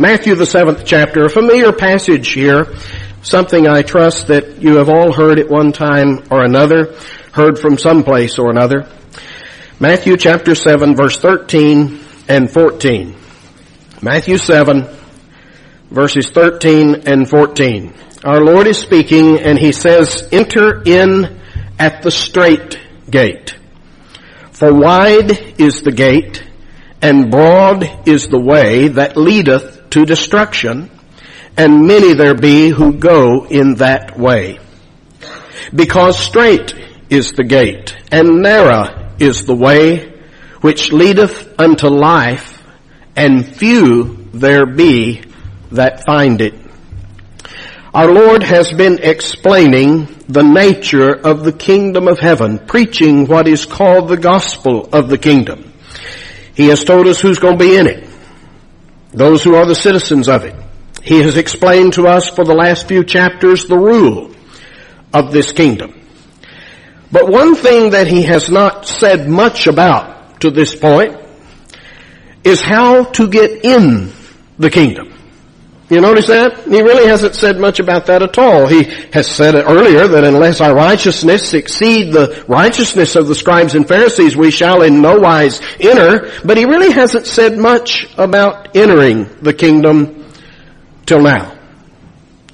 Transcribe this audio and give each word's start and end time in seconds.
Matthew 0.00 0.34
the 0.34 0.46
seventh 0.46 0.86
chapter, 0.86 1.26
a 1.26 1.28
familiar 1.28 1.72
passage 1.72 2.32
here, 2.32 2.74
something 3.20 3.68
I 3.68 3.82
trust 3.82 4.28
that 4.28 4.62
you 4.62 4.76
have 4.76 4.88
all 4.88 5.12
heard 5.12 5.38
at 5.38 5.50
one 5.50 5.72
time 5.72 6.24
or 6.30 6.42
another, 6.42 6.94
heard 7.32 7.58
from 7.58 7.76
some 7.76 8.02
place 8.02 8.38
or 8.38 8.48
another. 8.48 8.88
Matthew 9.78 10.16
chapter 10.16 10.54
7 10.54 10.96
verse 10.96 11.18
13 11.18 12.00
and 12.28 12.50
14. 12.50 13.14
Matthew 14.00 14.38
7 14.38 14.88
verses 15.90 16.30
13 16.30 17.02
and 17.06 17.28
14. 17.28 17.92
Our 18.24 18.40
Lord 18.40 18.68
is 18.68 18.78
speaking 18.78 19.38
and 19.38 19.58
He 19.58 19.72
says, 19.72 20.26
enter 20.32 20.82
in 20.82 21.42
at 21.78 22.00
the 22.00 22.10
straight 22.10 22.80
gate. 23.10 23.54
For 24.52 24.72
wide 24.72 25.60
is 25.60 25.82
the 25.82 25.92
gate 25.92 26.42
and 27.02 27.30
broad 27.30 28.08
is 28.08 28.28
the 28.28 28.40
way 28.40 28.88
that 28.88 29.18
leadeth 29.18 29.79
to 29.90 30.04
destruction, 30.04 30.90
and 31.56 31.86
many 31.86 32.14
there 32.14 32.34
be 32.34 32.70
who 32.70 32.94
go 32.94 33.44
in 33.46 33.74
that 33.76 34.18
way. 34.18 34.58
Because 35.74 36.18
straight 36.18 36.74
is 37.08 37.32
the 37.32 37.44
gate, 37.44 37.96
and 38.10 38.40
narrow 38.42 39.10
is 39.18 39.44
the 39.44 39.54
way 39.54 40.08
which 40.60 40.92
leadeth 40.92 41.58
unto 41.58 41.88
life, 41.88 42.62
and 43.16 43.56
few 43.56 44.28
there 44.32 44.66
be 44.66 45.22
that 45.72 46.04
find 46.04 46.40
it. 46.40 46.54
Our 47.92 48.12
Lord 48.12 48.44
has 48.44 48.72
been 48.72 49.00
explaining 49.02 50.06
the 50.28 50.44
nature 50.44 51.10
of 51.12 51.42
the 51.42 51.52
kingdom 51.52 52.06
of 52.06 52.20
heaven, 52.20 52.58
preaching 52.58 53.26
what 53.26 53.48
is 53.48 53.66
called 53.66 54.08
the 54.08 54.16
gospel 54.16 54.88
of 54.92 55.08
the 55.08 55.18
kingdom. 55.18 55.72
He 56.54 56.68
has 56.68 56.84
told 56.84 57.08
us 57.08 57.20
who's 57.20 57.40
going 57.40 57.58
to 57.58 57.64
be 57.64 57.76
in 57.76 57.86
it 57.88 58.09
those 59.12 59.42
who 59.42 59.54
are 59.54 59.66
the 59.66 59.74
citizens 59.74 60.28
of 60.28 60.44
it. 60.44 60.54
He 61.02 61.22
has 61.22 61.36
explained 61.36 61.94
to 61.94 62.06
us 62.06 62.28
for 62.28 62.44
the 62.44 62.54
last 62.54 62.88
few 62.88 63.04
chapters 63.04 63.66
the 63.66 63.78
rule 63.78 64.34
of 65.12 65.32
this 65.32 65.52
kingdom. 65.52 65.94
But 67.12 67.28
one 67.28 67.54
thing 67.56 67.90
that 67.90 68.06
he 68.06 68.22
has 68.22 68.50
not 68.50 68.86
said 68.86 69.28
much 69.28 69.66
about 69.66 70.40
to 70.40 70.50
this 70.50 70.74
point 70.74 71.16
is 72.44 72.60
how 72.60 73.04
to 73.04 73.28
get 73.28 73.64
in 73.64 74.12
the 74.58 74.70
kingdom. 74.70 75.12
You 75.90 76.00
notice 76.00 76.28
that? 76.28 76.68
He 76.68 76.80
really 76.80 77.08
hasn't 77.08 77.34
said 77.34 77.58
much 77.58 77.80
about 77.80 78.06
that 78.06 78.22
at 78.22 78.38
all. 78.38 78.68
He 78.68 78.84
has 79.12 79.26
said 79.26 79.56
earlier 79.56 80.06
that 80.06 80.22
unless 80.22 80.60
our 80.60 80.72
righteousness 80.72 81.52
exceed 81.52 82.12
the 82.12 82.44
righteousness 82.46 83.16
of 83.16 83.26
the 83.26 83.34
scribes 83.34 83.74
and 83.74 83.88
Pharisees, 83.88 84.36
we 84.36 84.52
shall 84.52 84.82
in 84.82 85.02
no 85.02 85.18
wise 85.18 85.60
enter. 85.80 86.30
But 86.44 86.58
he 86.58 86.64
really 86.64 86.92
hasn't 86.92 87.26
said 87.26 87.58
much 87.58 88.06
about 88.16 88.76
entering 88.76 89.28
the 89.42 89.52
kingdom 89.52 90.30
till 91.06 91.22
now. 91.22 91.58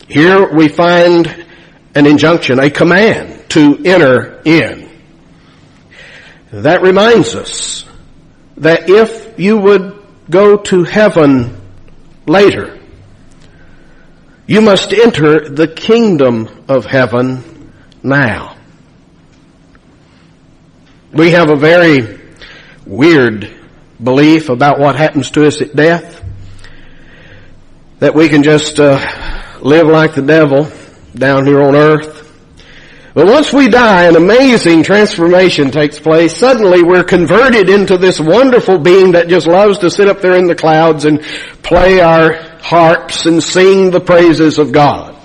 Here 0.08 0.50
we 0.54 0.68
find 0.68 1.46
an 1.94 2.06
injunction, 2.06 2.58
a 2.58 2.70
command 2.70 3.50
to 3.50 3.82
enter 3.84 4.40
in. 4.46 4.88
That 6.52 6.80
reminds 6.80 7.34
us 7.34 7.84
that 8.56 8.88
if 8.88 9.38
you 9.38 9.58
would 9.58 10.02
go 10.30 10.56
to 10.56 10.84
heaven 10.84 11.60
later, 12.26 12.80
you 14.46 14.60
must 14.60 14.92
enter 14.92 15.48
the 15.48 15.68
kingdom 15.68 16.64
of 16.68 16.84
heaven 16.84 17.72
now. 18.02 18.56
We 21.12 21.30
have 21.32 21.50
a 21.50 21.56
very 21.56 22.20
weird 22.84 23.52
belief 24.02 24.48
about 24.48 24.78
what 24.78 24.96
happens 24.96 25.30
to 25.32 25.46
us 25.46 25.60
at 25.60 25.74
death. 25.74 26.22
That 27.98 28.14
we 28.14 28.28
can 28.28 28.42
just 28.42 28.78
uh, 28.78 29.00
live 29.62 29.86
like 29.86 30.14
the 30.14 30.22
devil 30.22 30.70
down 31.14 31.46
here 31.46 31.62
on 31.62 31.74
earth. 31.74 32.22
But 33.14 33.26
once 33.26 33.50
we 33.50 33.68
die, 33.68 34.04
an 34.04 34.14
amazing 34.14 34.82
transformation 34.82 35.70
takes 35.70 35.98
place. 35.98 36.36
Suddenly 36.36 36.82
we're 36.82 37.02
converted 37.02 37.70
into 37.70 37.96
this 37.96 38.20
wonderful 38.20 38.78
being 38.78 39.12
that 39.12 39.28
just 39.28 39.46
loves 39.46 39.78
to 39.78 39.90
sit 39.90 40.06
up 40.06 40.20
there 40.20 40.36
in 40.36 40.46
the 40.46 40.54
clouds 40.54 41.06
and 41.06 41.22
play 41.62 42.00
our 42.00 42.55
harps 42.66 43.26
and 43.26 43.40
sing 43.40 43.92
the 43.92 44.00
praises 44.00 44.58
of 44.58 44.72
God. 44.72 45.16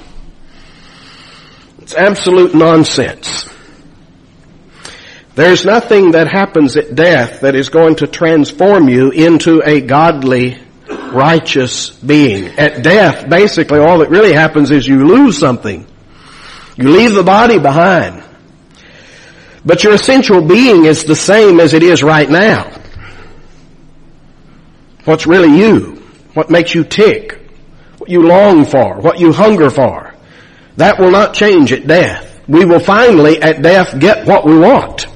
It's 1.79 1.95
absolute 1.95 2.53
nonsense. 2.53 3.49
There's 5.33 5.65
nothing 5.65 6.11
that 6.11 6.27
happens 6.27 6.77
at 6.77 6.93
death 6.93 7.41
that 7.41 7.55
is 7.55 7.69
going 7.69 7.95
to 7.95 8.07
transform 8.07 8.87
you 8.89 9.09
into 9.09 9.63
a 9.65 9.81
godly, 9.81 10.59
righteous 10.87 11.89
being. 11.89 12.59
At 12.59 12.83
death, 12.83 13.27
basically 13.27 13.79
all 13.79 13.99
that 13.99 14.11
really 14.11 14.33
happens 14.33 14.69
is 14.69 14.87
you 14.87 15.03
lose 15.07 15.39
something. 15.39 15.87
You 16.75 16.89
leave 16.89 17.15
the 17.15 17.23
body 17.23 17.57
behind. 17.57 18.23
But 19.65 19.83
your 19.83 19.93
essential 19.93 20.41
being 20.41 20.85
is 20.85 21.05
the 21.05 21.15
same 21.15 21.59
as 21.59 21.73
it 21.73 21.81
is 21.81 22.03
right 22.03 22.29
now. 22.29 22.71
What's 25.05 25.25
really 25.25 25.57
you? 25.57 26.00
What 26.33 26.49
makes 26.49 26.73
you 26.73 26.83
tick, 26.83 27.39
what 27.97 28.09
you 28.09 28.21
long 28.21 28.65
for, 28.65 28.99
what 28.99 29.19
you 29.19 29.31
hunger 29.31 29.69
for. 29.69 30.13
That 30.77 30.99
will 30.99 31.11
not 31.11 31.33
change 31.33 31.71
at 31.71 31.87
death. 31.87 32.41
We 32.47 32.65
will 32.65 32.79
finally 32.79 33.41
at 33.41 33.61
death 33.61 33.99
get 33.99 34.25
what 34.25 34.45
we 34.45 34.57
want. 34.57 35.07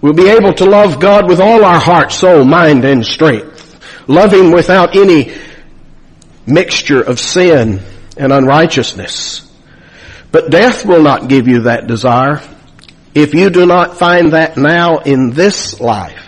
We'll 0.00 0.14
be 0.14 0.28
able 0.28 0.54
to 0.54 0.64
love 0.64 1.00
God 1.00 1.28
with 1.28 1.40
all 1.40 1.64
our 1.64 1.78
heart, 1.78 2.12
soul, 2.12 2.44
mind, 2.44 2.84
and 2.84 3.04
strength. 3.04 4.08
Love 4.08 4.32
Him 4.32 4.52
without 4.52 4.96
any 4.96 5.34
mixture 6.46 7.02
of 7.02 7.20
sin 7.20 7.80
and 8.16 8.32
unrighteousness. 8.32 9.44
But 10.30 10.50
death 10.50 10.84
will 10.84 11.02
not 11.02 11.28
give 11.28 11.48
you 11.48 11.62
that 11.62 11.86
desire 11.86 12.42
if 13.14 13.34
you 13.34 13.50
do 13.50 13.66
not 13.66 13.96
find 13.96 14.32
that 14.32 14.56
now 14.56 14.98
in 14.98 15.30
this 15.30 15.80
life. 15.80 16.24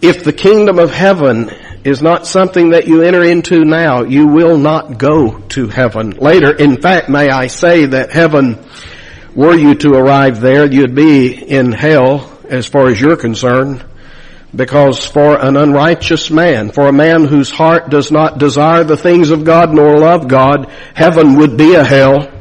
If 0.00 0.22
the 0.22 0.32
kingdom 0.32 0.78
of 0.78 0.92
heaven 0.92 1.50
is 1.84 2.02
not 2.02 2.26
something 2.26 2.70
that 2.70 2.86
you 2.86 3.02
enter 3.02 3.22
into 3.22 3.64
now. 3.64 4.02
You 4.02 4.26
will 4.26 4.58
not 4.58 4.98
go 4.98 5.38
to 5.38 5.68
heaven 5.68 6.10
later. 6.10 6.54
In 6.54 6.80
fact, 6.80 7.08
may 7.08 7.30
I 7.30 7.46
say 7.46 7.86
that 7.86 8.12
heaven, 8.12 8.58
were 9.34 9.54
you 9.54 9.74
to 9.76 9.92
arrive 9.94 10.40
there, 10.40 10.70
you'd 10.70 10.94
be 10.94 11.34
in 11.34 11.72
hell 11.72 12.38
as 12.48 12.66
far 12.66 12.88
as 12.88 13.00
you're 13.00 13.16
concerned. 13.16 13.84
Because 14.54 15.04
for 15.04 15.38
an 15.38 15.56
unrighteous 15.56 16.30
man, 16.30 16.70
for 16.70 16.88
a 16.88 16.92
man 16.92 17.24
whose 17.24 17.50
heart 17.50 17.90
does 17.90 18.10
not 18.10 18.38
desire 18.38 18.82
the 18.82 18.96
things 18.96 19.30
of 19.30 19.44
God 19.44 19.74
nor 19.74 19.98
love 19.98 20.26
God, 20.26 20.70
heaven 20.94 21.36
would 21.36 21.56
be 21.56 21.74
a 21.74 21.84
hell. 21.84 22.32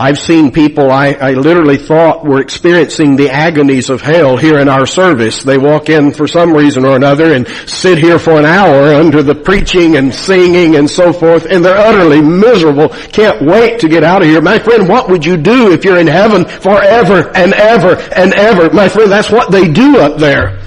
I've 0.00 0.18
seen 0.18 0.50
people 0.50 0.90
I, 0.90 1.08
I, 1.12 1.32
literally 1.32 1.76
thought 1.76 2.24
were 2.24 2.40
experiencing 2.40 3.16
the 3.16 3.28
agonies 3.28 3.90
of 3.90 4.00
hell 4.00 4.38
here 4.38 4.58
in 4.58 4.66
our 4.66 4.86
service. 4.86 5.42
They 5.42 5.58
walk 5.58 5.90
in 5.90 6.14
for 6.14 6.26
some 6.26 6.54
reason 6.54 6.86
or 6.86 6.96
another 6.96 7.34
and 7.34 7.46
sit 7.66 7.98
here 7.98 8.18
for 8.18 8.38
an 8.38 8.46
hour 8.46 8.94
under 8.94 9.22
the 9.22 9.34
preaching 9.34 9.96
and 9.96 10.14
singing 10.14 10.76
and 10.76 10.88
so 10.88 11.12
forth 11.12 11.44
and 11.44 11.62
they're 11.62 11.76
utterly 11.76 12.22
miserable. 12.22 12.88
Can't 12.88 13.42
wait 13.42 13.80
to 13.80 13.90
get 13.90 14.02
out 14.02 14.22
of 14.22 14.28
here. 14.28 14.40
My 14.40 14.58
friend, 14.58 14.88
what 14.88 15.10
would 15.10 15.22
you 15.22 15.36
do 15.36 15.70
if 15.70 15.84
you're 15.84 15.98
in 15.98 16.06
heaven 16.06 16.46
forever 16.46 17.30
and 17.36 17.52
ever 17.52 17.96
and 18.16 18.32
ever? 18.32 18.72
My 18.72 18.88
friend, 18.88 19.12
that's 19.12 19.30
what 19.30 19.52
they 19.52 19.70
do 19.70 20.00
up 20.00 20.16
there. 20.16 20.62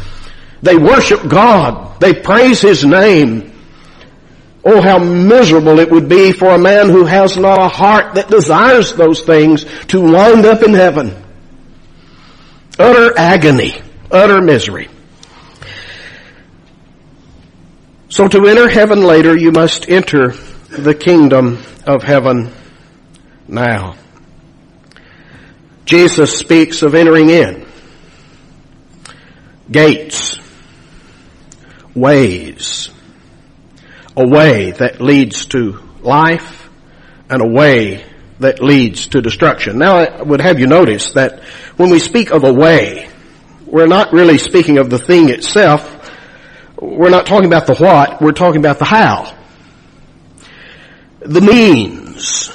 They 0.62 0.78
worship 0.78 1.28
God. 1.28 2.00
They 2.00 2.14
praise 2.14 2.62
His 2.62 2.86
name. 2.86 3.53
Oh, 4.66 4.82
how 4.82 4.98
miserable 4.98 5.80
it 5.80 5.92
would 5.92 6.08
be 6.08 6.32
for 6.32 6.50
a 6.50 6.58
man 6.58 6.90
who 6.90 7.04
has 7.04 7.36
not 7.36 7.60
a 7.60 7.68
heart 7.68 8.16
that 8.16 8.30
desires 8.30 8.94
those 8.94 9.22
things 9.22 9.66
to 9.88 10.00
wind 10.00 10.46
up 10.46 10.64
in 10.64 10.74
heaven. 10.74 11.14
Utter 12.80 13.18
agony, 13.18 13.82
utter 14.10 14.42
misery. 14.42 14.90
So 18.08 18.28
to 18.28 18.46
enter 18.48 18.70
heaven 18.70 19.04
later, 19.04 19.36
you 19.36 19.52
must 19.52 19.90
enter 19.90 20.30
the 20.70 20.96
kingdom 20.96 21.62
of 21.86 22.04
heaven 22.04 22.54
now. 23.48 23.96
Jesus 25.84 26.38
speaks 26.38 26.84
of 26.84 26.96
entering 26.96 27.30
in. 27.30 27.66
Gates. 29.70 30.40
Ways 31.94 32.93
a 34.16 34.28
way 34.28 34.72
that 34.72 35.02
leads 35.02 35.46
to 35.48 35.80
life 36.02 36.70
and 37.30 37.42
a 37.42 37.48
way 37.48 38.06
that 38.40 38.62
leads 38.62 39.08
to 39.08 39.22
destruction. 39.22 39.78
Now 39.78 39.98
I 39.98 40.22
would 40.22 40.42
have 40.42 40.60
you 40.60 40.68
notice 40.68 41.14
that 41.14 41.44
when 41.78 41.90
we 41.90 42.00
speak 42.00 42.32
of 42.32 42.44
a 42.44 42.54
way, 42.54 43.10
we're 43.66 43.88
not 43.88 44.14
really 44.14 44.38
speaking 44.38 44.78
of 44.78 44.90
the 44.90 45.00
thing 45.00 45.30
itself. 45.30 45.90
We're 46.80 47.10
not 47.10 47.26
talking 47.26 47.48
about 47.48 47.66
the 47.66 47.76
what, 47.76 48.22
we're 48.22 48.34
talking 48.34 48.60
about 48.60 48.80
the 48.80 48.86
how. 48.86 49.36
The 51.22 51.42
means. 51.42 52.52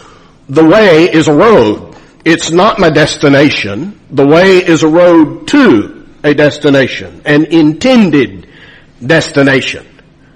The 0.49 0.65
way 0.65 1.11
is 1.11 1.29
a 1.29 1.35
road. 1.35 1.97
It's 2.25 2.51
not 2.51 2.79
my 2.79 2.91
destination. 2.91 3.99
The 4.11 4.27
way 4.27 4.59
is 4.59 4.83
a 4.83 4.89
road 4.89 5.49
to 5.49 6.07
a 6.23 6.35
destination, 6.35 7.23
an 7.25 7.47
intended 7.47 8.49
destination. 9.05 9.87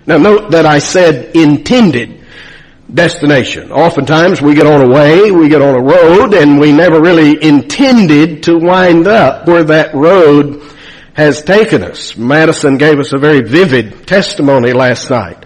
Now 0.07 0.19
note 0.19 0.51
that 0.51 0.67
I 0.67 0.79
said 0.79 1.37
intended 1.37 2.25
destination. 2.93 3.71
Oftentimes 3.73 4.43
we 4.43 4.55
get 4.55 4.67
on 4.67 4.83
a 4.83 4.89
way, 4.89 5.31
we 5.31 5.49
get 5.49 5.63
on 5.63 5.75
a 5.75 5.83
road, 5.83 6.35
and 6.35 6.59
we 6.59 6.73
never 6.73 7.01
really 7.01 7.43
intended 7.43 8.43
to 8.45 8.59
wind 8.59 9.07
up 9.07 9.47
where 9.47 9.65
that 9.65 9.95
road 9.95 10.63
has 11.15 11.43
taken 11.43 11.85
us. 11.85 12.17
Madison 12.17 12.79
gave 12.79 12.99
us 12.99 13.13
a 13.13 13.19
very 13.19 13.43
vivid 13.43 14.07
testimony 14.07 14.73
last 14.73 15.11
night. 15.11 15.45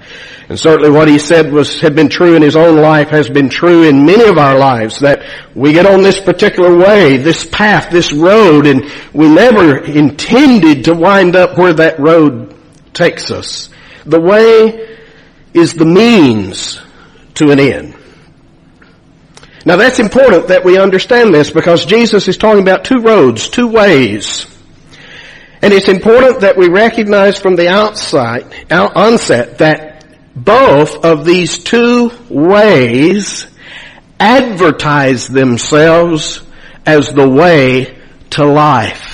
And 0.49 0.59
certainly 0.59 0.91
what 0.91 1.09
he 1.09 1.19
said 1.19 1.53
was, 1.53 1.81
had 1.81 1.97
been 1.97 2.09
true 2.09 2.37
in 2.37 2.43
his 2.43 2.55
own 2.55 2.77
life 2.77 3.09
has 3.09 3.29
been 3.29 3.49
true 3.49 3.83
in 3.83 4.07
many 4.07 4.29
of 4.29 4.39
our 4.39 4.57
lives 4.57 5.01
that 5.01 5.29
we 5.57 5.73
get 5.73 5.87
on 5.87 6.03
this 6.03 6.21
particular 6.21 6.77
way, 6.77 7.17
this 7.17 7.45
path, 7.45 7.91
this 7.91 8.13
road, 8.13 8.67
and 8.67 8.89
we 9.13 9.29
never 9.29 9.79
intended 9.79 10.85
to 10.85 10.95
wind 10.95 11.35
up 11.35 11.59
where 11.59 11.73
that 11.75 11.99
road 11.99 12.55
takes 12.95 13.33
us. 13.33 13.71
The 14.07 14.21
way 14.21 14.99
is 15.53 15.75
the 15.75 15.85
means 15.85 16.81
to 17.35 17.51
an 17.51 17.61
end. 17.61 17.95
Now 19.65 19.77
that's 19.77 19.99
important 19.99 20.49
that 20.49 20.65
we 20.65 20.79
understand 20.79 21.35
this 21.35 21.51
because 21.51 21.85
Jesus 21.85 22.29
is 22.29 22.37
talking 22.37 22.63
about 22.63 22.85
two 22.85 23.01
roads, 23.01 23.49
two 23.49 23.67
ways. 23.67 24.47
And 25.61 25.73
it's 25.73 25.89
important 25.89 26.41
that 26.41 26.57
we 26.57 26.69
recognize 26.69 27.41
from 27.41 27.57
the 27.57 27.69
outside, 27.69 28.55
onset 28.71 29.59
that 29.59 30.07
both 30.37 31.05
of 31.05 31.25
these 31.25 31.59
two 31.59 32.13
ways 32.29 33.47
advertise 34.21 35.27
themselves 35.27 36.43
as 36.85 37.13
the 37.13 37.29
way 37.29 37.99
to 38.31 38.45
life. 38.45 39.06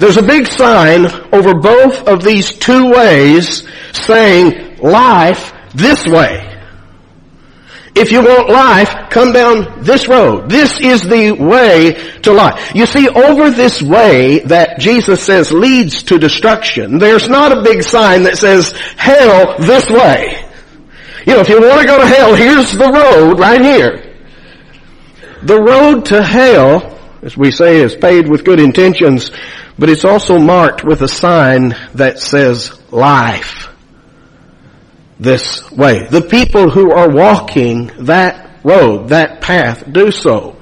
There's 0.00 0.16
a 0.16 0.22
big 0.22 0.46
sign 0.46 1.06
over 1.30 1.54
both 1.54 2.08
of 2.08 2.24
these 2.24 2.56
two 2.56 2.90
ways 2.90 3.68
saying 3.92 4.78
life 4.78 5.52
this 5.74 6.06
way. 6.06 6.46
If 7.94 8.10
you 8.12 8.22
want 8.22 8.48
life, 8.48 9.10
come 9.10 9.32
down 9.32 9.82
this 9.82 10.08
road. 10.08 10.48
This 10.48 10.80
is 10.80 11.02
the 11.02 11.32
way 11.32 11.92
to 12.22 12.32
life. 12.32 12.72
You 12.74 12.86
see, 12.86 13.08
over 13.08 13.50
this 13.50 13.82
way 13.82 14.38
that 14.40 14.78
Jesus 14.78 15.22
says 15.22 15.52
leads 15.52 16.04
to 16.04 16.18
destruction, 16.18 16.98
there's 16.98 17.28
not 17.28 17.52
a 17.52 17.62
big 17.62 17.82
sign 17.82 18.22
that 18.22 18.38
says 18.38 18.72
hell 18.96 19.56
this 19.58 19.90
way. 19.90 20.48
You 21.26 21.34
know, 21.34 21.40
if 21.40 21.48
you 21.50 21.60
want 21.60 21.82
to 21.82 21.86
go 21.86 21.98
to 21.98 22.06
hell, 22.06 22.34
here's 22.34 22.72
the 22.72 22.90
road 22.90 23.38
right 23.38 23.60
here. 23.60 24.16
The 25.42 25.60
road 25.60 26.06
to 26.06 26.22
hell, 26.22 26.99
as 27.22 27.36
we 27.36 27.50
say, 27.50 27.80
is 27.80 27.94
paid 27.94 28.28
with 28.28 28.44
good 28.44 28.60
intentions, 28.60 29.30
but 29.78 29.88
it's 29.88 30.04
also 30.04 30.38
marked 30.38 30.84
with 30.84 31.02
a 31.02 31.08
sign 31.08 31.76
that 31.94 32.18
says 32.18 32.80
life 32.92 33.68
this 35.18 35.70
way. 35.70 36.06
The 36.06 36.22
people 36.22 36.70
who 36.70 36.92
are 36.92 37.10
walking 37.10 37.90
that 38.06 38.64
road, 38.64 39.10
that 39.10 39.40
path, 39.42 39.84
do 39.92 40.10
so. 40.10 40.56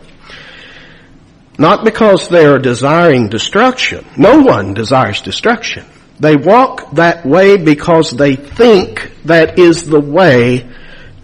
Not 1.58 1.84
because 1.84 2.28
they 2.28 2.44
are 2.46 2.58
desiring 2.58 3.28
destruction. 3.28 4.04
No 4.16 4.42
one 4.42 4.74
desires 4.74 5.20
destruction. 5.20 5.86
They 6.20 6.36
walk 6.36 6.92
that 6.92 7.24
way 7.24 7.56
because 7.56 8.10
they 8.10 8.34
think 8.34 9.12
that 9.24 9.58
is 9.58 9.86
the 9.86 10.00
way 10.00 10.68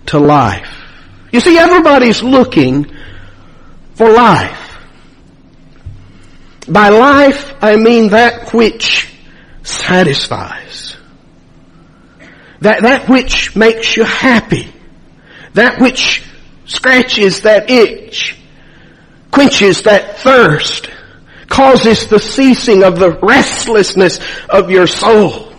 to 0.06 0.18
life. 0.18 0.80
You 1.32 1.40
see, 1.40 1.58
everybody's 1.58 2.22
looking 2.22 2.86
for 3.94 4.10
life. 4.10 4.63
By 6.68 6.88
life, 6.88 7.54
I 7.60 7.76
mean 7.76 8.08
that 8.08 8.52
which 8.52 9.12
satisfies. 9.62 10.96
That, 12.60 12.82
that 12.82 13.08
which 13.08 13.54
makes 13.54 13.96
you 13.96 14.04
happy. 14.04 14.72
That 15.52 15.80
which 15.80 16.22
scratches 16.64 17.42
that 17.42 17.70
itch. 17.70 18.36
Quenches 19.30 19.82
that 19.82 20.18
thirst. 20.18 20.88
Causes 21.48 22.08
the 22.08 22.18
ceasing 22.18 22.82
of 22.82 22.98
the 22.98 23.18
restlessness 23.18 24.18
of 24.48 24.70
your 24.70 24.86
soul. 24.86 25.52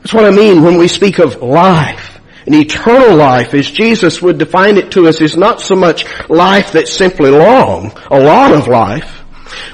That's 0.00 0.14
what 0.14 0.24
I 0.24 0.30
mean 0.30 0.62
when 0.62 0.78
we 0.78 0.88
speak 0.88 1.18
of 1.18 1.42
life. 1.42 2.18
An 2.46 2.54
eternal 2.54 3.14
life, 3.14 3.52
as 3.52 3.70
Jesus 3.70 4.22
would 4.22 4.38
define 4.38 4.78
it 4.78 4.92
to 4.92 5.06
us, 5.06 5.20
is 5.20 5.36
not 5.36 5.60
so 5.60 5.76
much 5.76 6.06
life 6.30 6.72
that's 6.72 6.92
simply 6.92 7.30
long, 7.30 7.92
a 8.10 8.18
lot 8.18 8.52
of 8.52 8.66
life, 8.68 9.22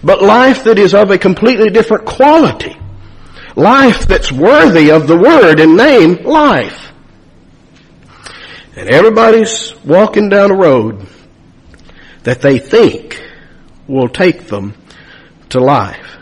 but 0.03 0.23
life 0.23 0.65
that 0.65 0.79
is 0.79 0.95
of 0.95 1.11
a 1.11 1.19
completely 1.19 1.71
different 1.71 2.07
quality. 2.07 2.77
Life 3.57 4.07
that's 4.07 4.33
worthy 4.33 4.91
of 4.91 5.07
the 5.07 5.17
word 5.17 5.61
and 5.61 5.77
name 5.77 6.25
life. 6.25 6.93
And 8.77 8.89
everybody's 8.89 9.75
walking 9.85 10.29
down 10.29 10.51
a 10.51 10.57
road 10.57 11.07
that 12.25 12.41
they 12.41 12.59
think 12.59 13.23
will 13.87 14.09
take 14.09 14.49
them 14.49 14.75
to 15.51 15.61
life. 15.61 16.19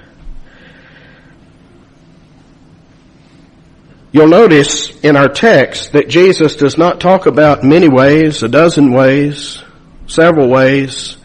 You'll 4.12 4.28
notice 4.28 4.90
in 5.00 5.16
our 5.16 5.28
text 5.28 5.92
that 5.92 6.08
Jesus 6.08 6.56
does 6.56 6.76
not 6.76 7.00
talk 7.00 7.24
about 7.24 7.64
many 7.64 7.88
ways, 7.88 8.42
a 8.42 8.48
dozen 8.48 8.92
ways, 8.92 9.62
several 10.06 10.50
ways. 10.50 11.16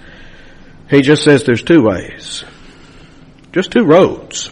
He 0.90 1.02
just 1.02 1.24
says 1.24 1.44
there's 1.44 1.64
two 1.64 1.84
ways. 1.84 2.44
Just 3.52 3.72
two 3.72 3.84
roads. 3.84 4.52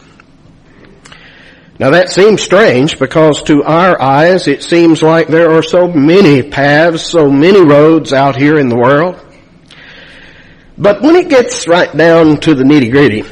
Now 1.78 1.90
that 1.90 2.08
seems 2.08 2.42
strange 2.42 2.98
because 2.98 3.42
to 3.44 3.62
our 3.62 4.00
eyes 4.00 4.48
it 4.48 4.62
seems 4.62 5.02
like 5.02 5.28
there 5.28 5.50
are 5.50 5.62
so 5.62 5.88
many 5.88 6.42
paths, 6.42 7.10
so 7.10 7.30
many 7.30 7.62
roads 7.62 8.12
out 8.12 8.36
here 8.36 8.58
in 8.58 8.68
the 8.68 8.76
world. 8.76 9.20
But 10.78 11.02
when 11.02 11.16
it 11.16 11.28
gets 11.28 11.68
right 11.68 11.94
down 11.94 12.38
to 12.40 12.54
the 12.54 12.64
nitty 12.64 12.90
gritty, 12.90 13.24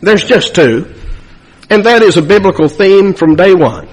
there's 0.00 0.24
just 0.24 0.54
two. 0.54 0.94
And 1.68 1.84
that 1.84 2.02
is 2.02 2.16
a 2.16 2.22
biblical 2.22 2.68
theme 2.68 3.12
from 3.12 3.34
day 3.34 3.54
one. 3.54 3.88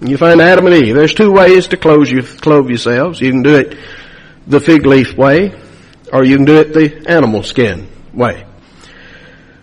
You 0.00 0.18
find 0.18 0.40
Adam 0.40 0.66
and 0.66 0.74
Eve. 0.74 0.94
There's 0.94 1.14
two 1.14 1.32
ways 1.32 1.68
to 1.68 1.76
close 1.76 2.10
you, 2.10 2.22
clothe 2.22 2.68
yourselves. 2.68 3.20
You 3.20 3.30
can 3.30 3.42
do 3.42 3.56
it 3.56 3.78
the 4.46 4.60
fig 4.60 4.84
leaf 4.84 5.16
way, 5.16 5.54
or 6.12 6.24
you 6.24 6.36
can 6.36 6.44
do 6.44 6.58
it 6.60 6.72
the 6.72 7.08
animal 7.08 7.42
skin 7.42 7.88
way. 8.12 8.46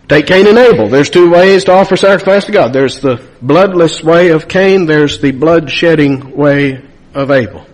Take 0.07 0.27
Cain 0.27 0.47
and 0.47 0.57
Abel. 0.57 0.89
There's 0.89 1.09
two 1.09 1.31
ways 1.31 1.63
to 1.65 1.71
offer 1.71 1.95
sacrifice 1.95 2.45
to 2.45 2.51
God. 2.51 2.73
There's 2.73 2.99
the 2.99 3.25
bloodless 3.41 4.03
way 4.03 4.29
of 4.29 4.47
Cain. 4.47 4.85
There's 4.85 5.19
the 5.19 5.31
blood 5.31 5.71
shedding 5.71 6.35
way 6.35 6.83
of 7.13 7.31
Abel. 7.31 7.65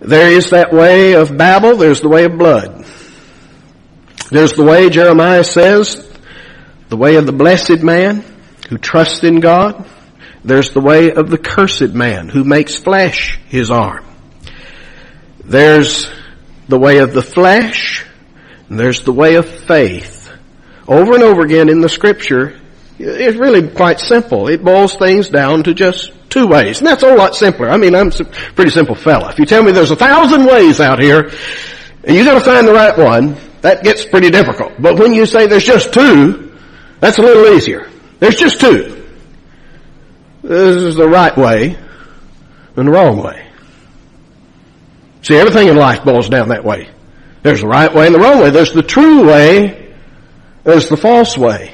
There 0.00 0.32
is 0.32 0.50
that 0.50 0.72
way 0.72 1.12
of 1.14 1.36
Babel. 1.36 1.76
There's 1.76 2.00
the 2.00 2.08
way 2.08 2.24
of 2.24 2.38
blood. 2.38 2.84
There's 4.30 4.54
the 4.54 4.64
way 4.64 4.88
Jeremiah 4.88 5.44
says, 5.44 6.10
the 6.88 6.96
way 6.96 7.16
of 7.16 7.26
the 7.26 7.32
blessed 7.32 7.82
man 7.82 8.24
who 8.68 8.78
trusts 8.78 9.22
in 9.24 9.40
God. 9.40 9.86
There's 10.42 10.70
the 10.70 10.80
way 10.80 11.12
of 11.12 11.30
the 11.30 11.38
cursed 11.38 11.92
man 11.92 12.28
who 12.28 12.42
makes 12.42 12.76
flesh 12.76 13.38
his 13.48 13.70
arm. 13.70 14.04
There's 15.44 16.10
the 16.72 16.78
way 16.78 16.98
of 16.98 17.12
the 17.12 17.20
flesh. 17.20 18.02
And 18.70 18.80
there's 18.80 19.04
the 19.04 19.12
way 19.12 19.34
of 19.34 19.46
faith 19.46 20.22
over 20.88 21.14
and 21.14 21.22
over 21.22 21.42
again 21.42 21.68
in 21.68 21.80
the 21.80 21.88
scripture, 21.88 22.58
it's 22.98 23.36
really 23.36 23.68
quite 23.68 24.00
simple. 24.00 24.48
It 24.48 24.64
boils 24.64 24.96
things 24.96 25.28
down 25.28 25.64
to 25.64 25.74
just 25.74 26.12
two 26.30 26.46
ways. 26.46 26.78
And 26.78 26.86
that's 26.86 27.02
a 27.02 27.14
lot 27.14 27.34
simpler. 27.34 27.68
I 27.68 27.76
mean, 27.76 27.94
I'm 27.94 28.08
a 28.08 28.24
pretty 28.54 28.70
simple 28.70 28.94
fella. 28.94 29.30
If 29.30 29.38
you 29.38 29.44
tell 29.44 29.62
me 29.62 29.72
there's 29.72 29.90
a 29.90 29.96
thousand 29.96 30.46
ways 30.46 30.80
out 30.80 30.98
here, 31.00 31.30
and 32.04 32.16
you 32.16 32.24
gotta 32.24 32.40
find 32.40 32.66
the 32.66 32.72
right 32.72 32.96
one, 32.96 33.36
that 33.60 33.84
gets 33.84 34.04
pretty 34.04 34.30
difficult. 34.30 34.72
But 34.78 34.98
when 34.98 35.12
you 35.12 35.26
say 35.26 35.46
there's 35.46 35.64
just 35.64 35.92
two, 35.92 36.56
that's 37.00 37.18
a 37.18 37.22
little 37.22 37.54
easier. 37.54 37.88
There's 38.18 38.36
just 38.36 38.60
two. 38.60 39.04
This 40.42 40.76
is 40.76 40.96
the 40.96 41.08
right 41.08 41.36
way 41.36 41.76
and 42.76 42.88
the 42.88 42.90
wrong 42.90 43.22
way. 43.22 43.51
See, 45.22 45.36
everything 45.36 45.68
in 45.68 45.76
life 45.76 46.04
boils 46.04 46.28
down 46.28 46.48
that 46.48 46.64
way. 46.64 46.90
There's 47.42 47.60
the 47.60 47.68
right 47.68 47.92
way 47.92 48.06
and 48.06 48.14
the 48.14 48.20
wrong 48.20 48.40
way. 48.40 48.50
There's 48.50 48.72
the 48.72 48.82
true 48.82 49.26
way 49.26 49.82
there's 50.64 50.88
the 50.88 50.96
false 50.96 51.36
way. 51.36 51.72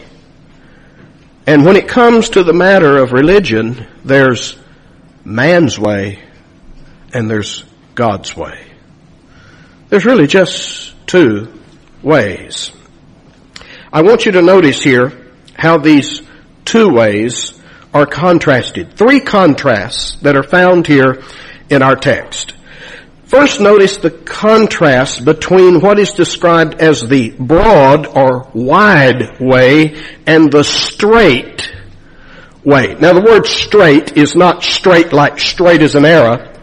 And 1.47 1.65
when 1.65 1.77
it 1.77 1.89
comes 1.89 2.31
to 2.31 2.43
the 2.43 2.53
matter 2.53 2.99
of 2.99 3.13
religion, 3.13 3.87
there's 4.05 4.59
man's 5.25 5.79
way 5.79 6.23
and 7.13 7.31
there's 7.31 7.65
God's 7.95 8.37
way. 8.37 8.65
There's 9.89 10.05
really 10.05 10.27
just 10.27 10.95
two 11.07 11.53
ways. 12.03 12.73
I 13.93 14.03
want 14.03 14.27
you 14.27 14.33
to 14.33 14.43
notice 14.43 14.83
here 14.83 15.33
how 15.55 15.79
these 15.79 16.23
two 16.65 16.91
ways 16.91 17.61
are 17.93 18.07
contrasted. 18.07 18.95
Three 18.95 19.21
contrasts 19.21 20.17
that 20.17 20.37
are 20.37 20.43
found 20.43 20.87
here 20.87 21.23
in 21.71 21.83
our 21.83 21.97
text. 21.97 22.55
First 23.29 23.61
notice 23.61 23.99
the 23.99 24.11
contrast 24.11 25.23
between 25.23 25.83
what 25.83 25.99
is 25.99 26.13
described 26.13 26.81
as 26.81 27.07
the 27.07 27.29
broad 27.39 28.07
or 28.07 28.49
wide 28.55 29.39
way 29.39 30.03
and 30.27 30.51
the 30.51 30.65
straight 30.65 31.71
way. 32.65 32.97
Now 32.99 33.13
the 33.13 33.21
word 33.21 33.47
straight 33.47 34.17
is 34.17 34.35
not 34.35 34.63
straight 34.63 35.13
like 35.13 35.39
straight 35.39 35.83
as 35.83 35.95
an 35.95 36.07
arrow, 36.07 36.59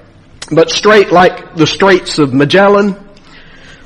but 0.52 0.72
straight 0.72 1.12
like 1.12 1.56
the 1.56 1.68
Straits 1.68 2.18
of 2.18 2.34
Magellan. 2.34 2.96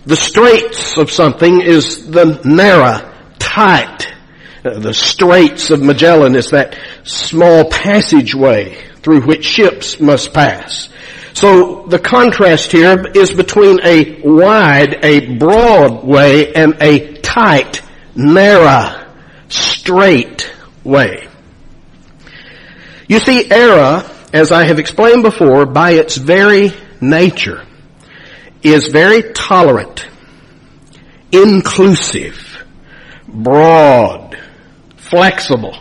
The 0.05 0.15
straits 0.15 0.97
of 0.97 1.11
something 1.11 1.59
is 1.59 2.09
the 2.09 2.39
narrow, 2.45 3.13
tight. 3.39 4.07
Uh, 4.63 4.79
the 4.79 4.93
Straits 4.93 5.69
of 5.69 5.81
Magellan 5.81 6.33
is 6.37 6.51
that 6.51 6.77
small 7.03 7.69
passageway 7.69 8.81
through 9.01 9.21
which 9.25 9.43
ships 9.43 9.99
must 9.99 10.33
pass. 10.33 10.87
So 11.33 11.85
the 11.87 11.99
contrast 11.99 12.71
here 12.71 13.05
is 13.13 13.33
between 13.33 13.79
a 13.83 14.21
wide, 14.21 15.03
a 15.03 15.37
broad 15.37 16.03
way 16.03 16.53
and 16.53 16.75
a 16.81 17.17
tight, 17.21 17.81
narrow, 18.15 19.05
straight 19.47 20.51
way. 20.83 21.27
You 23.07 23.19
see, 23.19 23.49
error, 23.49 24.03
as 24.33 24.51
I 24.51 24.65
have 24.65 24.79
explained 24.79 25.23
before, 25.23 25.65
by 25.65 25.91
its 25.91 26.17
very 26.17 26.71
nature, 27.01 27.65
is 28.61 28.89
very 28.89 29.33
tolerant, 29.33 30.05
inclusive, 31.31 32.63
broad, 33.27 34.37
flexible. 34.97 35.77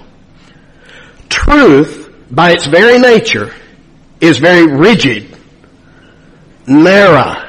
Truth, 1.29 2.11
by 2.31 2.53
its 2.53 2.67
very 2.67 2.99
nature, 2.99 3.55
is 4.21 4.39
very 4.39 4.67
rigid, 4.67 5.38
narrow, 6.69 7.49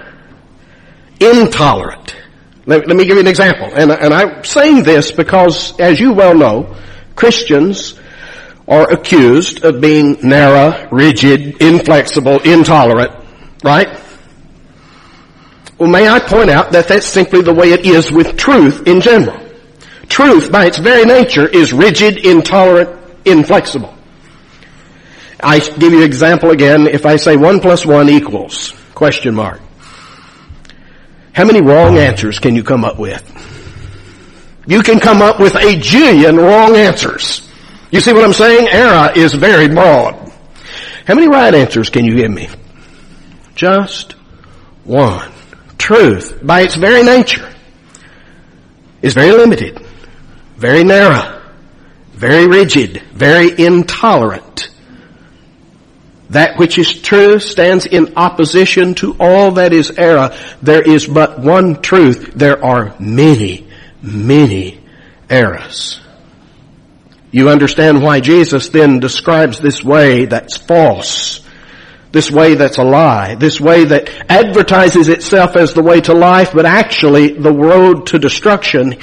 intolerant. 1.20 2.16
Let, 2.66 2.88
let 2.88 2.96
me 2.96 3.06
give 3.06 3.16
you 3.16 3.22
an 3.22 3.28
example. 3.28 3.68
And, 3.74 3.92
and 3.92 4.14
I'm 4.14 4.44
saying 4.44 4.84
this 4.84 5.12
because, 5.12 5.80
as 5.80 6.00
you 6.00 6.14
well 6.14 6.36
know, 6.36 6.76
Christians 7.16 8.00
are 8.68 8.92
accused 8.92 9.66
of 9.66 9.82
being 9.82 10.18
narrow, 10.22 10.88
rigid, 10.92 11.62
inflexible, 11.62 12.40
intolerant, 12.42 13.12
right? 13.64 14.00
Well, 15.80 15.90
may 15.90 16.08
I 16.08 16.20
point 16.20 16.50
out 16.50 16.72
that 16.74 16.88
that's 16.88 17.06
simply 17.06 17.42
the 17.42 17.54
way 17.54 17.72
it 17.72 17.86
is 17.86 18.12
with 18.12 18.38
truth 18.38 18.88
in 18.88 19.02
general. 19.02 19.40
Truth, 20.08 20.52
by 20.52 20.66
its 20.66 20.78
very 20.78 21.06
nature, 21.06 21.48
is 21.48 21.74
rigid, 21.74 22.26
intolerant, 22.26 23.00
inflexible. 23.26 23.94
I 25.42 25.60
give 25.60 25.94
you 25.94 26.00
an 26.00 26.04
example 26.04 26.52
again. 26.52 26.86
If 26.86 27.06
I 27.06 27.16
say 27.16 27.38
one 27.38 27.62
plus 27.62 27.86
one 27.86 28.10
equals, 28.10 28.74
question 29.00 29.34
mark. 29.34 29.62
How 31.32 31.46
many 31.46 31.62
wrong 31.62 31.98
answers 31.98 32.38
can 32.38 32.54
you 32.54 32.64
come 32.64 32.84
up 32.84 33.00
with? 33.00 33.24
You 34.68 34.84
can 34.84 35.00
come 35.00 35.22
up 35.22 35.40
with 35.40 35.56
a 35.56 35.80
jillion 35.80 36.38
wrong 36.38 36.76
answers. 36.76 37.50
You 37.92 38.02
see 38.02 38.12
what 38.12 38.26
I'm 38.26 38.34
saying? 38.34 38.68
Error 38.68 39.14
is 39.16 39.34
very 39.34 39.70
broad. 39.70 40.16
How 41.06 41.16
many 41.16 41.30
right 41.30 41.56
answers 41.56 41.90
can 41.90 42.04
you 42.04 42.18
give 42.18 42.30
me? 42.30 42.50
Just 43.56 44.16
one. 44.84 45.32
Truth, 45.78 46.42
by 46.44 46.64
its 46.64 46.76
very 46.76 47.02
nature, 47.02 47.50
is 49.02 49.14
very 49.14 49.32
limited, 49.32 49.82
very 50.58 50.84
narrow, 50.84 51.42
very 52.12 52.48
rigid, 52.48 53.02
very 53.14 53.58
intolerant. 53.66 54.69
That 56.30 56.60
which 56.60 56.78
is 56.78 57.02
true 57.02 57.40
stands 57.40 57.86
in 57.86 58.14
opposition 58.16 58.94
to 58.96 59.16
all 59.20 59.52
that 59.54 59.74
is 59.74 59.92
error. 59.92 60.36
There 60.62 60.82
is 60.82 61.08
but 61.08 61.40
one 61.40 61.82
truth. 61.82 62.34
There 62.36 62.64
are 62.64 62.96
many, 63.00 63.68
many 64.02 64.80
errors. 65.30 66.00
You 67.32 67.50
understand 67.50 68.02
why 68.02 68.20
Jesus 68.20 68.70
then 68.70 69.00
describes 69.00 69.60
this 69.60 69.84
way 69.84 70.26
that's 70.26 70.58
false. 70.58 71.42
This 72.12 72.32
way 72.32 72.56
that's 72.56 72.78
a 72.78 72.84
lie. 72.84 73.36
This 73.36 73.62
way 73.62 73.86
that 73.86 74.10
advertises 74.30 75.10
itself 75.10 75.56
as 75.56 75.74
the 75.74 75.84
way 75.84 76.02
to 76.02 76.14
life, 76.14 76.54
but 76.54 76.66
actually 76.66 77.34
the 77.34 77.54
road 77.54 78.08
to 78.08 78.20
destruction. 78.20 78.98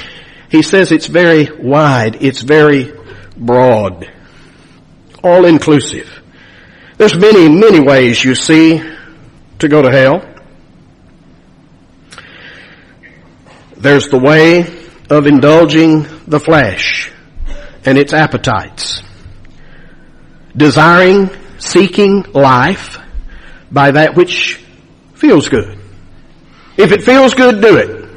He 0.51 0.63
says 0.63 0.91
it's 0.91 1.07
very 1.07 1.49
wide. 1.57 2.19
It's 2.21 2.41
very 2.41 2.93
broad. 3.37 4.11
All 5.23 5.45
inclusive. 5.45 6.23
There's 6.99 7.17
many, 7.17 7.49
many 7.49 7.81
ways 7.81 8.25
you 8.25 8.35
see 8.35 8.83
to 9.59 9.69
go 9.69 9.83
to 9.83 9.91
hell. 9.91 10.23
There's 13.77 14.09
the 14.09 14.19
way 14.19 14.61
of 15.11 15.27
indulging 15.27 16.07
the 16.27 16.41
flesh 16.41 17.13
and 17.85 17.99
its 17.99 18.15
appetites. 18.15 19.03
Desiring, 20.57 21.31
seeking 21.59 22.23
life 22.33 22.99
by 23.71 23.91
that 23.91 24.15
which 24.15 24.55
feels 25.15 25.49
good. 25.49 25.79
If 26.79 26.93
it 26.93 27.03
feels 27.03 27.35
good, 27.35 27.61
do 27.61 27.77
it. 27.77 28.09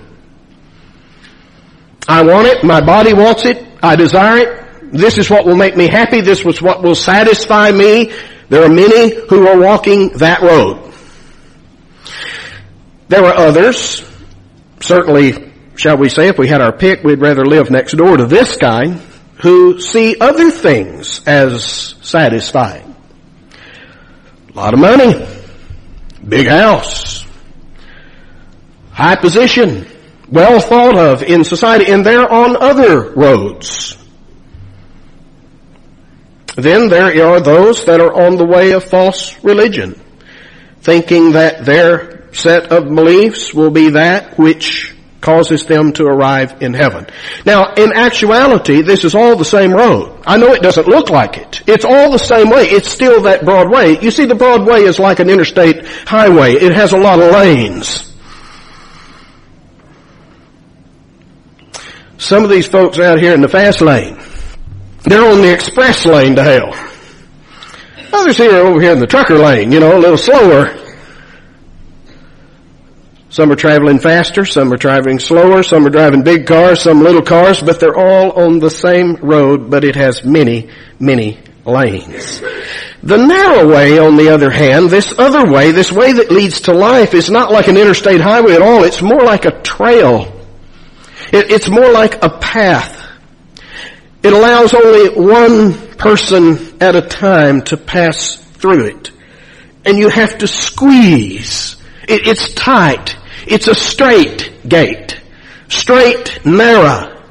I 2.07 2.23
want 2.23 2.47
it, 2.47 2.63
my 2.63 2.81
body 2.81 3.13
wants 3.13 3.45
it, 3.45 3.65
I 3.83 3.95
desire 3.95 4.37
it, 4.37 4.91
this 4.93 5.17
is 5.17 5.29
what 5.29 5.45
will 5.45 5.55
make 5.55 5.77
me 5.77 5.87
happy, 5.87 6.21
this 6.21 6.43
is 6.43 6.61
what 6.61 6.81
will 6.81 6.95
satisfy 6.95 7.71
me, 7.71 8.11
there 8.49 8.63
are 8.63 8.69
many 8.69 9.15
who 9.27 9.47
are 9.47 9.59
walking 9.59 10.09
that 10.17 10.41
road. 10.41 10.91
There 13.07 13.23
are 13.23 13.33
others, 13.33 14.03
certainly, 14.79 15.51
shall 15.75 15.97
we 15.97 16.09
say, 16.09 16.27
if 16.27 16.37
we 16.37 16.47
had 16.47 16.61
our 16.61 16.71
pick, 16.71 17.03
we'd 17.03 17.21
rather 17.21 17.45
live 17.45 17.69
next 17.69 17.93
door 17.93 18.17
to 18.17 18.25
this 18.25 18.57
guy, 18.57 18.99
who 19.41 19.79
see 19.79 20.17
other 20.19 20.51
things 20.51 21.21
as 21.25 21.95
satisfying. 22.01 22.95
A 24.49 24.53
lot 24.53 24.73
of 24.73 24.79
money, 24.79 25.27
big 26.27 26.47
house, 26.47 27.25
high 28.91 29.15
position, 29.15 29.87
well 30.27 30.59
thought 30.59 30.97
of 30.97 31.23
in 31.23 31.43
society, 31.43 31.91
and 31.91 32.05
they're 32.05 32.31
on 32.31 32.57
other 32.57 33.11
roads. 33.11 33.98
Then 36.59 36.89
there 36.89 37.25
are 37.27 37.39
those 37.39 37.85
that 37.85 37.99
are 37.99 38.13
on 38.13 38.37
the 38.37 38.45
way 38.45 38.71
of 38.71 38.83
false 38.83 39.41
religion, 39.43 39.99
thinking 40.81 41.33
that 41.33 41.65
their 41.65 42.33
set 42.33 42.71
of 42.71 42.85
beliefs 42.85 43.53
will 43.53 43.71
be 43.71 43.89
that 43.91 44.37
which 44.37 44.95
causes 45.21 45.65
them 45.65 45.91
to 45.93 46.05
arrive 46.05 46.61
in 46.61 46.73
heaven. 46.73 47.05
Now, 47.45 47.73
in 47.73 47.91
actuality, 47.93 48.81
this 48.81 49.03
is 49.03 49.15
all 49.15 49.35
the 49.35 49.45
same 49.45 49.71
road. 49.71 50.21
I 50.25 50.37
know 50.37 50.53
it 50.53 50.61
doesn't 50.61 50.87
look 50.87 51.09
like 51.09 51.37
it. 51.37 51.61
It's 51.67 51.85
all 51.85 52.11
the 52.11 52.19
same 52.19 52.49
way. 52.49 52.63
It's 52.65 52.89
still 52.89 53.23
that 53.23 53.43
broad 53.43 53.69
way. 53.69 53.99
You 53.99 54.11
see, 54.11 54.25
the 54.25 54.35
broad 54.35 54.65
way 54.65 54.81
is 54.83 54.99
like 54.99 55.19
an 55.19 55.29
interstate 55.29 55.85
highway. 55.85 56.53
It 56.53 56.73
has 56.73 56.93
a 56.93 56.97
lot 56.97 57.19
of 57.19 57.31
lanes. 57.31 58.05
Some 62.17 62.43
of 62.43 62.49
these 62.49 62.67
folks 62.67 62.99
out 62.99 63.19
here 63.19 63.33
in 63.33 63.41
the 63.41 63.47
fast 63.47 63.81
lane, 63.81 64.19
they're 65.03 65.29
on 65.29 65.41
the 65.41 65.53
express 65.53 66.05
lane 66.05 66.35
to 66.35 66.43
hell. 66.43 66.73
Others 68.11 68.37
here 68.37 68.51
are 68.53 68.67
over 68.67 68.81
here 68.81 68.91
in 68.91 68.99
the 68.99 69.07
trucker 69.07 69.37
lane, 69.37 69.71
you 69.71 69.79
know, 69.79 69.97
a 69.97 69.99
little 69.99 70.17
slower. 70.17 70.75
Some 73.29 73.51
are 73.51 73.55
traveling 73.55 73.99
faster, 73.99 74.43
some 74.43 74.73
are 74.73 74.77
traveling 74.77 75.19
slower, 75.19 75.61
some 75.61 75.85
are 75.85 75.91
driving 75.91 76.23
big 76.23 76.47
cars, 76.47 76.81
some 76.81 77.01
little 77.01 77.21
cars, 77.21 77.61
but 77.61 77.79
they're 77.79 77.97
all 77.97 78.31
on 78.31 78.57
the 78.57 78.71
same 78.71 79.15
road, 79.17 79.69
but 79.69 79.83
it 79.83 79.95
has 79.95 80.23
many, 80.23 80.69
many 80.99 81.39
lanes. 81.63 82.41
The 83.03 83.17
narrow 83.17 83.67
way, 83.71 83.99
on 83.99 84.17
the 84.17 84.29
other 84.29 84.49
hand, 84.49 84.89
this 84.89 85.13
other 85.17 85.49
way, 85.49 85.71
this 85.71 85.91
way 85.91 86.13
that 86.13 86.31
leads 86.31 86.61
to 86.61 86.73
life 86.73 87.13
is 87.13 87.29
not 87.29 87.51
like 87.51 87.67
an 87.67 87.77
interstate 87.77 88.19
highway 88.19 88.55
at 88.55 88.61
all. 88.61 88.83
It's 88.83 89.01
more 89.01 89.23
like 89.23 89.45
a 89.45 89.61
trail. 89.61 90.35
It, 91.31 91.51
it's 91.51 91.69
more 91.69 91.91
like 91.91 92.23
a 92.23 92.29
path. 92.29 92.98
It 94.21 94.33
allows 94.33 94.73
only 94.73 95.09
one 95.09 95.95
person 95.97 96.81
at 96.81 96.95
a 96.95 97.01
time 97.01 97.61
to 97.63 97.77
pass 97.77 98.35
through 98.35 98.87
it. 98.87 99.11
And 99.85 99.97
you 99.97 100.09
have 100.09 100.39
to 100.39 100.47
squeeze. 100.47 101.77
It, 102.07 102.27
it's 102.27 102.53
tight. 102.53 103.15
It's 103.47 103.67
a 103.67 103.75
straight 103.75 104.67
gate. 104.67 105.21
Straight, 105.69 106.45
narrow, 106.45 107.21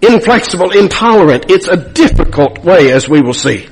inflexible, 0.00 0.70
intolerant. 0.70 1.50
It's 1.50 1.68
a 1.68 1.76
difficult 1.76 2.64
way 2.64 2.92
as 2.92 3.08
we 3.08 3.20
will 3.20 3.34
see. 3.34 3.68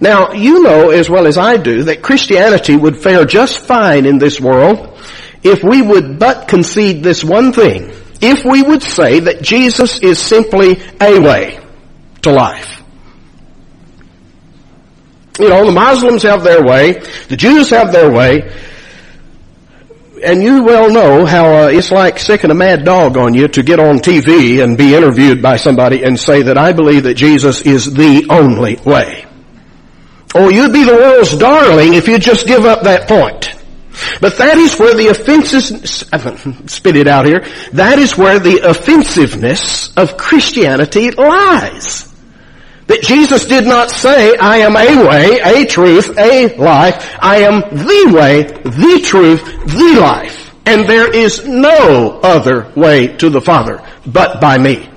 Now, 0.00 0.32
you 0.32 0.62
know 0.62 0.90
as 0.90 1.08
well 1.08 1.26
as 1.26 1.38
I 1.38 1.56
do 1.56 1.84
that 1.84 2.02
Christianity 2.02 2.76
would 2.76 3.02
fare 3.02 3.24
just 3.24 3.60
fine 3.60 4.06
in 4.06 4.18
this 4.18 4.40
world 4.40 4.98
if 5.42 5.64
we 5.64 5.82
would 5.82 6.18
but 6.18 6.46
concede 6.46 7.02
this 7.02 7.24
one 7.24 7.52
thing 7.52 7.92
if 8.24 8.44
we 8.44 8.62
would 8.62 8.82
say 8.82 9.20
that 9.20 9.42
Jesus 9.42 10.00
is 10.00 10.18
simply 10.18 10.80
a 11.00 11.20
way 11.20 11.60
to 12.22 12.32
life. 12.32 12.82
You 15.38 15.48
know, 15.48 15.66
the 15.66 15.72
Muslims 15.72 16.22
have 16.22 16.44
their 16.44 16.62
way, 16.62 16.92
the 17.28 17.36
Jews 17.36 17.70
have 17.70 17.92
their 17.92 18.10
way, 18.10 18.52
and 20.24 20.42
you 20.42 20.62
well 20.62 20.90
know 20.90 21.26
how 21.26 21.64
uh, 21.64 21.68
it's 21.68 21.90
like 21.90 22.18
sicking 22.18 22.50
a 22.50 22.54
mad 22.54 22.84
dog 22.84 23.16
on 23.16 23.34
you 23.34 23.48
to 23.48 23.62
get 23.62 23.78
on 23.78 23.98
TV 23.98 24.62
and 24.62 24.78
be 24.78 24.94
interviewed 24.94 25.42
by 25.42 25.56
somebody 25.56 26.02
and 26.02 26.18
say 26.18 26.42
that 26.42 26.56
I 26.56 26.72
believe 26.72 27.02
that 27.02 27.14
Jesus 27.14 27.62
is 27.62 27.92
the 27.92 28.26
only 28.30 28.76
way. 28.76 29.26
Oh, 30.34 30.48
you'd 30.48 30.72
be 30.72 30.84
the 30.84 30.94
world's 30.94 31.36
darling 31.36 31.94
if 31.94 32.08
you 32.08 32.18
just 32.18 32.46
give 32.46 32.64
up 32.64 32.82
that 32.82 33.06
point. 33.06 33.53
But 34.20 34.38
that 34.38 34.56
is 34.58 34.78
where 34.78 34.94
the 34.94 35.08
offenses, 35.08 35.68
spit 36.66 36.96
it 36.96 37.06
out 37.06 37.26
here, 37.26 37.46
that 37.72 37.98
is 37.98 38.18
where 38.18 38.38
the 38.38 38.68
offensiveness 38.68 39.96
of 39.96 40.16
Christianity 40.16 41.10
lies. 41.10 42.12
That 42.86 43.02
Jesus 43.02 43.46
did 43.46 43.66
not 43.66 43.90
say, 43.90 44.36
I 44.36 44.58
am 44.58 44.76
a 44.76 45.08
way, 45.08 45.40
a 45.40 45.66
truth, 45.66 46.18
a 46.18 46.54
life. 46.56 47.16
I 47.20 47.38
am 47.38 47.60
the 47.60 48.12
way, 48.14 48.42
the 48.42 49.00
truth, 49.02 49.42
the 49.66 50.00
life. 50.00 50.54
And 50.66 50.88
there 50.88 51.10
is 51.10 51.46
no 51.46 52.20
other 52.22 52.70
way 52.74 53.16
to 53.18 53.30
the 53.30 53.40
Father 53.40 53.82
but 54.06 54.40
by 54.40 54.58
me. 54.58 54.90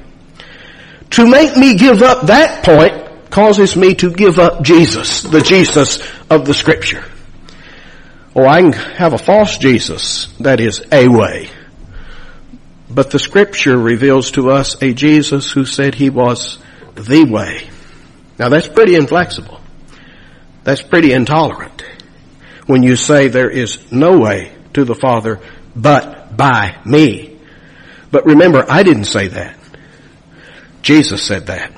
To 1.11 1.27
make 1.27 1.55
me 1.55 1.77
give 1.77 2.01
up 2.01 2.27
that 2.27 2.65
point 2.65 3.31
causes 3.31 3.75
me 3.75 3.95
to 3.95 4.11
give 4.11 4.39
up 4.39 4.63
Jesus, 4.63 5.21
the 5.21 5.41
Jesus 5.41 6.01
of 6.29 6.45
the 6.45 6.53
scripture. 6.53 7.05
Oh, 8.39 8.45
I 8.45 8.61
can 8.61 8.71
have 8.73 9.13
a 9.13 9.17
false 9.17 9.57
Jesus 9.57 10.27
that 10.39 10.59
is 10.59 10.85
a 10.91 11.07
way. 11.07 11.49
But 12.87 13.09
the 13.09 13.17
scripture 13.17 13.75
reveals 13.75 14.29
to 14.33 14.51
us 14.51 14.79
a 14.79 14.93
Jesus 14.93 15.51
who 15.51 15.65
said 15.65 15.95
he 15.95 16.11
was 16.11 16.59
the 16.93 17.23
way. 17.23 17.67
Now 18.37 18.49
that's 18.49 18.67
pretty 18.67 18.93
inflexible. 18.93 19.59
That's 20.63 20.83
pretty 20.83 21.13
intolerant. 21.13 21.83
When 22.67 22.83
you 22.83 22.95
say 22.95 23.27
there 23.27 23.49
is 23.49 23.91
no 23.91 24.19
way 24.19 24.55
to 24.75 24.85
the 24.85 24.93
Father 24.93 25.39
but 25.75 26.37
by 26.37 26.79
me. 26.85 27.39
But 28.11 28.27
remember, 28.27 28.63
I 28.69 28.83
didn't 28.83 29.05
say 29.05 29.29
that. 29.29 29.57
Jesus 30.83 31.23
said 31.23 31.47
that. 31.47 31.71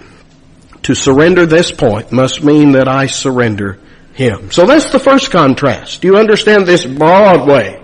To 0.84 0.94
surrender 0.94 1.46
this 1.46 1.72
point 1.72 2.12
must 2.12 2.44
mean 2.44 2.74
that 2.74 2.90
I 2.90 3.06
surrender 3.06 3.80
Him. 4.20 4.52
So 4.52 4.66
that's 4.66 4.90
the 4.90 5.00
first 5.00 5.32
contrast. 5.32 6.02
Do 6.02 6.10
you 6.10 6.18
understand 6.18 6.66
this 6.66 6.86
Broadway? 6.86 7.82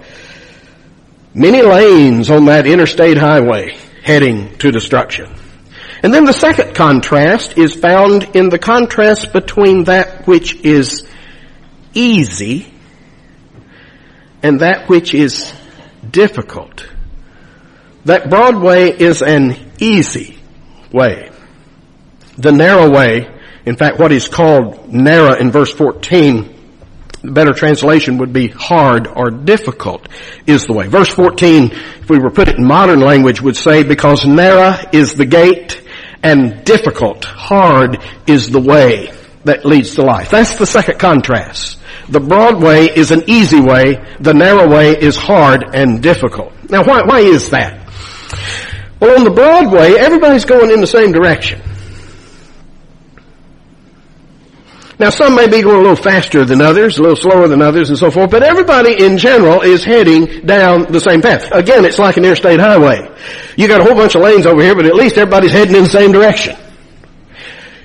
Many 1.33 1.61
lanes 1.61 2.29
on 2.29 2.45
that 2.45 2.67
interstate 2.67 3.17
highway 3.17 3.77
heading 4.03 4.57
to 4.57 4.69
destruction. 4.69 5.33
And 6.03 6.13
then 6.13 6.25
the 6.25 6.33
second 6.33 6.75
contrast 6.75 7.57
is 7.57 7.73
found 7.73 8.35
in 8.35 8.49
the 8.49 8.59
contrast 8.59 9.31
between 9.31 9.85
that 9.85 10.27
which 10.27 10.55
is 10.55 11.07
easy 11.93 12.67
and 14.43 14.59
that 14.59 14.89
which 14.89 15.13
is 15.13 15.53
difficult. 16.11 16.85
That 18.03 18.29
broad 18.29 18.61
way 18.61 18.89
is 18.89 19.21
an 19.21 19.55
easy 19.79 20.37
way. 20.91 21.31
The 22.37 22.51
narrow 22.51 22.89
way, 22.89 23.34
in 23.65 23.75
fact 23.75 23.99
what 23.99 24.11
is 24.11 24.27
called 24.27 24.93
narrow 24.93 25.33
in 25.33 25.51
verse 25.51 25.71
14, 25.71 26.55
the 27.21 27.31
better 27.31 27.53
translation 27.53 28.19
would 28.19 28.31
be 28.31 28.47
hard 28.47 29.07
or 29.07 29.31
difficult 29.31 30.07
is 30.45 30.65
the 30.65 30.73
way. 30.73 30.87
Verse 30.87 31.09
14, 31.09 31.71
if 31.71 32.09
we 32.09 32.19
were 32.19 32.29
put 32.29 32.47
it 32.47 32.57
in 32.57 32.65
modern 32.65 32.99
language, 32.99 33.41
would 33.41 33.55
say, 33.55 33.83
because 33.83 34.25
narrow 34.25 34.77
is 34.93 35.15
the 35.15 35.25
gate 35.25 35.81
and 36.21 36.63
difficult, 36.63 37.25
hard 37.25 37.97
is 38.27 38.49
the 38.49 38.59
way 38.59 39.11
that 39.43 39.65
leads 39.65 39.95
to 39.95 40.01
life. 40.03 40.29
That's 40.29 40.57
the 40.57 40.65
second 40.65 40.99
contrast. 40.99 41.79
The 42.09 42.19
broad 42.19 42.61
way 42.61 42.85
is 42.85 43.11
an 43.11 43.23
easy 43.27 43.59
way. 43.59 44.03
The 44.19 44.33
narrow 44.33 44.67
way 44.69 44.91
is 44.91 45.17
hard 45.17 45.63
and 45.73 46.01
difficult. 46.01 46.53
Now 46.69 46.83
why, 46.83 47.01
why 47.05 47.19
is 47.19 47.49
that? 47.49 47.81
Well, 48.99 49.17
on 49.17 49.23
the 49.23 49.31
broad 49.31 49.71
way, 49.71 49.97
everybody's 49.97 50.45
going 50.45 50.71
in 50.71 50.81
the 50.81 50.87
same 50.87 51.11
direction. 51.11 51.61
Now 54.97 55.09
some 55.09 55.35
may 55.35 55.47
be 55.47 55.61
going 55.61 55.75
a 55.75 55.79
little 55.79 55.95
faster 55.95 56.45
than 56.45 56.61
others, 56.61 56.97
a 56.97 57.01
little 57.01 57.17
slower 57.17 57.47
than 57.49 57.61
others 57.61 57.89
and 57.89 57.99
so 57.99 58.09
forth, 58.09 58.31
but 58.31 58.43
everybody 58.43 59.03
in 59.03 59.17
general 59.17 59.61
is 59.61 59.83
heading 59.83 60.45
down 60.45 60.91
the 60.91 61.01
same 61.01 61.21
path. 61.21 61.51
Again, 61.51 61.83
it's 61.83 61.99
like 61.99 62.15
an 62.15 62.23
interstate 62.23 62.61
highway. 62.61 63.09
You 63.57 63.67
got 63.67 63.81
a 63.81 63.83
whole 63.83 63.95
bunch 63.95 64.15
of 64.15 64.21
lanes 64.21 64.45
over 64.45 64.61
here, 64.61 64.73
but 64.73 64.85
at 64.85 64.95
least 64.95 65.17
everybody's 65.17 65.51
heading 65.51 65.75
in 65.75 65.83
the 65.83 65.89
same 65.89 66.13
direction. 66.13 66.55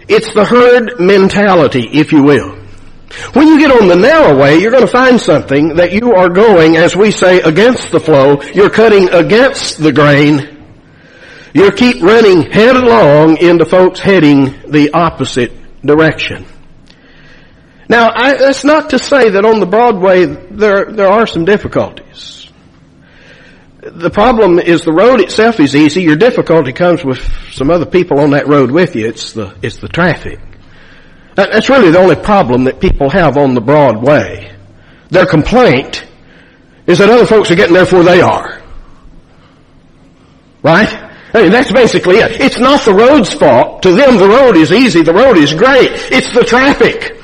It's 0.08 0.32
the 0.34 0.44
herd 0.44 1.00
mentality, 1.00 1.88
if 1.92 2.12
you 2.12 2.22
will. 2.22 2.56
When 3.32 3.48
you 3.48 3.58
get 3.58 3.72
on 3.72 3.88
the 3.88 3.96
narrow 3.96 4.36
way, 4.36 4.58
you're 4.58 4.70
going 4.70 4.86
to 4.86 4.90
find 4.90 5.20
something 5.20 5.76
that 5.76 5.92
you 5.92 6.14
are 6.14 6.28
going, 6.28 6.76
as 6.76 6.94
we 6.94 7.10
say, 7.10 7.40
against 7.40 7.90
the 7.90 7.98
flow. 7.98 8.40
You're 8.54 8.70
cutting 8.70 9.08
against 9.08 9.82
the 9.82 9.92
grain. 9.92 10.64
You 11.54 11.72
keep 11.72 12.02
running 12.02 12.42
headlong 12.42 13.36
into 13.38 13.64
folks 13.64 13.98
heading 13.98 14.44
the 14.70 14.90
opposite 14.94 15.52
direction. 15.84 16.46
Now, 17.90 18.12
I, 18.14 18.36
that's 18.36 18.62
not 18.62 18.90
to 18.90 19.00
say 19.00 19.30
that 19.30 19.44
on 19.44 19.58
the 19.58 19.66
Broadway 19.66 20.24
there, 20.24 20.92
there 20.92 21.08
are 21.08 21.26
some 21.26 21.44
difficulties. 21.44 22.48
The 23.82 24.10
problem 24.10 24.60
is 24.60 24.82
the 24.82 24.92
road 24.92 25.20
itself 25.20 25.58
is 25.58 25.74
easy. 25.74 26.02
Your 26.02 26.14
difficulty 26.14 26.72
comes 26.72 27.04
with 27.04 27.18
some 27.50 27.68
other 27.68 27.86
people 27.86 28.20
on 28.20 28.30
that 28.30 28.46
road 28.46 28.70
with 28.70 28.94
you. 28.94 29.08
It's 29.08 29.32
the, 29.32 29.56
it's 29.60 29.78
the 29.78 29.88
traffic. 29.88 30.38
That, 31.34 31.50
that's 31.50 31.68
really 31.68 31.90
the 31.90 31.98
only 31.98 32.14
problem 32.14 32.62
that 32.64 32.80
people 32.80 33.10
have 33.10 33.36
on 33.36 33.54
the 33.54 33.60
Broadway. 33.60 34.54
Their 35.08 35.26
complaint 35.26 36.06
is 36.86 36.98
that 36.98 37.10
other 37.10 37.26
folks 37.26 37.50
are 37.50 37.56
getting 37.56 37.74
there 37.74 37.86
before 37.86 38.04
they 38.04 38.20
are. 38.20 38.62
Right? 40.62 40.94
I 41.34 41.42
mean, 41.42 41.50
that's 41.50 41.72
basically 41.72 42.18
it. 42.18 42.40
It's 42.40 42.60
not 42.60 42.84
the 42.84 42.94
road's 42.94 43.32
fault. 43.32 43.82
To 43.82 43.90
them, 43.90 44.16
the 44.16 44.28
road 44.28 44.56
is 44.56 44.70
easy. 44.70 45.02
The 45.02 45.12
road 45.12 45.38
is 45.38 45.52
great. 45.54 45.90
It's 46.12 46.32
the 46.32 46.44
traffic. 46.44 47.16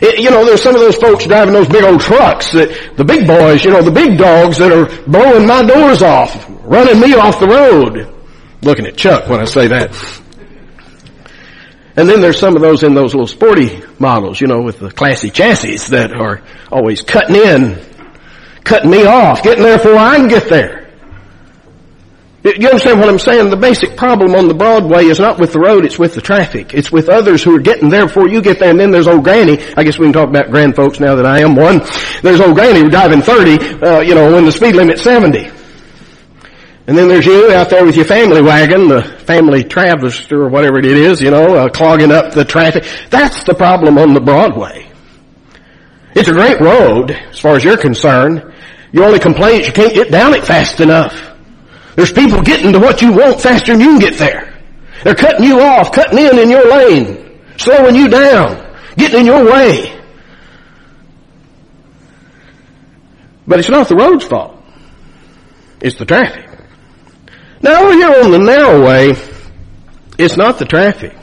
You 0.00 0.30
know, 0.30 0.44
there's 0.46 0.62
some 0.62 0.74
of 0.74 0.80
those 0.80 0.96
folks 0.96 1.26
driving 1.26 1.52
those 1.52 1.68
big 1.68 1.84
old 1.84 2.00
trucks 2.00 2.52
that, 2.52 2.96
the 2.96 3.04
big 3.04 3.26
boys, 3.26 3.64
you 3.64 3.70
know, 3.70 3.82
the 3.82 3.90
big 3.90 4.16
dogs 4.16 4.56
that 4.58 4.72
are 4.72 4.86
blowing 5.06 5.46
my 5.46 5.62
doors 5.62 6.02
off, 6.02 6.46
running 6.64 6.98
me 7.00 7.14
off 7.14 7.38
the 7.38 7.46
road. 7.46 8.08
Looking 8.62 8.86
at 8.86 8.96
Chuck 8.96 9.28
when 9.28 9.40
I 9.40 9.44
say 9.44 9.68
that. 9.68 9.92
And 11.96 12.08
then 12.08 12.22
there's 12.22 12.38
some 12.38 12.56
of 12.56 12.62
those 12.62 12.82
in 12.82 12.94
those 12.94 13.14
little 13.14 13.26
sporty 13.26 13.82
models, 13.98 14.40
you 14.40 14.46
know, 14.46 14.62
with 14.62 14.78
the 14.78 14.90
classy 14.90 15.28
chassis 15.28 15.90
that 15.90 16.12
are 16.12 16.42
always 16.72 17.02
cutting 17.02 17.36
in, 17.36 17.78
cutting 18.64 18.90
me 18.90 19.04
off, 19.04 19.42
getting 19.42 19.64
there 19.64 19.76
before 19.76 19.96
I 19.96 20.16
can 20.16 20.28
get 20.28 20.48
there. 20.48 20.79
You 22.42 22.68
understand 22.68 23.00
what 23.00 23.10
I'm 23.10 23.18
saying? 23.18 23.50
The 23.50 23.56
basic 23.56 23.98
problem 23.98 24.34
on 24.34 24.48
the 24.48 24.54
Broadway 24.54 25.04
is 25.04 25.20
not 25.20 25.38
with 25.38 25.52
the 25.52 25.60
road, 25.60 25.84
it's 25.84 25.98
with 25.98 26.14
the 26.14 26.22
traffic. 26.22 26.72
It's 26.72 26.90
with 26.90 27.10
others 27.10 27.42
who 27.42 27.54
are 27.54 27.60
getting 27.60 27.90
there 27.90 28.06
before 28.06 28.28
you 28.28 28.40
get 28.40 28.58
there, 28.58 28.70
and 28.70 28.80
then 28.80 28.90
there's 28.90 29.06
old 29.06 29.24
granny. 29.24 29.62
I 29.76 29.84
guess 29.84 29.98
we 29.98 30.06
can 30.06 30.14
talk 30.14 30.30
about 30.30 30.50
grand 30.50 30.74
folks 30.74 31.00
now 31.00 31.16
that 31.16 31.26
I 31.26 31.40
am 31.40 31.54
one. 31.54 31.82
There's 32.22 32.40
old 32.40 32.54
granny 32.54 32.88
driving 32.88 33.20
30, 33.20 33.82
uh, 33.82 34.00
you 34.00 34.14
know, 34.14 34.32
when 34.32 34.46
the 34.46 34.52
speed 34.52 34.74
limit's 34.74 35.02
70. 35.02 35.50
And 36.86 36.96
then 36.96 37.08
there's 37.08 37.26
you 37.26 37.52
out 37.52 37.68
there 37.68 37.84
with 37.84 37.94
your 37.94 38.06
family 38.06 38.40
wagon, 38.40 38.88
the 38.88 39.02
family 39.02 39.62
Travis 39.62 40.32
or 40.32 40.48
whatever 40.48 40.78
it 40.78 40.86
is, 40.86 41.20
you 41.20 41.30
know, 41.30 41.54
uh, 41.54 41.68
clogging 41.68 42.10
up 42.10 42.32
the 42.32 42.44
traffic. 42.44 42.84
That's 43.10 43.44
the 43.44 43.54
problem 43.54 43.98
on 43.98 44.14
the 44.14 44.20
Broadway. 44.20 44.90
It's 46.14 46.28
a 46.28 46.32
great 46.32 46.58
road, 46.58 47.10
as 47.10 47.38
far 47.38 47.54
as 47.54 47.64
you're 47.64 47.76
concerned. 47.76 48.50
Your 48.92 49.04
only 49.04 49.18
complaint 49.18 49.60
is 49.60 49.66
you 49.66 49.72
can't 49.74 49.94
get 49.94 50.10
down 50.10 50.32
it 50.32 50.44
fast 50.44 50.80
enough. 50.80 51.29
There's 52.00 52.12
people 52.12 52.40
getting 52.40 52.72
to 52.72 52.78
what 52.78 53.02
you 53.02 53.12
want 53.12 53.42
faster 53.42 53.72
than 53.72 53.82
you 53.82 53.88
can 53.88 53.98
get 53.98 54.14
there. 54.16 54.58
They're 55.04 55.14
cutting 55.14 55.44
you 55.44 55.60
off, 55.60 55.92
cutting 55.92 56.18
in 56.18 56.38
in 56.38 56.48
your 56.48 56.66
lane, 56.66 57.42
slowing 57.58 57.94
you 57.94 58.08
down, 58.08 58.74
getting 58.96 59.20
in 59.20 59.26
your 59.26 59.44
way. 59.44 60.00
But 63.46 63.58
it's 63.58 63.68
not 63.68 63.86
the 63.88 63.96
road's 63.96 64.24
fault. 64.24 64.64
It's 65.82 65.98
the 65.98 66.06
traffic. 66.06 66.48
Now 67.60 67.82
over 67.82 67.92
here 67.92 68.22
on 68.24 68.30
the 68.30 68.38
narrow 68.38 68.82
way, 68.82 69.14
it's 70.18 70.38
not 70.38 70.58
the 70.58 70.64
traffic. 70.64 71.14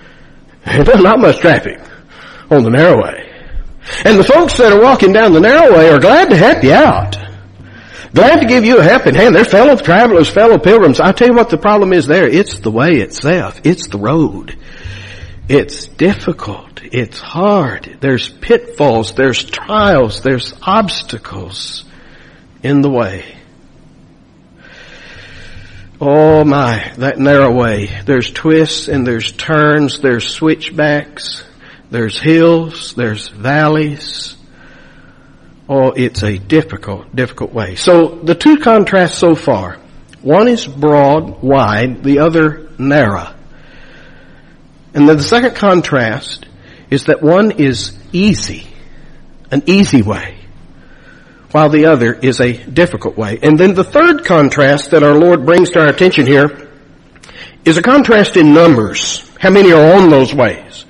There's 0.66 1.04
not 1.04 1.20
much 1.20 1.38
traffic 1.38 1.78
on 2.50 2.64
the 2.64 2.70
narrow 2.70 3.00
way. 3.00 3.32
And 4.04 4.18
the 4.18 4.24
folks 4.24 4.56
that 4.56 4.72
are 4.72 4.82
walking 4.82 5.12
down 5.12 5.34
the 5.34 5.40
narrow 5.40 5.72
way 5.72 5.88
are 5.88 6.00
glad 6.00 6.30
to 6.30 6.36
help 6.36 6.64
you 6.64 6.72
out. 6.72 7.16
Glad 8.16 8.40
to 8.40 8.46
give 8.46 8.64
you 8.64 8.78
a 8.78 8.82
helping 8.82 9.14
hand. 9.14 9.34
They're 9.34 9.44
fellow 9.44 9.76
travelers, 9.76 10.30
fellow 10.30 10.56
pilgrims. 10.56 11.00
I 11.00 11.12
tell 11.12 11.28
you 11.28 11.34
what 11.34 11.50
the 11.50 11.58
problem 11.58 11.92
is 11.92 12.06
there. 12.06 12.26
It's 12.26 12.60
the 12.60 12.70
way 12.70 12.92
itself. 12.92 13.60
It's 13.62 13.88
the 13.88 13.98
road. 13.98 14.56
It's 15.50 15.86
difficult. 15.86 16.80
It's 16.82 17.20
hard. 17.20 17.98
There's 18.00 18.30
pitfalls. 18.30 19.14
There's 19.14 19.44
trials. 19.44 20.22
There's 20.22 20.54
obstacles 20.62 21.84
in 22.62 22.80
the 22.80 22.88
way. 22.88 23.36
Oh 26.00 26.42
my, 26.42 26.94
that 26.96 27.18
narrow 27.18 27.52
way. 27.52 27.90
There's 28.06 28.30
twists 28.30 28.88
and 28.88 29.06
there's 29.06 29.30
turns. 29.32 30.00
There's 30.00 30.26
switchbacks. 30.26 31.44
There's 31.90 32.18
hills. 32.18 32.94
There's 32.94 33.28
valleys. 33.28 34.36
Oh, 35.68 35.90
it's 35.90 36.22
a 36.22 36.38
difficult, 36.38 37.14
difficult 37.14 37.52
way. 37.52 37.74
So 37.74 38.08
the 38.08 38.34
two 38.34 38.58
contrasts 38.58 39.18
so 39.18 39.34
far. 39.34 39.78
One 40.22 40.48
is 40.48 40.66
broad, 40.66 41.42
wide, 41.42 42.04
the 42.04 42.20
other 42.20 42.68
narrow. 42.78 43.34
And 44.94 45.08
then 45.08 45.16
the 45.16 45.22
second 45.22 45.56
contrast 45.56 46.46
is 46.90 47.04
that 47.04 47.22
one 47.22 47.50
is 47.52 47.96
easy, 48.12 48.66
an 49.50 49.64
easy 49.66 50.02
way, 50.02 50.38
while 51.50 51.68
the 51.68 51.86
other 51.86 52.14
is 52.14 52.40
a 52.40 52.52
difficult 52.52 53.16
way. 53.16 53.38
And 53.42 53.58
then 53.58 53.74
the 53.74 53.84
third 53.84 54.24
contrast 54.24 54.92
that 54.92 55.02
our 55.02 55.14
Lord 55.14 55.44
brings 55.44 55.70
to 55.70 55.80
our 55.80 55.88
attention 55.88 56.26
here 56.26 56.70
is 57.64 57.76
a 57.76 57.82
contrast 57.82 58.36
in 58.36 58.54
numbers. 58.54 59.28
How 59.38 59.50
many 59.50 59.72
are 59.72 59.96
on 59.96 60.10
those 60.10 60.32
ways? 60.32 60.84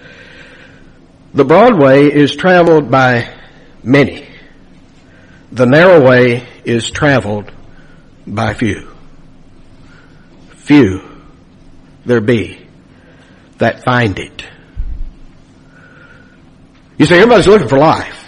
The 1.33 1.45
broad 1.45 1.81
way 1.81 2.05
is 2.13 2.37
traveled 2.37 2.91
by 2.91 3.35
many. 3.83 4.27
The 5.57 5.65
narrow 5.65 6.07
way 6.07 6.47
is 6.67 6.91
traveled 6.91 7.51
by 8.27 8.53
few. 8.53 8.91
Few 10.51 11.01
there 12.05 12.21
be 12.21 12.61
that 13.57 13.83
find 13.83 14.19
it. 14.19 14.45
You 16.99 17.07
say 17.07 17.21
everybody's 17.21 17.47
looking 17.47 17.69
for 17.69 17.79
life. 17.79 18.23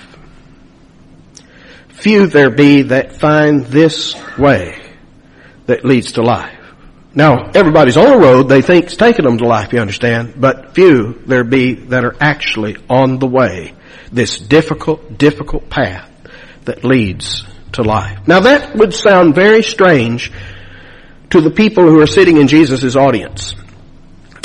Few 1.90 2.28
there 2.28 2.48
be 2.48 2.80
that 2.84 3.16
find 3.16 3.66
this 3.66 4.16
way 4.38 4.80
that 5.66 5.84
leads 5.84 6.12
to 6.12 6.22
life. 6.22 6.58
Now, 7.14 7.50
everybody's 7.54 7.98
on 7.98 8.10
a 8.10 8.16
road 8.16 8.44
they 8.44 8.62
think 8.62 8.84
think's 8.84 8.96
taking 8.96 9.26
them 9.26 9.36
to 9.36 9.46
life, 9.46 9.74
you 9.74 9.80
understand, 9.80 10.40
but 10.40 10.74
few 10.74 11.20
there 11.26 11.44
be 11.44 11.74
that 11.74 12.06
are 12.06 12.16
actually 12.22 12.78
on 12.88 13.18
the 13.18 13.26
way, 13.26 13.74
this 14.10 14.38
difficult, 14.38 15.18
difficult 15.18 15.68
path 15.68 16.07
that 16.68 16.84
leads 16.84 17.44
to 17.72 17.82
life. 17.82 18.26
Now 18.26 18.40
that 18.40 18.76
would 18.76 18.94
sound 18.94 19.34
very 19.34 19.62
strange 19.62 20.32
to 21.30 21.40
the 21.40 21.50
people 21.50 21.84
who 21.84 22.00
are 22.00 22.06
sitting 22.06 22.38
in 22.38 22.48
Jesus' 22.48 22.96
audience. 22.96 23.54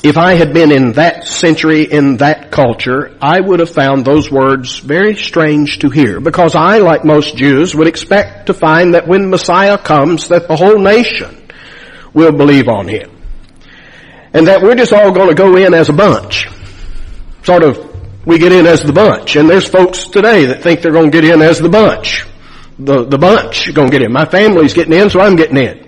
If 0.03 0.17
I 0.17 0.33
had 0.33 0.53
been 0.53 0.73
in 0.73 0.93
that 0.93 1.25
century, 1.25 1.83
in 1.83 2.17
that 2.17 2.51
culture, 2.51 3.17
I 3.21 3.39
would 3.39 3.61
have 3.61 3.69
found 3.69 4.03
those 4.03 4.29
words 4.29 4.79
very 4.79 5.15
strange 5.15 5.79
to 5.79 5.89
hear 5.89 6.19
because 6.19 6.55
I, 6.55 6.79
like 6.79 7.05
most 7.05 7.37
Jews, 7.37 7.73
would 7.73 7.87
expect 7.87 8.47
to 8.47 8.53
find 8.53 8.95
that 8.95 9.07
when 9.07 9.29
Messiah 9.29 9.77
comes 9.77 10.27
that 10.27 10.49
the 10.49 10.57
whole 10.57 10.77
nation 10.77 11.41
will 12.13 12.33
believe 12.33 12.67
on 12.67 12.89
him. 12.89 13.11
And 14.33 14.47
that 14.47 14.61
we're 14.61 14.75
just 14.75 14.91
all 14.91 15.13
going 15.13 15.29
to 15.29 15.35
go 15.35 15.55
in 15.55 15.73
as 15.73 15.87
a 15.87 15.93
bunch. 15.93 16.49
Sort 17.43 17.63
of, 17.63 17.92
we 18.25 18.39
get 18.39 18.51
in 18.51 18.65
as 18.65 18.81
the 18.81 18.93
bunch. 18.93 19.35
And 19.35 19.49
there's 19.49 19.67
folks 19.67 20.05
today 20.05 20.45
that 20.45 20.61
think 20.61 20.81
they're 20.81 20.91
going 20.91 21.11
to 21.11 21.21
get 21.21 21.29
in 21.29 21.41
as 21.41 21.59
the 21.59 21.69
bunch. 21.69 22.25
The, 22.79 23.05
the 23.05 23.17
bunch 23.17 23.73
going 23.73 23.89
to 23.89 23.97
get 23.97 24.05
in. 24.05 24.11
My 24.11 24.25
family's 24.25 24.73
getting 24.73 24.93
in, 24.93 25.09
so 25.09 25.19
I'm 25.19 25.35
getting 25.35 25.57
in. 25.57 25.87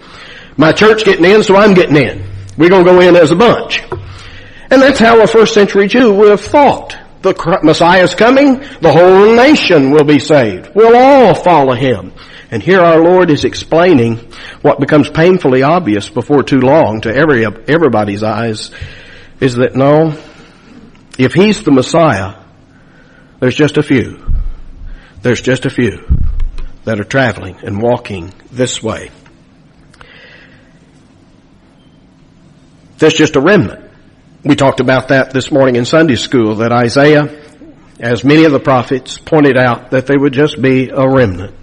My 0.57 0.71
church 0.71 1.03
getting 1.03 1.25
in, 1.25 1.43
so 1.43 1.55
I'm 1.55 1.73
getting 1.73 1.95
in. 1.95 2.25
We're 2.57 2.69
going 2.69 2.85
to 2.85 2.91
go 2.91 2.99
in 2.99 3.15
as 3.15 3.31
a 3.31 3.35
bunch. 3.35 3.81
And 4.69 4.81
that's 4.81 4.99
how 4.99 5.21
a 5.21 5.27
first 5.27 5.53
century 5.53 5.87
Jew 5.87 6.13
would 6.13 6.29
have 6.29 6.41
thought. 6.41 6.97
The 7.21 7.59
Messiah's 7.63 8.13
coming, 8.13 8.59
the 8.81 8.91
whole 8.91 9.35
nation 9.35 9.91
will 9.91 10.03
be 10.03 10.19
saved. 10.19 10.71
We'll 10.75 10.95
all 10.95 11.33
follow 11.33 11.73
him. 11.73 12.13
And 12.51 12.61
here 12.61 12.81
our 12.81 12.99
Lord 12.99 13.31
is 13.31 13.45
explaining 13.45 14.17
what 14.61 14.79
becomes 14.79 15.09
painfully 15.09 15.63
obvious 15.63 16.09
before 16.09 16.43
too 16.43 16.59
long 16.59 17.01
to 17.01 17.13
every, 17.13 17.45
everybody's 17.45 18.23
eyes 18.23 18.71
is 19.39 19.55
that 19.55 19.75
no, 19.75 20.11
if 21.17 21.34
he's 21.34 21.63
the 21.63 21.71
Messiah, 21.71 22.36
there's 23.39 23.56
just 23.56 23.78
a 23.78 23.84
few. 23.84 24.25
There's 25.21 25.41
just 25.41 25.65
a 25.65 25.69
few 25.69 26.06
that 26.84 26.99
are 26.99 27.06
traveling 27.06 27.58
and 27.63 27.82
walking 27.82 28.34
this 28.51 28.82
way. 28.82 29.12
There's 32.97 33.15
just 33.15 33.36
a 33.36 33.41
remnant. 33.41 33.91
We 34.43 34.56
talked 34.56 34.80
about 34.80 35.10
that 35.10 35.32
this 35.32 35.51
morning 35.51 35.75
in 35.75 35.86
Sunday 35.86 36.15
school, 36.15 36.56
that 36.56 36.71
Isaiah, 36.71 37.41
as 37.99 38.23
many 38.23 38.45
of 38.45 38.51
the 38.51 38.60
prophets, 38.60 39.17
pointed 39.17 39.58
out 39.58 39.91
that 39.91 40.06
they 40.06 40.15
would 40.15 40.34
just 40.34 40.62
be 40.62 40.89
a 40.89 41.08
remnant. 41.08 41.56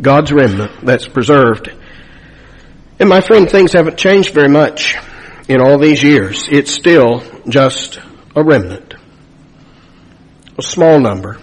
God's 0.00 0.32
remnant 0.32 0.84
that's 0.84 1.06
preserved. 1.06 1.70
And 2.98 3.08
my 3.08 3.20
friend, 3.20 3.48
things 3.48 3.72
haven't 3.72 3.98
changed 3.98 4.32
very 4.32 4.48
much 4.48 4.96
in 5.48 5.60
all 5.60 5.78
these 5.78 6.02
years. 6.02 6.48
It's 6.50 6.72
still 6.72 7.22
just 7.48 8.00
a 8.34 8.42
remnant. 8.42 8.94
A 10.58 10.62
small 10.62 11.00
number. 11.00 11.38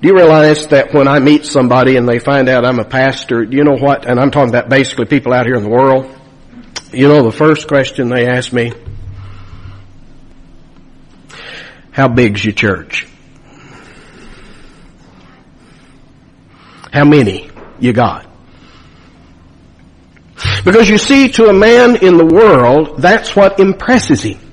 Do 0.00 0.08
you 0.08 0.16
realize 0.16 0.66
that 0.68 0.92
when 0.92 1.06
I 1.06 1.20
meet 1.20 1.44
somebody 1.44 1.96
and 1.96 2.08
they 2.08 2.18
find 2.18 2.48
out 2.48 2.64
I'm 2.64 2.80
a 2.80 2.84
pastor, 2.84 3.44
do 3.44 3.56
you 3.56 3.62
know 3.62 3.76
what? 3.76 4.04
And 4.04 4.18
I'm 4.18 4.32
talking 4.32 4.48
about 4.48 4.68
basically 4.68 5.04
people 5.04 5.32
out 5.32 5.46
here 5.46 5.54
in 5.54 5.62
the 5.62 5.68
world. 5.68 6.12
You 6.92 7.06
know 7.06 7.22
the 7.22 7.32
first 7.32 7.68
question 7.68 8.08
they 8.08 8.26
ask 8.26 8.52
me, 8.52 8.72
how 11.92 12.08
big's 12.08 12.44
your 12.44 12.54
church? 12.54 13.06
How 16.92 17.04
many 17.04 17.50
you 17.78 17.92
got? 17.92 18.26
Because 20.64 20.88
you 20.88 20.98
see, 20.98 21.28
to 21.30 21.46
a 21.46 21.52
man 21.52 21.96
in 21.96 22.16
the 22.18 22.26
world, 22.26 22.98
that's 22.98 23.34
what 23.34 23.60
impresses 23.60 24.22
him. 24.22 24.51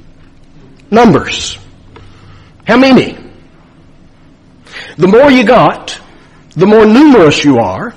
Numbers. 0.91 1.57
How 2.65 2.77
many? 2.77 3.17
The 4.97 5.07
more 5.07 5.31
you 5.31 5.45
got, 5.45 5.99
the 6.55 6.65
more 6.65 6.85
numerous 6.85 7.43
you 7.43 7.59
are, 7.59 7.95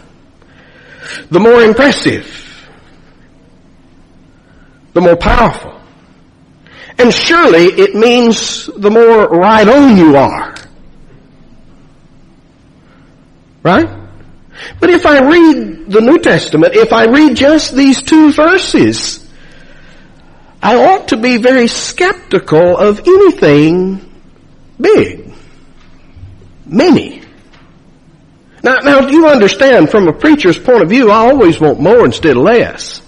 the 1.30 1.40
more 1.40 1.62
impressive 1.62 2.42
the 4.92 5.00
more 5.00 5.16
powerful. 5.16 5.80
And 6.98 7.12
surely 7.12 7.64
it 7.64 7.94
means 7.94 8.66
the 8.66 8.90
more 8.90 9.26
right 9.28 9.66
on 9.66 9.96
you 9.96 10.16
are. 10.16 10.54
Right? 13.62 13.88
But 14.80 14.90
if 14.90 15.06
I 15.06 15.20
read 15.20 15.90
the 15.90 16.00
New 16.00 16.18
Testament, 16.18 16.74
if 16.74 16.92
I 16.92 17.06
read 17.06 17.36
just 17.36 17.74
these 17.74 18.02
two 18.02 18.32
verses, 18.32 19.26
I 20.62 20.76
ought 20.76 21.08
to 21.08 21.16
be 21.16 21.38
very 21.38 21.66
skeptical 21.66 22.76
of 22.76 23.00
anything 23.00 24.08
big. 24.80 25.34
Many. 26.64 27.22
Now, 28.62 28.76
now, 28.78 29.08
you 29.08 29.26
understand 29.26 29.90
from 29.90 30.06
a 30.06 30.12
preacher's 30.12 30.56
point 30.56 30.82
of 30.82 30.88
view, 30.88 31.10
I 31.10 31.28
always 31.30 31.60
want 31.60 31.80
more 31.80 32.04
instead 32.04 32.36
of 32.36 32.44
less. 32.44 33.02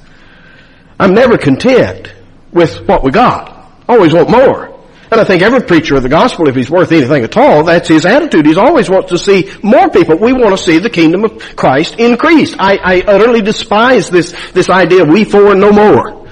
I'm 0.98 1.14
never 1.14 1.38
content 1.38 2.12
with 2.52 2.88
what 2.88 3.04
we 3.04 3.12
got. 3.12 3.70
Always 3.88 4.12
want 4.12 4.30
more. 4.30 4.74
And 5.12 5.20
I 5.20 5.24
think 5.24 5.42
every 5.42 5.60
preacher 5.60 5.94
of 5.94 6.02
the 6.02 6.08
gospel, 6.08 6.48
if 6.48 6.56
he's 6.56 6.70
worth 6.70 6.90
anything 6.90 7.22
at 7.22 7.36
all, 7.36 7.62
that's 7.62 7.86
his 7.86 8.04
attitude. 8.04 8.46
He's 8.46 8.56
always 8.56 8.90
wants 8.90 9.10
to 9.10 9.18
see 9.18 9.48
more 9.62 9.88
people. 9.90 10.16
We 10.16 10.32
want 10.32 10.56
to 10.56 10.58
see 10.58 10.78
the 10.78 10.90
kingdom 10.90 11.24
of 11.24 11.54
Christ 11.54 12.00
increased. 12.00 12.56
I, 12.58 12.78
I 12.82 13.02
utterly 13.06 13.42
despise 13.42 14.10
this, 14.10 14.34
this 14.52 14.68
idea, 14.68 15.02
of 15.02 15.08
we 15.08 15.24
four 15.24 15.52
and 15.52 15.60
no 15.60 15.70
more. 15.70 16.23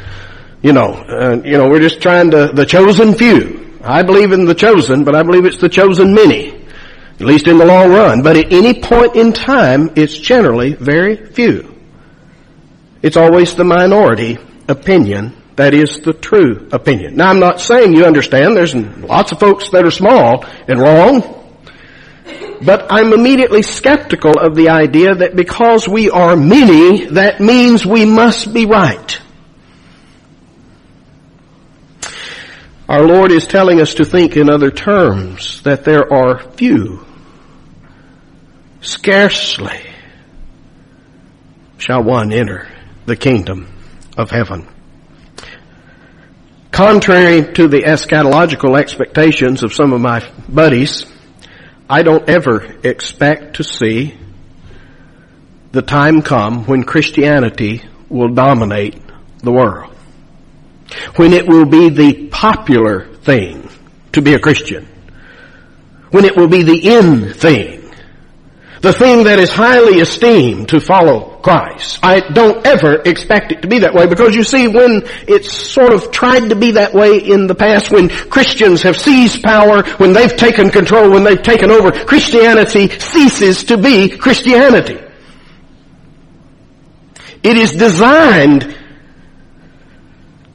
You 0.63 0.73
know, 0.73 0.93
uh, 0.93 1.43
you 1.45 1.59
know, 1.59 1.69
we're 1.69 1.81
just 1.81 2.01
trying 2.01 2.31
to, 2.31 2.51
the 2.55 2.65
chosen 2.65 3.15
few. 3.15 3.79
I 3.83 4.03
believe 4.03 4.31
in 4.31 4.45
the 4.45 4.55
chosen, 4.55 5.03
but 5.03 5.17
I 5.17 5.23
believe 5.25 5.45
it's 5.45 5.61
the 5.61 5.69
chosen 5.69 6.15
many. 6.15 6.63
At 7.15 7.27
least 7.27 7.49
in 7.49 7.59
the 7.59 7.67
long 7.67 7.91
run. 7.91 8.23
But 8.23 8.37
at 8.37 8.53
any 8.53 8.81
point 8.81 9.17
in 9.17 9.33
time, 9.33 9.91
it's 9.97 10.17
generally 10.17 10.75
very 10.75 11.27
few. 11.27 11.75
It's 13.03 13.17
always 13.17 13.55
the 13.55 13.65
minority 13.65 14.39
opinion 14.69 15.37
that 15.57 15.75
is 15.75 16.01
the 16.01 16.13
true 16.13 16.69
opinion. 16.73 17.17
Now 17.17 17.31
I'm 17.31 17.41
not 17.41 17.61
saying 17.61 17.95
you 17.95 18.05
understand, 18.05 18.57
there's 18.57 18.75
lots 18.75 19.33
of 19.33 19.41
folks 19.41 19.71
that 19.71 19.85
are 19.85 19.91
small 19.91 20.45
and 20.67 20.81
wrong, 20.81 21.43
but 22.63 22.87
I'm 22.91 23.13
immediately 23.13 23.63
skeptical 23.63 24.39
of 24.39 24.55
the 24.55 24.71
idea 24.71 25.15
that 25.15 25.37
because 25.37 25.89
we 25.89 26.11
are 26.11 26.37
many, 26.37 27.07
that 27.07 27.41
means 27.41 27.85
we 27.85 28.05
must 28.05 28.55
be 28.55 28.67
right. 28.67 29.21
Our 32.93 33.07
Lord 33.07 33.33
is 33.33 33.47
telling 33.47 33.81
us 33.81 33.95
to 33.95 34.05
think 34.05 34.37
in 34.37 34.51
other 34.51 34.71
terms, 34.71 35.63
that 35.63 35.83
there 35.83 36.13
are 36.13 36.39
few, 36.39 37.07
scarcely 38.83 39.81
shall 41.79 42.03
one 42.03 42.35
enter 42.35 42.69
the 43.07 43.17
kingdom 43.17 43.67
of 44.19 44.31
heaven. 44.31 44.69
Contrary 46.71 47.55
to 47.55 47.67
the 47.67 47.85
eschatological 47.85 48.79
expectations 48.79 49.63
of 49.63 49.73
some 49.73 49.95
of 49.95 50.03
my 50.03 50.31
buddies, 50.47 51.07
I 51.89 52.03
don't 52.03 52.29
ever 52.29 52.77
expect 52.85 53.57
to 53.57 53.65
see 53.65 54.19
the 55.71 55.81
time 55.81 56.21
come 56.21 56.67
when 56.67 56.85
Christianity 56.85 57.85
will 58.11 58.35
dominate 58.35 59.01
the 59.39 59.51
world. 59.51 59.92
When 61.17 61.33
it 61.33 61.47
will 61.47 61.67
be 61.67 61.89
the 61.89 62.29
popular 62.29 63.07
thing 63.17 63.69
to 64.13 64.23
be 64.23 64.35
a 64.35 64.39
Christian. 64.39 64.87
When 66.11 66.25
it 66.25 66.37
will 66.37 66.49
be 66.49 66.63
the 66.63 66.97
in 66.97 67.33
thing 67.33 67.83
the 68.83 68.93
thing 68.93 69.25
that 69.25 69.39
is 69.39 69.49
highly 69.49 70.01
esteemed 70.01 70.71
to 70.71 70.81
follow 70.81 71.39
Christ. 71.41 72.01
I 72.03 72.19
don't 72.19 72.67
ever 72.67 72.97
expect 72.97 73.53
it 73.53 73.63
to 73.63 73.69
be 73.69 73.79
that 73.79 73.95
way 73.95 74.09
because 74.09 74.35
you 74.35 74.43
see 74.43 74.67
when 74.67 75.03
it's 75.29 75.53
sort 75.53 75.93
of 75.93 76.11
tried 76.11 76.49
to 76.49 76.57
be 76.57 76.73
that 76.73 76.93
way 76.93 77.19
in 77.19 77.47
the 77.47 77.55
past, 77.55 77.93
when 77.93 78.09
Christians 78.09 78.83
have 78.83 78.97
seized 78.97 79.45
power, 79.45 79.85
when 79.99 80.13
they've 80.13 80.37
taken 80.37 80.69
control, 80.71 81.11
when 81.11 81.23
they've 81.23 81.41
taken 81.41 81.71
over, 81.71 81.93
Christianity 81.93 82.89
ceases 82.99 83.65
to 83.65 83.79
be 83.79 84.09
Christianity. 84.09 85.01
It 87.45 87.57
is 87.57 87.73
designed 87.73 88.77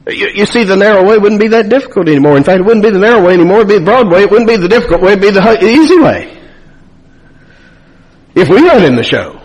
you, 0.08 0.28
you, 0.34 0.46
see, 0.46 0.64
the 0.64 0.76
narrow 0.76 1.04
way 1.04 1.18
wouldn't 1.18 1.40
be 1.40 1.48
that 1.48 1.68
difficult 1.68 2.08
anymore. 2.08 2.36
In 2.36 2.44
fact, 2.44 2.60
it 2.60 2.64
wouldn't 2.64 2.84
be 2.84 2.90
the 2.90 2.98
narrow 2.98 3.24
way 3.26 3.34
anymore. 3.34 3.58
It'd 3.58 3.68
be 3.68 3.78
the 3.78 3.84
broad 3.84 4.10
way. 4.10 4.22
It 4.22 4.30
wouldn't 4.30 4.48
be 4.48 4.56
the 4.56 4.68
difficult 4.68 5.02
way. 5.02 5.12
It'd 5.12 5.22
be 5.22 5.30
the 5.30 5.58
easy 5.62 5.98
way 5.98 6.38
if 8.34 8.48
we 8.48 8.60
run 8.60 8.84
in 8.84 8.96
the 8.96 9.02
show. 9.02 9.40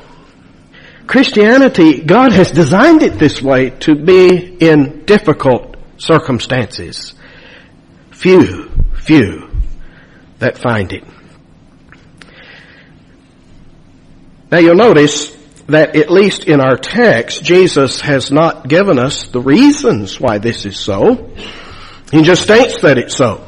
Christianity, 1.07 2.01
God 2.01 2.31
has 2.31 2.51
designed 2.51 3.03
it 3.03 3.19
this 3.19 3.41
way 3.41 3.71
to 3.81 3.95
be 3.95 4.55
in 4.59 5.05
difficult 5.05 5.75
circumstances. 5.97 7.13
Few, 8.11 8.69
few 9.01 9.49
that 10.39 10.57
find 10.57 10.93
it. 10.93 11.03
Now 14.51 14.59
you'll 14.59 14.75
notice 14.75 15.35
that 15.67 15.95
at 15.95 16.09
least 16.09 16.45
in 16.45 16.59
our 16.59 16.75
text, 16.75 17.43
Jesus 17.43 18.01
has 18.01 18.31
not 18.31 18.67
given 18.67 18.99
us 18.99 19.27
the 19.27 19.41
reasons 19.41 20.19
why 20.19 20.37
this 20.37 20.65
is 20.65 20.79
so. 20.79 21.33
He 22.11 22.21
just 22.21 22.43
states 22.43 22.81
that 22.81 22.97
it's 22.97 23.15
so. 23.15 23.45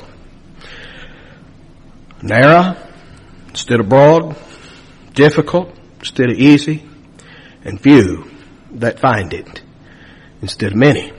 Narrow 2.22 2.78
instead 3.50 3.80
of 3.80 3.90
broad, 3.90 4.36
difficult 5.14 5.74
instead 6.00 6.30
of 6.30 6.38
easy, 6.38 6.88
and 7.64 7.82
few 7.82 8.30
that 8.72 9.00
find 9.00 9.34
it 9.34 9.62
instead 10.42 10.72
of 10.72 10.78
many. 10.78 11.12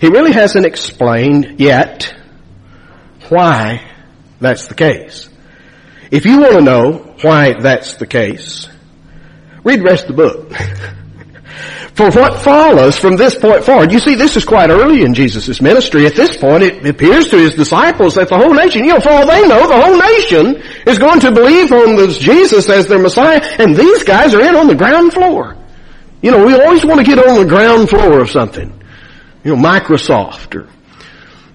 He 0.00 0.08
really 0.08 0.32
hasn't 0.32 0.66
explained 0.66 1.58
yet 1.58 2.14
why 3.28 3.90
that's 4.40 4.68
the 4.68 4.74
case. 4.74 5.28
If 6.10 6.24
you 6.24 6.40
want 6.40 6.52
to 6.54 6.60
know 6.62 7.14
why 7.22 7.54
that's 7.60 7.94
the 7.94 8.06
case, 8.06 8.68
read 9.68 9.80
the 9.80 9.84
rest 9.84 10.08
of 10.08 10.16
the 10.16 10.22
book. 10.22 10.52
For 11.94 12.10
what 12.12 12.42
follows 12.42 12.96
from 12.96 13.16
this 13.16 13.34
point 13.34 13.64
forward, 13.64 13.90
you 13.90 13.98
see 13.98 14.14
this 14.14 14.36
is 14.36 14.44
quite 14.44 14.70
early 14.70 15.02
in 15.02 15.14
Jesus' 15.14 15.60
ministry. 15.60 16.06
At 16.06 16.14
this 16.14 16.36
point, 16.36 16.62
it 16.62 16.86
appears 16.86 17.28
to 17.30 17.36
his 17.36 17.54
disciples 17.54 18.14
that 18.14 18.28
the 18.28 18.38
whole 18.38 18.54
nation, 18.54 18.84
you 18.84 18.92
know, 18.92 19.00
for 19.00 19.10
all 19.10 19.26
they 19.26 19.42
know, 19.48 19.66
the 19.66 19.82
whole 19.82 19.98
nation 19.98 20.62
is 20.86 20.98
going 20.98 21.18
to 21.20 21.32
believe 21.32 21.72
on 21.72 21.96
this 21.96 22.18
Jesus 22.18 22.70
as 22.70 22.86
their 22.86 23.00
Messiah, 23.00 23.40
and 23.58 23.74
these 23.74 24.04
guys 24.04 24.32
are 24.32 24.40
in 24.40 24.54
on 24.54 24.68
the 24.68 24.76
ground 24.76 25.12
floor. 25.12 25.56
You 26.22 26.30
know, 26.30 26.46
we 26.46 26.54
always 26.54 26.84
want 26.84 27.00
to 27.00 27.04
get 27.04 27.18
on 27.18 27.40
the 27.40 27.48
ground 27.48 27.90
floor 27.90 28.20
of 28.20 28.30
something. 28.30 28.72
You 29.42 29.56
know, 29.56 29.62
Microsoft 29.62 30.54
or 30.54 30.68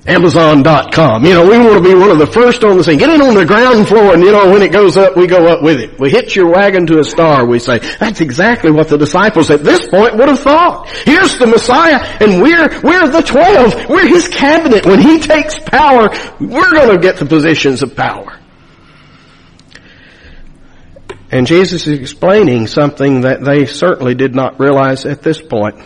Amazon.com. 0.06 1.24
You 1.24 1.34
know, 1.34 1.50
we 1.50 1.58
want 1.58 1.82
to 1.82 1.90
be 1.90 1.96
one 1.96 2.12
of 2.12 2.18
the 2.18 2.28
first 2.28 2.64
on 2.66 2.78
the 2.78 2.84
scene. 2.84 2.98
Get 2.98 3.10
in 3.10 3.22
on 3.22 3.36
the 3.36 3.46
ground 3.46 3.88
floor 3.88 4.14
and 4.14 4.22
you 4.22 4.34
know, 4.34 4.52
when 4.52 4.62
it 4.62 4.74
goes 4.74 4.98
up, 4.98 5.16
we 5.16 5.28
go 5.28 5.48
up 5.48 5.64
with 5.64 5.80
it. 5.80 5.98
We 5.98 6.10
hitch 6.10 6.36
your 6.36 6.52
wagon 6.52 6.86
to 6.88 7.00
a 7.00 7.06
star, 7.06 7.46
we 7.46 7.60
say. 7.60 7.80
That's 8.00 8.20
exactly 8.20 8.70
what 8.70 8.90
the 8.90 8.98
disciples 8.98 9.50
at 9.50 9.64
this 9.64 9.88
point 9.88 10.18
would 10.18 10.28
have 10.28 10.42
thought. 10.42 10.90
Here's 10.90 11.38
the 11.38 11.48
Messiah 11.48 12.00
and 12.20 12.42
we're, 12.42 12.82
we're 12.82 13.08
the 13.08 13.22
twelve. 13.22 13.90
We're 13.90 14.08
his 14.08 14.28
cabinet. 14.28 14.86
When 14.86 15.00
he 15.00 15.20
takes 15.20 15.58
power, 15.60 16.10
we're 16.38 16.72
going 16.72 16.94
to 16.94 17.00
get 17.02 17.16
the 17.16 17.26
positions 17.26 17.82
of 17.82 17.96
power. 17.96 18.38
And 21.32 21.48
Jesus 21.48 21.88
is 21.88 21.98
explaining 21.98 22.68
something 22.68 23.22
that 23.22 23.42
they 23.42 23.66
certainly 23.68 24.16
did 24.16 24.36
not 24.36 24.60
realize 24.60 25.06
at 25.06 25.22
this 25.22 25.42
point. 25.42 25.78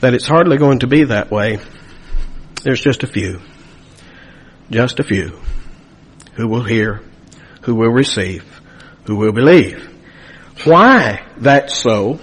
That 0.00 0.14
it's 0.14 0.26
hardly 0.26 0.58
going 0.58 0.78
to 0.78 0.86
be 0.86 1.04
that 1.04 1.30
way 1.32 1.58
there's 2.62 2.80
just 2.80 3.02
a 3.02 3.06
few. 3.06 3.40
Just 4.70 5.00
a 5.00 5.04
few 5.04 5.40
who 6.34 6.48
will 6.48 6.62
hear, 6.62 7.02
who 7.62 7.74
will 7.74 7.90
receive, 7.90 8.44
who 9.04 9.16
will 9.16 9.32
believe. 9.32 9.88
Why 10.64 11.26
that's 11.36 11.76
so 11.76 12.20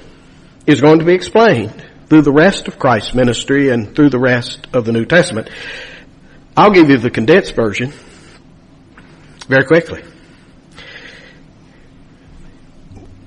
is 0.65 0.82
going 0.82 0.99
to 0.99 1.06
be 1.06 1.13
explained 1.13 1.84
through 2.08 2.23
the 2.23 2.32
rest 2.32 2.67
of 2.67 2.80
Christ's 2.80 3.13
ministry 3.13 3.69
and 3.69 3.95
through 3.95 4.10
the 4.10 4.19
rest 4.19 4.67
of 4.73 4.86
the 4.86 4.91
New 4.91 5.06
Testament. 5.06 5.49
I'll 6.58 6.71
give 6.71 6.89
you 6.89 6.97
the 6.97 7.12
condensed 7.12 7.56
version 7.56 7.93
very 9.47 9.65
quickly. 9.65 10.04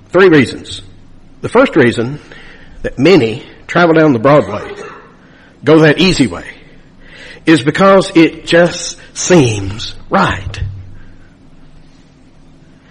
Three 0.09 0.29
reasons. 0.29 0.83
The 1.41 1.49
first 1.49 1.75
reason 1.75 2.21
that 2.83 2.99
many 2.99 3.47
travel 3.67 3.95
down 3.95 4.13
the 4.13 4.19
Broadway, 4.19 4.75
go 5.65 5.81
that 5.81 5.99
easy 5.99 6.27
way, 6.27 6.62
is 7.47 7.63
because 7.63 8.17
it 8.17 8.47
just 8.47 8.99
seems 9.15 9.95
right. 10.09 10.63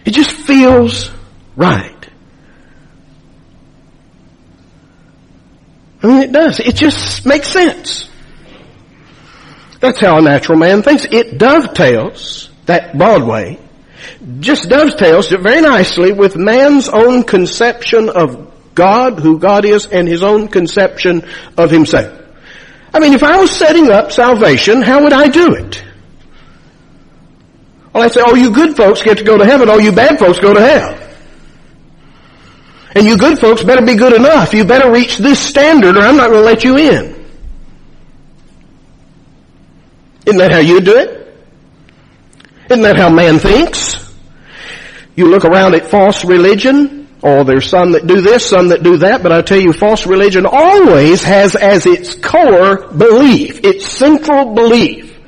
It 0.05 0.11
just 0.11 0.31
feels 0.31 1.11
right. 1.55 2.09
I 6.03 6.07
mean, 6.07 6.21
it 6.23 6.31
does. 6.31 6.59
It 6.59 6.75
just 6.75 7.25
makes 7.25 7.47
sense. 7.47 8.09
That's 9.79 9.99
how 9.99 10.17
a 10.17 10.21
natural 10.21 10.57
man 10.57 10.81
thinks. 10.81 11.05
It 11.05 11.37
dovetails, 11.37 12.49
that 12.65 12.97
Broadway, 12.97 13.59
just 14.39 14.69
dovetails 14.69 15.29
very 15.29 15.61
nicely 15.61 16.11
with 16.11 16.35
man's 16.35 16.89
own 16.89 17.23
conception 17.23 18.09
of 18.09 18.51
God, 18.73 19.19
who 19.19 19.39
God 19.39 19.65
is, 19.65 19.85
and 19.85 20.07
his 20.07 20.23
own 20.23 20.47
conception 20.47 21.27
of 21.57 21.69
himself. 21.71 22.20
I 22.93 22.99
mean, 22.99 23.13
if 23.13 23.23
I 23.23 23.37
was 23.37 23.51
setting 23.51 23.89
up 23.89 24.11
salvation, 24.11 24.81
how 24.81 25.03
would 25.03 25.13
I 25.13 25.27
do 25.27 25.53
it? 25.55 25.83
Well, 27.93 28.03
I'd 28.03 28.11
say, 28.11 28.21
oh, 28.23 28.35
you 28.35 28.51
good 28.51 28.75
folks 28.75 29.01
get 29.01 29.17
to 29.17 29.23
go 29.23 29.37
to 29.37 29.45
heaven, 29.45 29.69
all 29.69 29.79
you 29.79 29.91
bad 29.91 30.19
folks 30.19 30.39
go 30.39 30.53
to 30.53 30.61
hell. 30.61 30.97
And 32.93 33.05
you 33.05 33.17
good 33.17 33.39
folks 33.39 33.63
better 33.63 33.85
be 33.85 33.95
good 33.95 34.13
enough. 34.13 34.53
You 34.53 34.65
better 34.65 34.91
reach 34.91 35.17
this 35.17 35.39
standard 35.39 35.95
or 35.95 36.01
I'm 36.01 36.17
not 36.17 36.29
going 36.29 36.41
to 36.41 36.45
let 36.45 36.63
you 36.63 36.77
in. 36.77 37.21
Isn't 40.25 40.37
that 40.37 40.51
how 40.51 40.59
you 40.59 40.81
do 40.81 40.97
it? 40.97 41.21
Isn't 42.69 42.83
that 42.83 42.97
how 42.97 43.09
man 43.09 43.39
thinks? 43.39 44.13
You 45.15 45.29
look 45.29 45.45
around 45.45 45.75
at 45.75 45.87
false 45.87 46.23
religion, 46.23 47.00
Oh, 47.23 47.43
there's 47.43 47.69
some 47.69 47.91
that 47.91 48.07
do 48.07 48.19
this, 48.19 48.49
some 48.49 48.69
that 48.69 48.81
do 48.81 48.97
that, 48.97 49.21
but 49.21 49.31
I 49.31 49.41
tell 49.43 49.59
you, 49.59 49.73
false 49.73 50.07
religion 50.07 50.47
always 50.47 51.23
has 51.23 51.55
as 51.55 51.85
its 51.85 52.15
core 52.15 52.87
belief, 52.87 53.63
its 53.63 53.85
central 53.85 54.55
belief, 54.55 55.19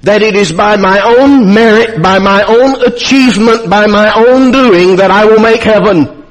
that 0.00 0.22
it 0.22 0.34
is 0.34 0.50
by 0.50 0.76
my 0.76 0.98
own 1.00 1.52
merit, 1.52 2.00
by 2.02 2.18
my 2.18 2.42
own 2.44 2.82
achievement, 2.82 3.68
by 3.68 3.86
my 3.86 4.12
own 4.14 4.50
doing 4.50 4.96
that 4.96 5.10
I 5.10 5.26
will 5.26 5.40
make 5.40 5.62
heaven. 5.62 6.24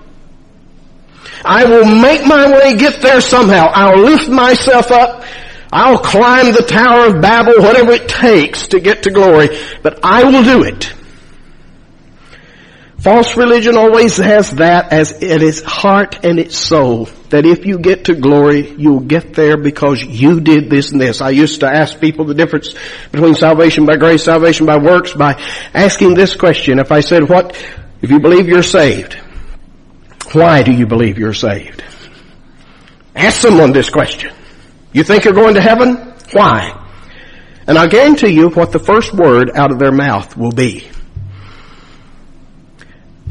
I 1.45 1.65
will 1.65 1.86
make 1.86 2.25
my 2.25 2.51
way, 2.51 2.75
get 2.75 3.01
there 3.01 3.21
somehow. 3.21 3.67
I'll 3.73 3.99
lift 3.99 4.29
myself 4.29 4.91
up. 4.91 5.23
I'll 5.71 5.99
climb 5.99 6.51
the 6.51 6.63
Tower 6.63 7.15
of 7.15 7.21
Babel, 7.21 7.62
whatever 7.62 7.93
it 7.93 8.10
takes 8.10 8.67
to 8.69 8.79
get 8.79 9.03
to 9.03 9.12
glory, 9.12 9.49
but 9.84 9.99
I 10.03 10.23
will 10.23 10.43
do 10.43 10.63
it. 10.63 10.93
False 13.01 13.35
religion 13.35 13.77
always 13.77 14.17
has 14.17 14.51
that 14.51 14.93
as 14.93 15.11
in 15.23 15.41
its 15.41 15.63
heart 15.63 16.23
and 16.23 16.37
its 16.37 16.55
soul. 16.55 17.05
That 17.29 17.47
if 17.47 17.65
you 17.65 17.79
get 17.79 18.05
to 18.05 18.13
glory, 18.13 18.75
you'll 18.77 18.99
get 18.99 19.33
there 19.33 19.57
because 19.57 20.03
you 20.03 20.39
did 20.39 20.69
this 20.69 20.91
and 20.91 21.01
this. 21.01 21.19
I 21.19 21.31
used 21.31 21.61
to 21.61 21.67
ask 21.67 21.99
people 21.99 22.25
the 22.25 22.35
difference 22.35 22.75
between 23.11 23.33
salvation 23.33 23.87
by 23.87 23.97
grace, 23.97 24.25
salvation 24.25 24.67
by 24.67 24.77
works 24.77 25.15
by 25.15 25.41
asking 25.73 26.13
this 26.13 26.35
question. 26.35 26.77
If 26.77 26.91
I 26.91 26.99
said, 26.99 27.27
what, 27.27 27.55
if 28.03 28.11
you 28.11 28.19
believe 28.19 28.47
you're 28.47 28.61
saved, 28.61 29.15
why 30.33 30.61
do 30.61 30.71
you 30.71 30.85
believe 30.85 31.17
you're 31.17 31.33
saved? 31.33 31.83
Ask 33.15 33.41
someone 33.41 33.71
this 33.71 33.89
question. 33.89 34.31
You 34.93 35.03
think 35.03 35.25
you're 35.25 35.33
going 35.33 35.55
to 35.55 35.61
heaven? 35.61 35.95
Why? 36.33 36.87
And 37.65 37.79
I 37.79 37.87
guarantee 37.87 38.35
you 38.35 38.49
what 38.49 38.71
the 38.71 38.79
first 38.79 39.11
word 39.11 39.49
out 39.55 39.71
of 39.71 39.79
their 39.79 39.91
mouth 39.91 40.37
will 40.37 40.51
be. 40.51 40.90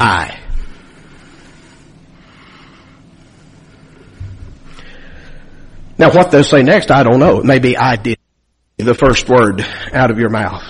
I. 0.01 0.41
Now 5.99 6.11
what 6.13 6.31
they'll 6.31 6.43
say 6.43 6.63
next, 6.63 6.91
I 6.91 7.03
don't 7.03 7.21
know. 7.21 7.43
Maybe 7.43 7.77
I 7.77 7.97
did 7.97 8.19
the 8.79 8.95
first 8.95 9.29
word 9.29 9.61
out 9.93 10.11
of 10.11 10.19
your 10.19 10.31
mouth. 10.31 10.65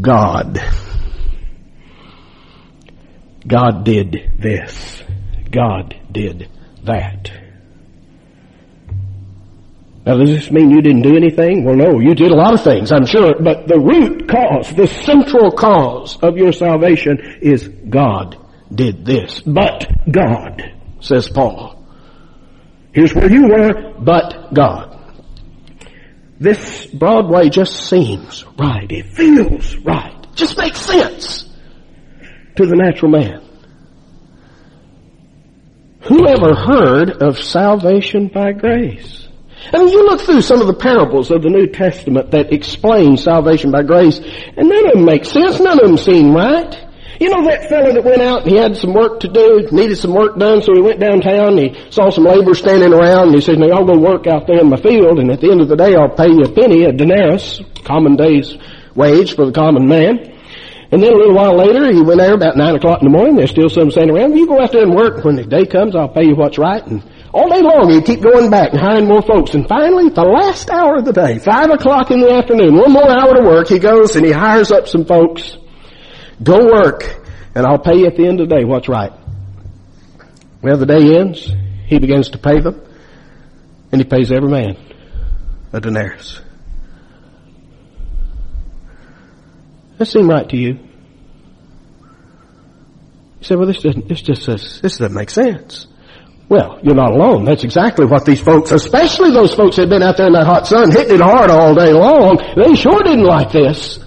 God. 0.00 0.58
God 3.46 3.84
did 3.84 4.32
this. 4.38 5.02
God 5.50 5.94
did 6.10 6.48
that. 6.84 7.43
Now 10.06 10.18
does 10.18 10.28
this 10.28 10.50
mean 10.50 10.70
you 10.70 10.82
didn't 10.82 11.02
do 11.02 11.16
anything? 11.16 11.64
Well 11.64 11.76
no, 11.76 11.98
you 11.98 12.14
did 12.14 12.30
a 12.30 12.36
lot 12.36 12.52
of 12.52 12.62
things, 12.62 12.92
I'm 12.92 13.06
sure, 13.06 13.34
but 13.40 13.66
the 13.66 13.80
root 13.80 14.28
cause, 14.28 14.74
the 14.74 14.86
central 14.86 15.50
cause 15.50 16.18
of 16.22 16.36
your 16.36 16.52
salvation 16.52 17.38
is 17.40 17.66
God 17.68 18.36
did 18.72 19.06
this. 19.06 19.40
But 19.40 19.86
God, 20.10 20.62
says 21.00 21.28
Paul. 21.28 21.82
Here's 22.92 23.14
where 23.14 23.30
you 23.30 23.48
were, 23.48 23.94
but 23.98 24.52
God. 24.52 24.90
This 26.38 26.86
Broadway 26.86 27.48
just 27.48 27.88
seems 27.88 28.44
right. 28.58 28.90
It 28.90 29.06
feels 29.06 29.76
right. 29.76 30.26
Just 30.34 30.58
makes 30.58 30.80
sense 30.80 31.48
to 32.56 32.66
the 32.66 32.76
natural 32.76 33.10
man. 33.10 33.40
Who 36.02 36.26
ever 36.26 36.54
heard 36.54 37.10
of 37.22 37.38
salvation 37.38 38.28
by 38.28 38.52
grace? 38.52 39.23
I 39.72 39.78
mean, 39.78 39.88
you 39.88 40.04
look 40.04 40.20
through 40.20 40.42
some 40.42 40.60
of 40.60 40.66
the 40.66 40.74
parables 40.74 41.30
of 41.30 41.42
the 41.42 41.48
New 41.48 41.66
Testament 41.66 42.30
that 42.32 42.52
explain 42.52 43.16
salvation 43.16 43.70
by 43.70 43.82
grace, 43.82 44.18
and 44.18 44.68
none 44.68 44.86
of 44.86 44.92
them 44.94 45.04
make 45.04 45.24
sense. 45.24 45.58
None 45.58 45.78
of 45.78 45.86
them 45.86 45.96
seem 45.96 46.34
right. 46.34 46.80
You 47.20 47.30
know 47.30 47.44
that 47.44 47.68
fellow 47.68 47.92
that 47.92 48.04
went 48.04 48.20
out 48.20 48.42
and 48.42 48.50
he 48.50 48.56
had 48.56 48.76
some 48.76 48.92
work 48.92 49.20
to 49.20 49.28
do, 49.28 49.68
needed 49.70 49.96
some 49.96 50.12
work 50.12 50.36
done, 50.36 50.62
so 50.62 50.74
he 50.74 50.80
went 50.80 50.98
downtown 50.98 51.58
and 51.58 51.74
he 51.74 51.90
saw 51.90 52.10
some 52.10 52.24
laborers 52.24 52.58
standing 52.58 52.92
around 52.92 53.28
and 53.28 53.34
he 53.36 53.40
said, 53.40 53.58
now 53.58 53.66
y'all 53.66 53.84
go 53.84 53.96
work 53.96 54.26
out 54.26 54.48
there 54.48 54.58
in 54.58 54.68
my 54.68 54.76
field 54.76 55.20
and 55.20 55.30
at 55.30 55.40
the 55.40 55.50
end 55.50 55.60
of 55.60 55.68
the 55.68 55.76
day 55.76 55.94
I'll 55.94 56.08
pay 56.08 56.26
you 56.26 56.42
a 56.42 56.50
penny, 56.50 56.84
a 56.84 56.92
denarius, 56.92 57.62
common 57.84 58.16
day's 58.16 58.58
wage 58.96 59.36
for 59.36 59.46
the 59.46 59.52
common 59.52 59.86
man. 59.86 60.34
And 60.90 61.02
then 61.02 61.12
a 61.12 61.16
little 61.16 61.34
while 61.34 61.56
later, 61.56 61.92
he 61.92 62.02
went 62.02 62.20
there 62.20 62.34
about 62.34 62.56
nine 62.56 62.76
o'clock 62.76 63.00
in 63.00 63.10
the 63.10 63.16
morning. 63.16 63.36
There's 63.36 63.50
still 63.50 63.68
some 63.68 63.90
standing 63.90 64.16
around. 64.16 64.36
You 64.36 64.46
go 64.46 64.60
out 64.60 64.70
there 64.70 64.82
and 64.82 64.94
work. 64.94 65.24
When 65.24 65.34
the 65.34 65.44
day 65.44 65.66
comes, 65.66 65.96
I'll 65.96 66.08
pay 66.08 66.24
you 66.24 66.36
what's 66.36 66.58
right. 66.58 66.86
And 66.86 67.02
all 67.34 67.50
day 67.50 67.62
long, 67.62 67.90
he'd 67.90 68.04
keep 68.04 68.20
going 68.20 68.48
back 68.48 68.70
and 68.70 68.80
hiring 68.80 69.08
more 69.08 69.20
folks. 69.20 69.54
And 69.54 69.66
finally, 69.68 70.08
the 70.08 70.22
last 70.22 70.70
hour 70.70 70.98
of 70.98 71.04
the 71.04 71.12
day, 71.12 71.40
five 71.40 71.68
o'clock 71.68 72.12
in 72.12 72.20
the 72.20 72.30
afternoon, 72.30 72.76
one 72.76 72.92
more 72.92 73.10
hour 73.10 73.34
to 73.34 73.42
work, 73.42 73.66
he 73.66 73.80
goes 73.80 74.14
and 74.14 74.24
he 74.24 74.30
hires 74.30 74.70
up 74.70 74.86
some 74.86 75.04
folks. 75.04 75.58
Go 76.40 76.64
work, 76.64 77.02
and 77.56 77.66
I'll 77.66 77.80
pay 77.80 77.98
you 77.98 78.06
at 78.06 78.16
the 78.16 78.24
end 78.24 78.40
of 78.40 78.48
the 78.48 78.54
day 78.54 78.64
what's 78.64 78.88
right. 78.88 79.12
Well, 80.62 80.76
the 80.76 80.86
day 80.86 81.18
ends. 81.18 81.50
He 81.86 81.98
begins 81.98 82.30
to 82.30 82.38
pay 82.38 82.60
them, 82.60 82.80
and 83.90 84.00
he 84.00 84.06
pays 84.06 84.30
every 84.30 84.48
man 84.48 84.76
a 85.72 85.80
denarius. 85.80 86.40
That 89.98 90.06
seem 90.06 90.30
right 90.30 90.48
to 90.48 90.56
you? 90.56 90.78
You 93.40 93.42
say, 93.42 93.56
well, 93.56 93.66
this 93.66 93.82
doesn't, 93.82 94.08
this 94.08 94.22
just 94.22 94.44
says, 94.44 94.80
this 94.80 94.98
doesn't 94.98 95.14
make 95.14 95.30
sense. 95.30 95.88
Well, 96.48 96.78
you're 96.82 96.94
not 96.94 97.12
alone. 97.12 97.44
That's 97.44 97.64
exactly 97.64 98.04
what 98.04 98.24
these 98.24 98.40
folks, 98.40 98.70
especially 98.70 99.30
those 99.30 99.54
folks 99.54 99.76
that 99.76 99.82
had 99.82 99.90
been 99.90 100.02
out 100.02 100.16
there 100.16 100.26
in 100.26 100.34
that 100.34 100.46
hot 100.46 100.66
sun 100.66 100.90
hitting 100.90 101.16
it 101.16 101.20
hard 101.20 101.50
all 101.50 101.74
day 101.74 101.92
long, 101.92 102.36
they 102.56 102.74
sure 102.74 103.02
didn't 103.02 103.24
like 103.24 103.50
this. 103.50 103.98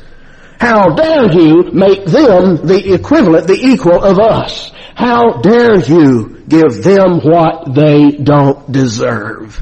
How 0.59 0.89
dare 0.95 1.31
you 1.31 1.71
make 1.71 2.05
them 2.05 2.65
the 2.65 2.93
equivalent, 2.93 3.47
the 3.47 3.59
equal 3.59 4.03
of 4.03 4.19
us? 4.19 4.71
How 4.95 5.41
dare 5.41 5.79
you 5.79 6.43
give 6.47 6.83
them 6.83 7.19
what 7.19 7.73
they 7.73 8.11
don't 8.11 8.71
deserve? 8.71 9.61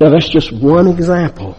Now 0.00 0.10
that's 0.10 0.28
just 0.28 0.52
one 0.52 0.88
example 0.88 1.58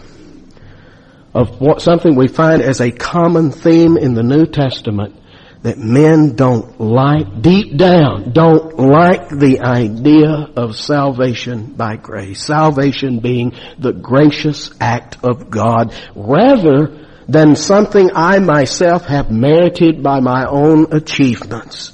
of 1.34 1.60
what 1.60 1.80
something 1.80 2.14
we 2.14 2.28
find 2.28 2.62
as 2.62 2.80
a 2.80 2.90
common 2.90 3.50
theme 3.50 3.96
in 3.96 4.14
the 4.14 4.22
New 4.22 4.46
Testament 4.46 5.19
that 5.62 5.78
men 5.78 6.36
don't 6.36 6.80
like, 6.80 7.42
deep 7.42 7.76
down, 7.76 8.32
don't 8.32 8.78
like 8.78 9.28
the 9.28 9.60
idea 9.60 10.48
of 10.56 10.74
salvation 10.74 11.74
by 11.74 11.96
grace. 11.96 12.42
Salvation 12.42 13.20
being 13.20 13.52
the 13.78 13.92
gracious 13.92 14.70
act 14.80 15.18
of 15.22 15.50
God 15.50 15.94
rather 16.14 17.06
than 17.28 17.56
something 17.56 18.10
I 18.14 18.38
myself 18.38 19.04
have 19.04 19.30
merited 19.30 20.02
by 20.02 20.20
my 20.20 20.46
own 20.46 20.92
achievements. 20.92 21.92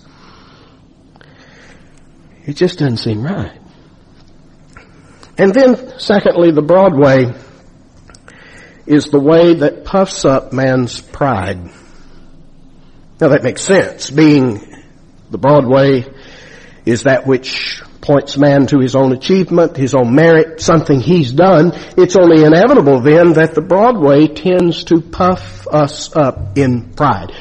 It 2.47 2.55
just 2.55 2.79
doesn't 2.79 2.99
seem 2.99 3.23
right. 3.25 3.61
And 5.37 5.53
then 5.53 5.99
secondly, 5.99 6.53
the 6.53 6.63
broad 6.63 6.97
way 6.97 7.35
is 8.87 9.07
the 9.07 9.21
way 9.21 9.55
that 9.55 9.85
puffs 9.85 10.25
up 10.25 10.53
man's 10.53 11.01
pride. 11.01 11.69
Now 13.21 13.29
that 13.29 13.43
makes 13.43 13.63
sense. 13.63 14.11
Being 14.11 14.61
the 15.31 15.39
broad 15.39 15.67
way 15.67 16.07
is 16.85 17.05
that 17.05 17.27
which 17.27 17.83
points 18.01 18.37
man 18.37 18.67
to 18.69 18.79
his 18.79 18.95
own 18.95 19.13
achievement, 19.13 19.77
his 19.77 19.95
own 19.95 20.15
merit, 20.15 20.61
something 20.61 21.01
he's 21.01 21.33
done. 21.33 21.73
It's 21.97 22.15
only 22.15 22.45
inevitable 22.45 23.01
then 23.01 23.33
that 23.35 23.55
the 23.55 23.61
broad 23.61 23.99
way 23.99 24.29
tends 24.29 24.85
to 24.85 25.01
puff 25.01 25.67
us 25.67 26.15
up 26.15 26.57
in 26.57 26.95
pride. 26.95 27.33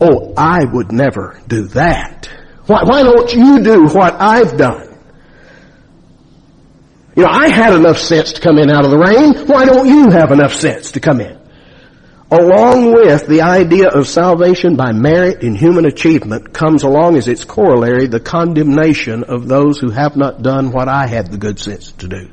Oh, 0.00 0.34
I 0.36 0.64
would 0.64 0.92
never 0.92 1.40
do 1.48 1.68
that. 1.68 2.28
Why, 2.66 2.82
why 2.84 3.02
don't 3.02 3.34
you 3.34 3.62
do 3.62 3.86
what 3.86 4.20
I've 4.20 4.56
done? 4.58 4.88
You 7.16 7.24
know, 7.24 7.30
I 7.30 7.48
had 7.48 7.74
enough 7.74 7.98
sense 7.98 8.34
to 8.34 8.40
come 8.40 8.58
in 8.58 8.70
out 8.70 8.84
of 8.84 8.90
the 8.90 8.98
rain. 8.98 9.46
Why 9.46 9.64
don't 9.64 9.86
you 9.86 10.10
have 10.10 10.30
enough 10.30 10.54
sense 10.54 10.92
to 10.92 11.00
come 11.00 11.20
in? 11.20 11.39
Along 12.32 12.92
with 12.92 13.26
the 13.26 13.42
idea 13.42 13.88
of 13.88 14.06
salvation 14.06 14.76
by 14.76 14.92
merit 14.92 15.42
in 15.42 15.56
human 15.56 15.84
achievement 15.84 16.52
comes 16.52 16.84
along 16.84 17.16
as 17.16 17.26
its 17.26 17.42
corollary 17.42 18.06
the 18.06 18.20
condemnation 18.20 19.24
of 19.24 19.48
those 19.48 19.80
who 19.80 19.90
have 19.90 20.16
not 20.16 20.40
done 20.40 20.70
what 20.70 20.88
I 20.88 21.08
had 21.08 21.32
the 21.32 21.38
good 21.38 21.58
sense 21.58 21.90
to 21.92 22.06
do. 22.06 22.30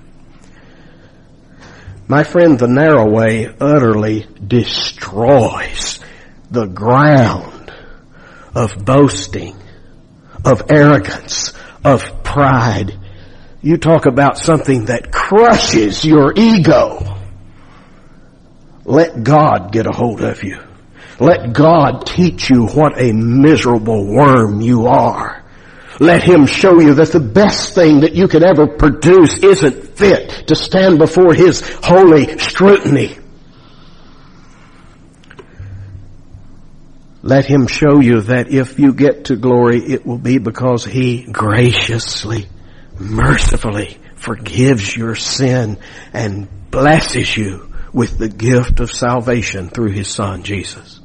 My 2.07 2.23
friend, 2.23 2.60
the 2.60 2.67
narrow 2.67 3.10
way 3.10 3.47
utterly 3.60 4.27
destroys 4.45 5.99
the 6.51 6.67
ground 6.67 7.73
of 8.53 8.86
boasting, 8.86 9.57
of 10.45 10.62
arrogance, 10.69 11.53
of 11.83 12.23
pride. 12.23 12.93
You 13.63 13.77
talk 13.77 14.05
about 14.05 14.38
something 14.38 14.86
that 14.86 15.12
crushes 15.12 16.05
your 16.05 16.33
ego. 16.36 17.16
Let 18.88 19.21
God 19.21 19.73
get 19.73 19.86
a 19.86 19.91
hold 19.91 20.21
of 20.21 20.45
you. 20.45 20.63
Let 21.19 21.52
God 21.52 22.06
teach 22.06 22.50
you 22.50 22.67
what 22.67 22.97
a 22.97 23.12
miserable 23.12 24.08
worm 24.08 24.62
you 24.62 24.88
are. 24.88 25.43
Let 26.00 26.23
Him 26.23 26.45
show 26.45 26.80
you 26.80 26.93
that 26.93 27.12
the 27.12 27.19
best 27.19 27.76
thing 27.76 28.00
that 28.02 28.15
you 28.15 28.30
could 28.30 28.45
ever 28.45 28.65
produce 28.65 29.43
isn't 29.43 29.97
fit 29.97 30.47
to 30.47 30.56
stand 30.56 31.00
before 31.00 31.34
His 31.34 31.60
holy 31.84 32.38
scrutiny. 32.38 33.17
Let 37.21 37.43
Him 37.43 37.67
show 37.67 38.00
you 38.00 38.21
that 38.21 38.47
if 38.54 38.80
you 38.80 38.93
get 38.93 39.26
to 39.26 39.36
glory, 39.36 39.80
it 39.80 40.06
will 40.06 40.17
be 40.17 40.38
because 40.38 40.86
He 40.86 41.23
graciously, 41.23 42.47
mercifully 42.97 43.97
forgives 44.15 44.95
your 44.95 45.15
sin 45.15 45.78
and 46.13 46.47
blesses 46.71 47.36
you 47.36 47.66
with 47.97 48.19
the 48.19 48.29
gift 48.29 48.79
of 48.79 48.91
salvation 48.91 49.69
through 49.69 49.89
His 49.89 50.07
Son, 50.07 50.43
Jesus. 50.43 50.99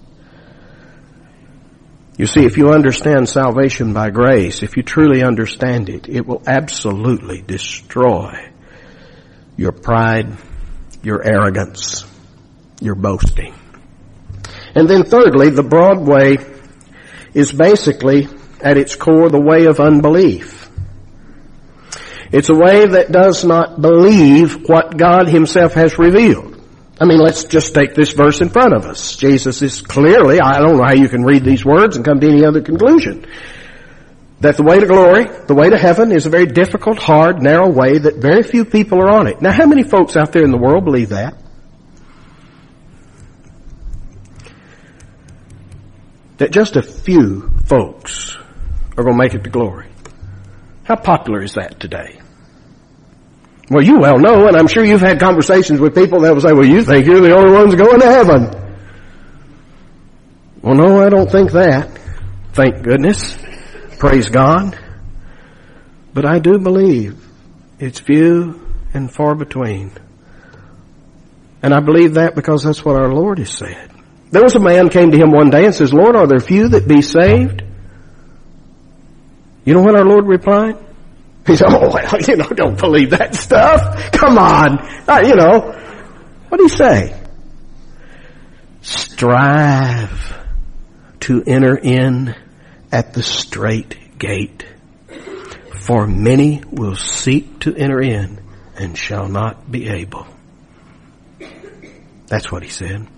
You 2.18 2.26
see, 2.26 2.44
if 2.44 2.59
you 2.59 2.68
understand 2.70 3.31
salvation 3.31 3.94
by 3.94 4.11
grace, 4.11 4.62
if 4.62 4.76
you 4.76 4.83
truly 4.83 5.22
understand 5.22 5.88
it, 5.88 6.07
it 6.07 6.26
will 6.26 6.42
absolutely 6.46 7.40
destroy 7.40 8.50
your 9.57 9.72
pride, 9.72 10.37
your 11.02 11.24
arrogance, 11.26 12.05
your 12.83 12.94
boasting. 12.94 13.55
And 14.74 14.87
then 14.87 15.05
thirdly, 15.05 15.48
the 15.48 15.62
broad 15.62 16.07
way 16.07 16.37
is 17.33 17.55
basically 17.55 18.28
at 18.61 18.76
its 18.76 18.96
core 18.96 19.31
the 19.31 19.40
way 19.40 19.64
of 19.64 19.81
unbelief. 19.81 20.68
It's 22.31 22.50
a 22.50 22.55
way 22.55 22.85
that 22.85 23.11
does 23.11 23.46
not 23.46 23.81
believe 23.81 24.68
what 24.68 24.98
God 24.98 25.26
Himself 25.26 25.72
has 25.72 25.98
revealed. 25.98 26.51
I 27.00 27.05
mean, 27.05 27.18
let's 27.18 27.44
just 27.44 27.74
take 27.74 27.94
this 27.94 28.12
verse 28.12 28.40
in 28.40 28.50
front 28.50 28.74
of 28.74 28.85
us. 28.85 29.16
Jesus 29.16 29.62
is 29.62 29.81
clearly, 29.81 30.40
I 30.40 30.59
don't 30.59 30.76
know 30.76 30.85
how 30.85 30.92
you 30.92 31.09
can 31.09 31.24
read 31.24 31.44
these 31.44 31.64
words 31.64 31.96
and 31.96 32.05
come 32.05 32.20
to 32.20 32.28
any 32.28 32.44
other 32.44 32.61
conclusion. 32.61 33.26
That 34.40 34.57
the 34.57 34.62
way 34.62 34.81
to 34.81 34.87
glory, 34.87 35.24
the 35.46 35.55
way 35.55 35.70
to 35.70 35.78
heaven 35.78 36.12
is 36.12 36.26
a 36.26 36.31
very 36.31 36.46
difficult, 36.46 36.98
hard, 36.98 37.42
narrow 37.42 37.70
way 37.70 37.98
that 37.98 38.16
very 38.16 38.43
few 38.43 38.64
people 38.64 39.01
are 39.01 39.11
on 39.11 39.26
it. 39.26 39.40
Now 39.40 39.53
how 39.53 39.66
many 39.66 39.82
folks 39.82 40.16
out 40.16 40.32
there 40.32 40.45
in 40.45 40.51
the 40.51 40.59
world 40.59 40.84
believe 40.84 41.11
that? 41.11 41.34
That 46.38 46.51
just 46.51 46.76
a 46.76 46.82
few 46.82 47.51
folks 47.66 48.36
are 48.97 49.05
going 49.05 49.16
to 49.16 49.22
make 49.22 49.34
it 49.34 49.45
to 49.45 49.51
glory. 49.51 49.88
How 50.84 50.97
popular 50.97 51.43
is 51.43 51.55
that 51.55 51.78
today? 51.78 52.22
Well, 53.73 53.83
you 53.83 53.99
well 54.01 54.18
know, 54.18 54.49
and 54.49 54.55
I'm 54.55 54.66
sure 54.66 54.85
you've 54.85 55.01
had 55.01 55.18
conversations 55.18 55.81
with 55.81 55.95
people 55.95 56.20
that 56.20 56.35
will 56.35 56.43
say, 56.43 56.53
well, 56.53 56.66
you 56.66 56.85
think 56.85 57.07
you're 57.07 57.23
the 57.23 57.35
only 57.35 57.53
ones 57.53 57.75
going 57.75 58.01
to 58.01 58.07
heaven. 58.07 58.51
Well, 60.61 60.75
no, 60.75 61.03
I 61.03 61.09
don't 61.09 61.31
think 61.31 61.53
that. 61.53 61.99
Thank 62.53 62.83
goodness. 62.85 63.35
Praise 63.99 64.29
God. 64.29 64.79
But 66.12 66.27
I 66.27 66.39
do 66.39 66.59
believe 66.59 67.18
it's 67.79 67.99
few 67.99 68.61
and 68.93 69.11
far 69.11 69.35
between 69.35 69.93
And 71.62 71.73
I 71.73 71.81
believe 71.81 72.14
that 72.14 72.35
because 72.35 72.64
that's 72.64 72.85
what 72.85 72.97
our 72.97 73.11
Lord 73.11 73.39
has 73.39 73.57
said. 73.57 73.91
There 74.31 74.43
was 74.43 74.55
a 74.55 74.61
man 74.61 74.91
came 74.91 75.12
to 75.12 75.16
him 75.16 75.31
one 75.31 75.49
day 75.49 75.64
and 75.64 75.75
says, 75.75 75.95
Lord, 75.95 76.14
are 76.14 76.27
there 76.27 76.41
few 76.41 76.68
that 76.68 76.87
be 76.87 77.01
saved? 77.01 77.62
You 79.64 79.73
know 79.73 79.83
what 79.83 79.97
our 79.97 80.05
Lord 80.05 80.27
replied? 80.27 80.77
He 81.47 81.57
said, 81.57 81.68
oh, 81.70 81.90
well, 81.93 82.20
you 82.28 82.36
know, 82.36 82.49
don't 82.49 82.78
believe 82.78 83.11
that 83.11 83.34
stuff. 83.34 84.12
Come 84.12 84.38
on. 84.38 84.78
Uh, 85.09 85.22
you 85.24 85.34
know, 85.34 85.72
what 86.49 86.59
did 86.59 86.70
he 86.70 86.76
say? 86.76 87.20
Strive 88.80 90.38
to 91.20 91.43
enter 91.47 91.76
in 91.76 92.34
at 92.90 93.14
the 93.14 93.22
strait 93.22 94.18
gate. 94.18 94.66
For 95.80 96.07
many 96.07 96.62
will 96.70 96.95
seek 96.95 97.61
to 97.61 97.74
enter 97.74 98.01
in 98.01 98.40
and 98.76 98.97
shall 98.97 99.28
not 99.28 99.70
be 99.70 99.88
able. 99.88 100.26
That's 102.26 102.53
what 102.53 102.62
he 102.62 102.68
said. 102.68 103.09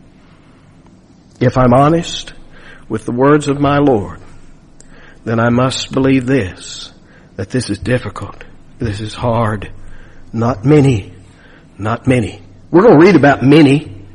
If 1.41 1.59
I'm 1.59 1.75
honest 1.75 2.33
with 2.89 3.05
the 3.05 3.13
words 3.13 3.49
of 3.49 3.61
my 3.61 3.79
Lord, 3.79 4.21
then 5.25 5.41
I 5.41 5.51
must 5.51 5.93
believe 5.93 6.27
this, 6.27 6.93
that 7.37 7.51
this 7.51 7.71
is 7.71 7.79
difficult. 7.79 8.45
This 8.79 9.01
is 9.01 9.15
hard. 9.15 9.73
Not 10.33 10.65
many. 10.65 11.13
Not 11.79 12.07
many. 12.07 12.43
We're 12.71 12.83
going 12.83 12.99
to 12.99 13.07
read 13.07 13.17
about 13.17 13.43
many 13.43 14.07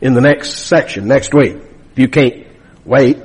in 0.00 0.14
the 0.14 0.20
next 0.20 0.66
section 0.66 1.06
next 1.06 1.34
week. 1.34 1.56
If 1.92 1.98
you 1.98 2.08
can't 2.08 2.46
wait, 2.84 3.18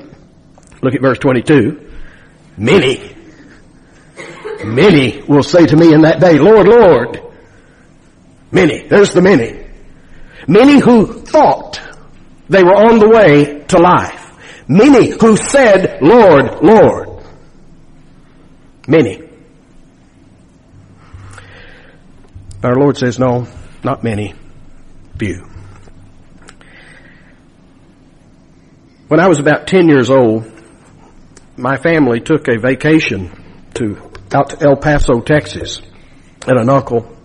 look 0.81 0.93
at 0.93 1.01
verse 1.01 1.19
22. 1.19 1.91
Many. 2.57 3.15
Many 4.63 5.21
will 5.21 5.43
say 5.43 5.65
to 5.65 5.75
me 5.75 5.93
in 5.93 6.01
that 6.01 6.19
day, 6.19 6.37
Lord, 6.37 6.67
Lord. 6.67 7.21
Many. 8.51 8.87
There's 8.87 9.13
the 9.13 9.21
many. 9.21 9.65
Many 10.47 10.79
who 10.79 11.21
thought 11.21 11.79
they 12.49 12.63
were 12.63 12.75
on 12.75 12.99
the 12.99 13.09
way 13.09 13.63
to 13.67 13.77
life. 13.77 14.65
Many 14.67 15.09
who 15.09 15.35
said, 15.37 16.01
Lord, 16.01 16.61
Lord. 16.61 17.08
Many. 18.89 19.21
Our 22.63 22.75
Lord 22.75 22.97
says, 22.97 23.19
no, 23.19 23.47
not 23.83 24.03
many. 24.03 24.33
Few. 25.19 25.47
When 29.07 29.19
I 29.19 29.27
was 29.27 29.37
about 29.37 29.67
10 29.67 29.89
years 29.89 30.09
old, 30.09 30.51
my 31.55 31.77
family 31.77 32.19
took 32.19 32.47
a 32.47 32.57
vacation 32.57 33.29
to 33.75 34.11
out 34.33 34.49
to 34.51 34.61
El 34.65 34.75
Paso, 34.75 35.21
Texas, 35.21 35.81
and 36.47 36.57
an 36.57 36.69
uncle, 36.69 37.15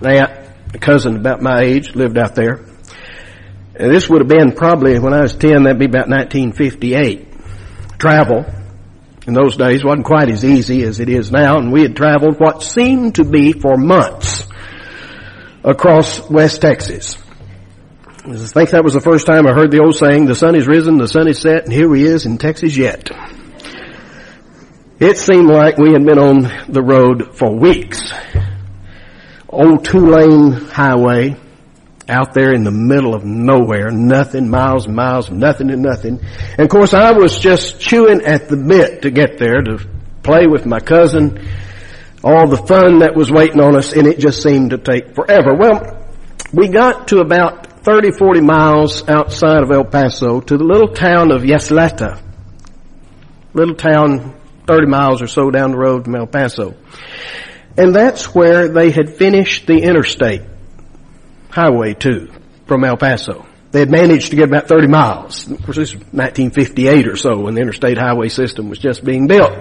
an 0.00 0.06
aunt, 0.06 0.30
a 0.72 0.78
cousin 0.78 1.16
about 1.16 1.42
my 1.42 1.62
age 1.62 1.96
lived 1.96 2.16
out 2.16 2.36
there. 2.36 2.64
And 3.74 3.92
this 3.92 4.08
would 4.08 4.20
have 4.20 4.28
been 4.28 4.52
probably 4.52 5.00
when 5.00 5.14
I 5.14 5.22
was 5.22 5.34
10, 5.34 5.64
that'd 5.64 5.80
be 5.80 5.86
about 5.86 6.08
1958. 6.08 7.26
Travel 7.98 8.44
in 9.28 9.34
those 9.34 9.58
days 9.58 9.84
wasn't 9.84 10.06
quite 10.06 10.30
as 10.30 10.42
easy 10.42 10.82
as 10.84 11.00
it 11.00 11.10
is 11.10 11.30
now, 11.30 11.58
and 11.58 11.70
we 11.70 11.82
had 11.82 11.94
traveled 11.94 12.40
what 12.40 12.62
seemed 12.62 13.16
to 13.16 13.24
be 13.24 13.52
for 13.52 13.76
months 13.76 14.44
across 15.62 16.30
West 16.30 16.62
Texas. 16.62 17.18
I 18.24 18.36
think 18.36 18.70
that 18.70 18.82
was 18.82 18.94
the 18.94 19.02
first 19.02 19.26
time 19.26 19.46
I 19.46 19.52
heard 19.52 19.70
the 19.70 19.82
old 19.82 19.96
saying, 19.96 20.24
the 20.24 20.34
sun 20.34 20.54
is 20.54 20.66
risen, 20.66 20.96
the 20.96 21.06
sun 21.06 21.28
is 21.28 21.40
set, 21.40 21.64
and 21.64 21.72
here 21.72 21.94
he 21.94 22.04
is 22.04 22.24
in 22.24 22.38
Texas 22.38 22.74
yet. 22.74 23.10
It 24.98 25.18
seemed 25.18 25.48
like 25.50 25.76
we 25.76 25.92
had 25.92 26.06
been 26.06 26.18
on 26.18 26.50
the 26.66 26.82
road 26.82 27.36
for 27.36 27.54
weeks. 27.54 28.10
Old 29.46 29.84
two 29.84 30.08
lane 30.08 30.52
highway, 30.52 31.36
out 32.08 32.32
there 32.32 32.52
in 32.52 32.64
the 32.64 32.70
middle 32.70 33.14
of 33.14 33.24
nowhere, 33.24 33.90
nothing, 33.90 34.48
miles 34.48 34.86
and 34.86 34.96
miles, 34.96 35.30
nothing 35.30 35.70
and 35.70 35.82
nothing. 35.82 36.20
And 36.52 36.60
of 36.60 36.68
course 36.68 36.94
I 36.94 37.12
was 37.12 37.38
just 37.38 37.80
chewing 37.80 38.22
at 38.22 38.48
the 38.48 38.56
bit 38.56 39.02
to 39.02 39.10
get 39.10 39.38
there 39.38 39.60
to 39.60 39.78
play 40.22 40.46
with 40.46 40.66
my 40.66 40.80
cousin, 40.80 41.46
all 42.24 42.48
the 42.48 42.56
fun 42.56 43.00
that 43.00 43.14
was 43.14 43.30
waiting 43.30 43.60
on 43.60 43.76
us, 43.76 43.92
and 43.92 44.06
it 44.06 44.18
just 44.18 44.42
seemed 44.42 44.70
to 44.70 44.78
take 44.78 45.14
forever. 45.14 45.54
Well, 45.54 46.06
we 46.52 46.68
got 46.68 47.08
to 47.08 47.18
about 47.18 47.84
30, 47.84 48.12
40 48.12 48.40
miles 48.40 49.08
outside 49.08 49.62
of 49.62 49.70
El 49.70 49.84
Paso 49.84 50.40
to 50.40 50.56
the 50.56 50.64
little 50.64 50.88
town 50.88 51.30
of 51.30 51.42
Ysleta. 51.42 52.22
Little 53.54 53.74
town 53.74 54.34
30 54.66 54.86
miles 54.86 55.22
or 55.22 55.26
so 55.26 55.50
down 55.50 55.72
the 55.72 55.78
road 55.78 56.04
from 56.04 56.14
El 56.14 56.26
Paso. 56.26 56.74
And 57.76 57.94
that's 57.94 58.34
where 58.34 58.68
they 58.68 58.90
had 58.90 59.16
finished 59.16 59.66
the 59.66 59.78
interstate 59.78 60.42
Highway 61.50 61.94
2 61.94 62.28
from 62.66 62.84
El 62.84 62.96
Paso. 62.96 63.46
They 63.70 63.80
had 63.80 63.90
managed 63.90 64.30
to 64.30 64.36
get 64.36 64.48
about 64.48 64.68
30 64.68 64.86
miles. 64.86 65.46
Of 65.50 65.62
course, 65.62 65.76
this 65.76 65.92
was 65.92 66.02
1958 66.12 67.06
or 67.06 67.16
so 67.16 67.38
when 67.40 67.54
the 67.54 67.60
interstate 67.60 67.98
highway 67.98 68.28
system 68.28 68.70
was 68.70 68.78
just 68.78 69.04
being 69.04 69.26
built. 69.26 69.52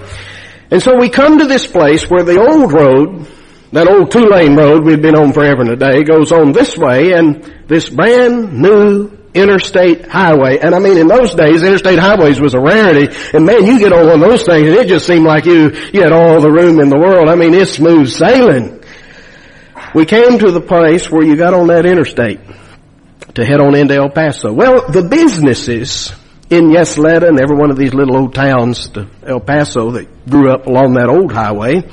And 0.72 0.82
so 0.82 0.98
we 0.98 1.10
come 1.10 1.40
to 1.40 1.46
this 1.46 1.68
place 1.68 2.10
where 2.10 2.24
the 2.24 2.40
old 2.40 2.72
road, 2.72 3.28
that 3.74 3.90
old 3.90 4.12
two 4.12 4.28
lane 4.28 4.56
road 4.56 4.86
we've 4.86 5.02
been 5.02 5.16
on 5.16 5.34
forever 5.34 5.62
and 5.62 5.72
a 5.72 5.76
day 5.76 6.04
goes 6.04 6.32
on 6.32 6.54
this 6.54 6.78
way 6.78 7.14
and 7.14 7.44
this 7.68 7.90
brand 7.90 8.62
new 8.62 9.18
interstate 9.34 10.08
highway. 10.08 10.58
And 10.58 10.74
I 10.74 10.80
mean, 10.80 10.98
in 10.98 11.08
those 11.08 11.36
days, 11.36 11.64
interstate 11.64 12.00
highways 12.00 12.40
was 12.40 12.54
a 12.54 12.60
rarity. 12.60 13.16
And 13.34 13.46
man, 13.46 13.66
you 13.66 13.80
get 13.80 13.94
on 13.94 14.08
one 14.08 14.24
of 14.24 14.30
those 14.30 14.44
things 14.44 14.68
and 14.68 14.78
it 14.78 14.88
just 14.88 15.06
seemed 15.06 15.26
like 15.26 15.46
you, 15.46 15.72
you 15.94 16.02
had 16.02 16.12
all 16.12 16.42
the 16.42 16.52
room 16.52 16.80
in 16.80 16.90
the 16.90 16.98
world. 16.98 17.30
I 17.30 17.36
mean, 17.36 17.54
it's 17.54 17.72
smooth 17.72 18.10
sailing. 18.10 18.84
We 19.94 20.06
came 20.06 20.40
to 20.40 20.52
the 20.52 20.62
place 20.62 21.10
where 21.10 21.24
you 21.24 21.36
got 21.36 21.54
on 21.54 21.68
that 21.68 21.86
interstate 21.86 22.40
to 23.36 23.46
head 23.46 23.60
on 23.60 23.76
into 23.76 23.96
El 23.96 24.10
Paso. 24.10 24.52
Well, 24.54 24.90
the 24.90 25.04
businesses 25.04 26.14
in 26.50 26.70
Ysleta 26.70 27.28
and 27.28 27.40
every 27.40 27.58
one 27.58 27.72
of 27.72 27.78
these 27.78 27.94
little 27.94 28.16
old 28.18 28.34
towns 28.34 28.90
to 28.90 29.08
El 29.26 29.40
Paso 29.40 29.92
that 29.92 30.30
grew 30.30 30.52
up 30.52 30.68
along 30.68 30.94
that 30.94 31.10
old 31.10 31.32
highway 31.32 31.84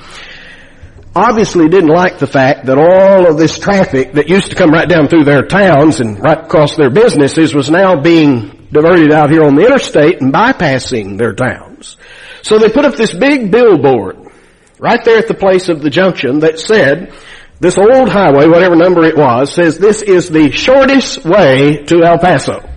obviously 1.16 1.68
didn't 1.68 1.90
like 1.90 2.18
the 2.18 2.26
fact 2.26 2.66
that 2.66 2.78
all 2.78 3.30
of 3.30 3.38
this 3.38 3.58
traffic 3.58 4.14
that 4.14 4.28
used 4.28 4.50
to 4.50 4.56
come 4.56 4.70
right 4.70 4.88
down 4.88 5.08
through 5.08 5.24
their 5.24 5.42
towns 5.42 6.00
and 6.00 6.20
right 6.20 6.44
across 6.44 6.76
their 6.76 6.90
businesses 6.90 7.54
was 7.54 7.70
now 7.70 8.00
being 8.00 8.68
diverted 8.72 9.12
out 9.12 9.30
here 9.30 9.44
on 9.44 9.54
the 9.54 9.64
interstate 9.64 10.20
and 10.20 10.32
bypassing 10.32 11.16
their 11.16 11.32
towns. 11.32 11.96
So 12.42 12.58
they 12.58 12.68
put 12.68 12.84
up 12.84 12.96
this 12.96 13.14
big 13.14 13.50
billboard 13.50 14.16
right 14.80 15.02
there 15.04 15.18
at 15.18 15.28
the 15.28 15.34
place 15.34 15.68
of 15.68 15.80
the 15.80 15.90
junction 15.90 16.40
that 16.40 16.58
said, 16.58 17.14
this 17.60 17.78
old 17.78 18.08
highway, 18.08 18.46
whatever 18.46 18.76
number 18.76 19.04
it 19.04 19.16
was, 19.16 19.54
says 19.54 19.78
this 19.78 20.02
is 20.02 20.28
the 20.28 20.50
shortest 20.50 21.24
way 21.24 21.84
to 21.84 22.02
El 22.02 22.18
Paso. 22.18 22.68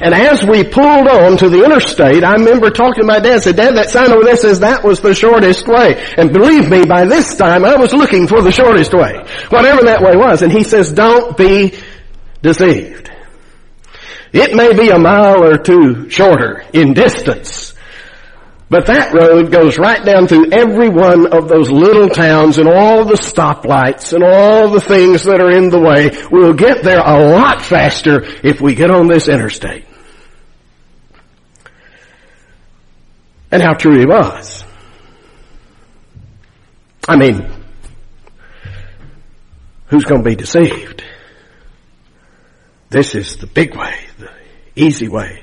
And 0.00 0.12
as 0.12 0.44
we 0.44 0.64
pulled 0.64 1.06
on 1.06 1.36
to 1.38 1.48
the 1.48 1.64
interstate, 1.64 2.24
I 2.24 2.34
remember 2.34 2.70
talking 2.70 3.02
to 3.02 3.06
my 3.06 3.20
dad, 3.20 3.42
said, 3.42 3.56
Dad, 3.56 3.76
that 3.76 3.90
sign 3.90 4.10
over 4.10 4.24
there 4.24 4.36
says 4.36 4.60
that 4.60 4.82
was 4.82 5.00
the 5.00 5.14
shortest 5.14 5.68
way. 5.68 6.04
And 6.16 6.32
believe 6.32 6.68
me, 6.68 6.84
by 6.84 7.04
this 7.04 7.36
time 7.36 7.64
I 7.64 7.76
was 7.76 7.92
looking 7.92 8.26
for 8.26 8.42
the 8.42 8.50
shortest 8.50 8.92
way. 8.92 9.24
Whatever 9.50 9.84
that 9.84 10.02
way 10.02 10.16
was. 10.16 10.42
And 10.42 10.50
he 10.50 10.64
says, 10.64 10.92
don't 10.92 11.36
be 11.36 11.78
deceived. 12.42 13.10
It 14.32 14.54
may 14.54 14.74
be 14.74 14.90
a 14.90 14.98
mile 14.98 15.42
or 15.42 15.58
two 15.58 16.10
shorter 16.10 16.64
in 16.72 16.92
distance, 16.92 17.72
but 18.70 18.86
that 18.86 19.14
road 19.14 19.50
goes 19.50 19.78
right 19.78 20.04
down 20.04 20.26
through 20.26 20.50
every 20.52 20.90
one 20.90 21.32
of 21.32 21.48
those 21.48 21.70
little 21.70 22.08
towns 22.08 22.58
and 22.58 22.68
all 22.68 23.04
the 23.04 23.14
stoplights 23.14 24.12
and 24.12 24.22
all 24.22 24.70
the 24.70 24.80
things 24.80 25.24
that 25.24 25.40
are 25.40 25.50
in 25.50 25.70
the 25.70 25.80
way. 25.80 26.10
We'll 26.30 26.52
get 26.52 26.82
there 26.82 27.00
a 27.00 27.30
lot 27.30 27.62
faster 27.62 28.24
if 28.42 28.60
we 28.60 28.74
get 28.74 28.90
on 28.90 29.06
this 29.06 29.28
interstate. 29.28 29.86
And 33.50 33.62
how 33.62 33.72
true 33.72 33.98
he 33.98 34.04
was. 34.04 34.62
I 37.08 37.16
mean, 37.16 37.50
who's 39.86 40.04
going 40.04 40.22
to 40.22 40.28
be 40.28 40.36
deceived? 40.36 41.02
This 42.90 43.14
is 43.14 43.36
the 43.36 43.46
big 43.46 43.74
way, 43.74 43.94
the 44.18 44.30
easy 44.76 45.08
way. 45.08 45.42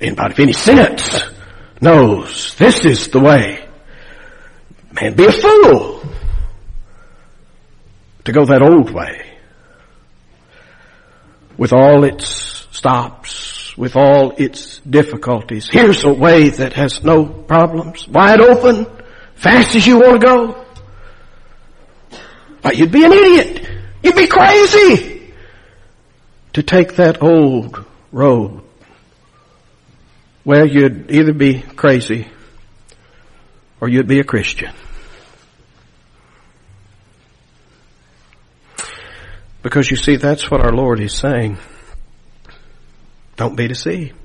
Anybody 0.00 0.34
of 0.34 0.38
any 0.38 0.52
sense? 0.52 1.20
Knows 1.80 2.54
this 2.56 2.84
is 2.84 3.08
the 3.08 3.20
way. 3.20 3.66
Man, 4.92 5.14
be 5.14 5.26
a 5.26 5.32
fool 5.32 6.02
to 8.24 8.32
go 8.32 8.44
that 8.46 8.62
old 8.62 8.90
way 8.90 9.24
with 11.56 11.72
all 11.72 12.04
its 12.04 12.66
stops, 12.70 13.76
with 13.76 13.96
all 13.96 14.32
its 14.36 14.78
difficulties. 14.80 15.68
Here's 15.68 16.04
a 16.04 16.12
way 16.12 16.48
that 16.48 16.72
has 16.74 17.02
no 17.02 17.26
problems, 17.26 18.06
wide 18.08 18.40
open, 18.40 18.86
fast 19.34 19.74
as 19.74 19.86
you 19.86 19.98
want 19.98 20.20
to 20.20 20.26
go. 20.26 20.64
But 22.62 22.76
you'd 22.76 22.92
be 22.92 23.04
an 23.04 23.12
idiot. 23.12 23.68
You'd 24.02 24.16
be 24.16 24.26
crazy 24.26 25.32
to 26.52 26.62
take 26.62 26.96
that 26.96 27.22
old 27.22 27.84
road 28.12 28.62
well, 30.48 30.66
you'd 30.66 31.10
either 31.10 31.34
be 31.34 31.60
crazy 31.60 32.26
or 33.82 33.88
you'd 33.90 34.08
be 34.08 34.18
a 34.18 34.24
Christian. 34.24 34.72
Because 39.62 39.90
you 39.90 39.98
see, 39.98 40.16
that's 40.16 40.50
what 40.50 40.62
our 40.62 40.72
Lord 40.72 41.00
is 41.00 41.12
saying. 41.12 41.58
Don't 43.36 43.56
be 43.56 43.68
deceived. 43.68 44.16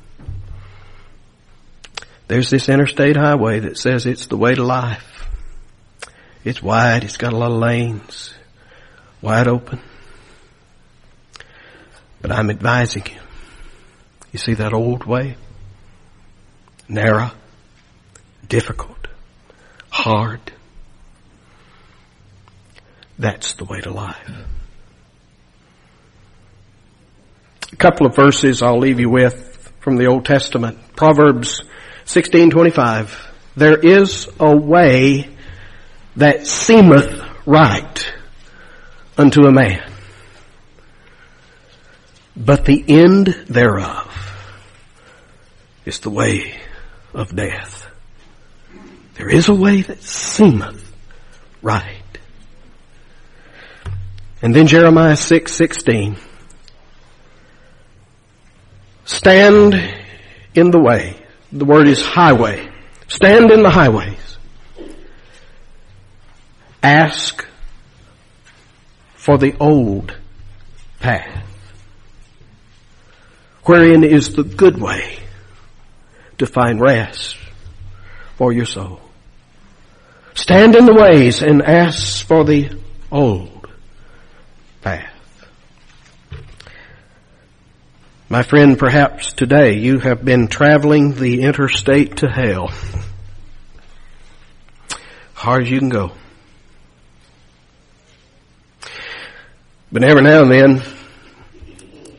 There's 2.30 2.50
this 2.50 2.70
interstate 2.70 3.18
highway 3.18 3.60
that 3.60 3.78
says 3.78 4.06
it's 4.06 4.28
the 4.28 4.38
way 4.38 4.56
to 4.56 4.64
life. 4.64 5.28
It's 6.46 6.64
wide, 6.64 7.04
it's 7.04 7.18
got 7.18 7.34
a 7.34 7.38
lot 7.38 7.52
of 7.52 7.58
lanes, 7.58 8.34
wide 9.22 9.50
open. 9.50 9.82
But 12.22 12.32
I'm 12.32 12.50
advising 12.50 13.08
you. 13.08 13.20
You 14.32 14.40
see 14.40 14.54
that 14.54 14.74
old 14.74 15.04
way? 15.04 15.36
Narrow, 16.88 17.32
difficult, 18.48 19.08
hard. 19.90 20.52
That's 23.18 23.54
the 23.54 23.66
way 23.66 23.80
to 23.82 23.92
life. 23.92 24.30
A 27.72 27.76
couple 27.76 28.06
of 28.06 28.16
verses 28.16 28.62
I'll 28.62 28.80
leave 28.80 29.00
you 29.00 29.10
with 29.10 29.72
from 29.80 29.98
the 29.98 30.08
Old 30.08 30.26
Testament. 30.26 30.78
Proverbs 30.96 31.64
16:25. 32.06 33.16
There 33.56 33.78
is 33.78 34.28
a 34.40 34.56
way 34.56 35.30
that 36.16 36.46
seemeth 36.48 37.24
right 37.46 38.14
unto 39.18 39.46
a 39.46 39.52
man, 39.52 39.92
but 42.36 42.66
the 42.66 42.84
end 42.88 43.28
thereof 43.48 44.10
is 45.86 46.00
the 46.00 46.10
way 46.10 46.56
of 47.14 47.36
death. 47.36 47.88
There 49.16 49.30
is 49.30 49.48
a 49.48 49.54
way 49.54 49.82
that 49.82 50.02
seemeth 50.02 50.92
right. 51.62 52.02
And 54.42 54.54
then 54.54 54.68
Jeremiah 54.68 55.16
6:16 55.16 56.18
Stand 59.06 59.76
in 60.56 60.72
the 60.72 60.80
way. 60.80 61.16
The 61.52 61.66
word 61.66 61.88
is 61.88 62.04
highway. 62.04 62.70
Stand 63.08 63.52
in 63.52 63.62
the 63.62 63.70
highways. 63.70 64.38
Ask 66.82 67.46
for 69.16 69.38
the 69.38 69.56
old 69.60 70.18
path. 71.00 71.44
Wherein 73.64 74.04
is 74.04 74.36
the 74.36 74.44
good 74.44 74.82
way 74.82 75.23
to 76.38 76.46
find 76.46 76.80
rest 76.80 77.38
for 78.36 78.52
your 78.52 78.66
soul. 78.66 79.00
Stand 80.36 80.76
in 80.76 80.86
the 80.86 80.94
ways 80.94 81.42
and 81.42 81.62
ask 81.62 82.26
for 82.26 82.44
the 82.44 82.70
old 83.12 83.68
path. 84.82 85.10
My 88.30 88.42
friend, 88.42 88.80
perhaps 88.80 89.34
today 89.34 89.74
you 89.74 90.00
have 90.00 90.26
been 90.26 90.48
traveling 90.48 91.14
the 91.14 91.42
interstate 91.42 92.18
to 92.18 92.28
hell. 92.28 92.72
Hard 95.36 95.64
as 95.64 95.70
you 95.70 95.78
can 95.78 95.90
go. 95.90 96.14
But 99.92 100.04
every 100.04 100.24
now 100.24 100.42
and 100.42 100.52
then, 100.52 100.84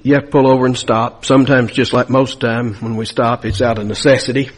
you 0.05 0.15
have 0.15 0.27
to 0.27 0.31
pull 0.31 0.47
over 0.47 0.67
and 0.67 0.79
stop. 0.79 1.25
Sometimes 1.25 1.73
just 1.73 1.93
like 1.93 2.09
most 2.09 2.41
time 2.41 2.75
when 2.75 2.95
we 2.95 3.07
stop, 3.07 3.45
it's 3.45 3.61
out 3.61 3.79
of 3.79 3.87
necessity. 3.87 4.51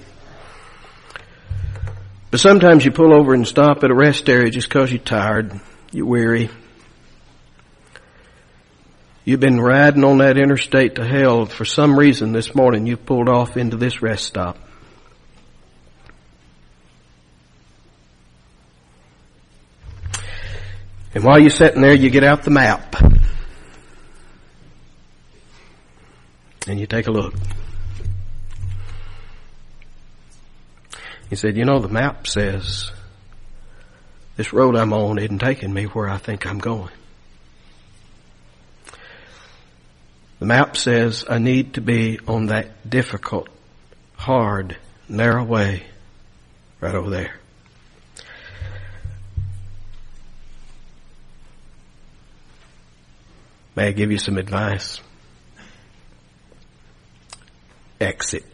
But 2.30 2.40
sometimes 2.40 2.84
you 2.84 2.90
pull 2.90 3.18
over 3.18 3.32
and 3.32 3.46
stop 3.46 3.82
at 3.82 3.90
a 3.90 3.94
rest 3.94 4.28
area 4.28 4.50
just 4.50 4.68
because 4.68 4.92
you're 4.92 4.98
tired, 4.98 5.58
you're 5.90 6.04
weary, 6.04 6.50
You've 9.26 9.40
been 9.40 9.60
riding 9.60 10.04
on 10.04 10.18
that 10.18 10.38
interstate 10.38 10.94
to 10.94 11.04
hell. 11.04 11.46
For 11.46 11.64
some 11.64 11.98
reason 11.98 12.30
this 12.30 12.54
morning 12.54 12.86
you 12.86 12.96
pulled 12.96 13.28
off 13.28 13.56
into 13.56 13.76
this 13.76 14.00
rest 14.00 14.24
stop. 14.24 14.56
And 21.12 21.24
while 21.24 21.40
you're 21.40 21.50
sitting 21.50 21.82
there, 21.82 21.92
you 21.92 22.08
get 22.08 22.22
out 22.22 22.44
the 22.44 22.52
map. 22.52 22.94
And 26.68 26.75
you 26.86 26.88
take 26.88 27.08
a 27.08 27.10
look. 27.10 27.34
He 31.28 31.34
said, 31.34 31.56
you 31.56 31.64
know, 31.64 31.80
the 31.80 31.88
map 31.88 32.28
says 32.28 32.92
this 34.36 34.52
road 34.52 34.76
I'm 34.76 34.92
on 34.92 35.18
isn't 35.18 35.40
taking 35.40 35.72
me 35.72 35.84
where 35.84 36.08
I 36.08 36.18
think 36.18 36.46
I'm 36.46 36.60
going. 36.60 36.92
The 40.38 40.46
map 40.46 40.76
says 40.76 41.24
I 41.28 41.38
need 41.38 41.74
to 41.74 41.80
be 41.80 42.20
on 42.28 42.46
that 42.46 42.88
difficult, 42.88 43.48
hard, 44.14 44.76
narrow 45.08 45.42
way 45.42 45.82
right 46.80 46.94
over 46.94 47.10
there. 47.10 47.34
May 53.74 53.88
I 53.88 53.92
give 53.92 54.12
you 54.12 54.18
some 54.18 54.38
advice? 54.38 55.00
Exit. 58.00 58.44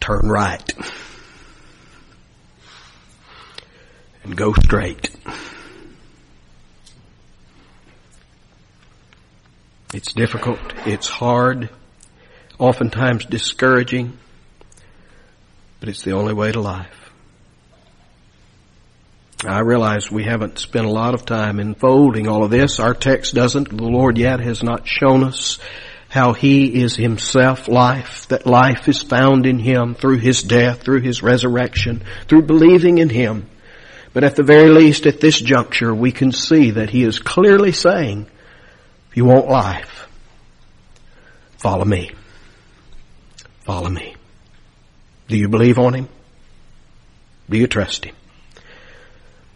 Turn 0.00 0.28
right. 0.28 0.72
And 4.24 4.36
go 4.36 4.52
straight. 4.52 5.10
It's 9.94 10.12
difficult. 10.12 10.58
It's 10.84 11.08
hard. 11.08 11.70
Oftentimes 12.58 13.24
discouraging. 13.24 14.18
But 15.80 15.88
it's 15.88 16.02
the 16.02 16.12
only 16.12 16.34
way 16.34 16.52
to 16.52 16.60
life. 16.60 17.05
I 19.44 19.60
realize 19.60 20.10
we 20.10 20.24
haven't 20.24 20.58
spent 20.58 20.86
a 20.86 20.90
lot 20.90 21.12
of 21.12 21.26
time 21.26 21.58
unfolding 21.58 22.26
all 22.26 22.44
of 22.44 22.50
this. 22.50 22.80
Our 22.80 22.94
text 22.94 23.34
doesn't. 23.34 23.68
The 23.68 23.84
Lord 23.84 24.16
yet 24.16 24.40
has 24.40 24.62
not 24.62 24.88
shown 24.88 25.24
us 25.24 25.58
how 26.08 26.32
He 26.32 26.82
is 26.82 26.96
Himself 26.96 27.68
life, 27.68 28.28
that 28.28 28.46
life 28.46 28.88
is 28.88 29.02
found 29.02 29.44
in 29.44 29.58
Him 29.58 29.94
through 29.94 30.18
His 30.18 30.42
death, 30.42 30.82
through 30.82 31.02
His 31.02 31.22
resurrection, 31.22 32.02
through 32.28 32.42
believing 32.42 32.96
in 32.96 33.10
Him. 33.10 33.46
But 34.14 34.24
at 34.24 34.36
the 34.36 34.42
very 34.42 34.70
least 34.70 35.04
at 35.04 35.20
this 35.20 35.38
juncture, 35.38 35.94
we 35.94 36.12
can 36.12 36.32
see 36.32 36.70
that 36.70 36.88
He 36.88 37.02
is 37.02 37.18
clearly 37.18 37.72
saying, 37.72 38.26
if 39.10 39.16
you 39.18 39.26
want 39.26 39.48
life, 39.48 40.08
follow 41.58 41.84
me. 41.84 42.12
Follow 43.64 43.90
me. 43.90 44.14
Do 45.28 45.36
you 45.36 45.48
believe 45.48 45.78
on 45.78 45.92
Him? 45.92 46.08
Do 47.50 47.58
you 47.58 47.66
trust 47.66 48.06
Him? 48.06 48.14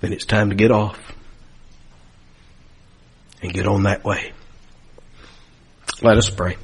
Then 0.01 0.13
it's 0.13 0.25
time 0.25 0.51
to 0.51 0.57
get 0.57 0.71
off 0.71 0.99
and 3.43 3.53
get 3.53 3.67
on 3.67 3.85
that 3.85 4.05
way. 4.05 4.33
Let 6.03 6.17
us 6.17 6.31
pray. 6.31 6.57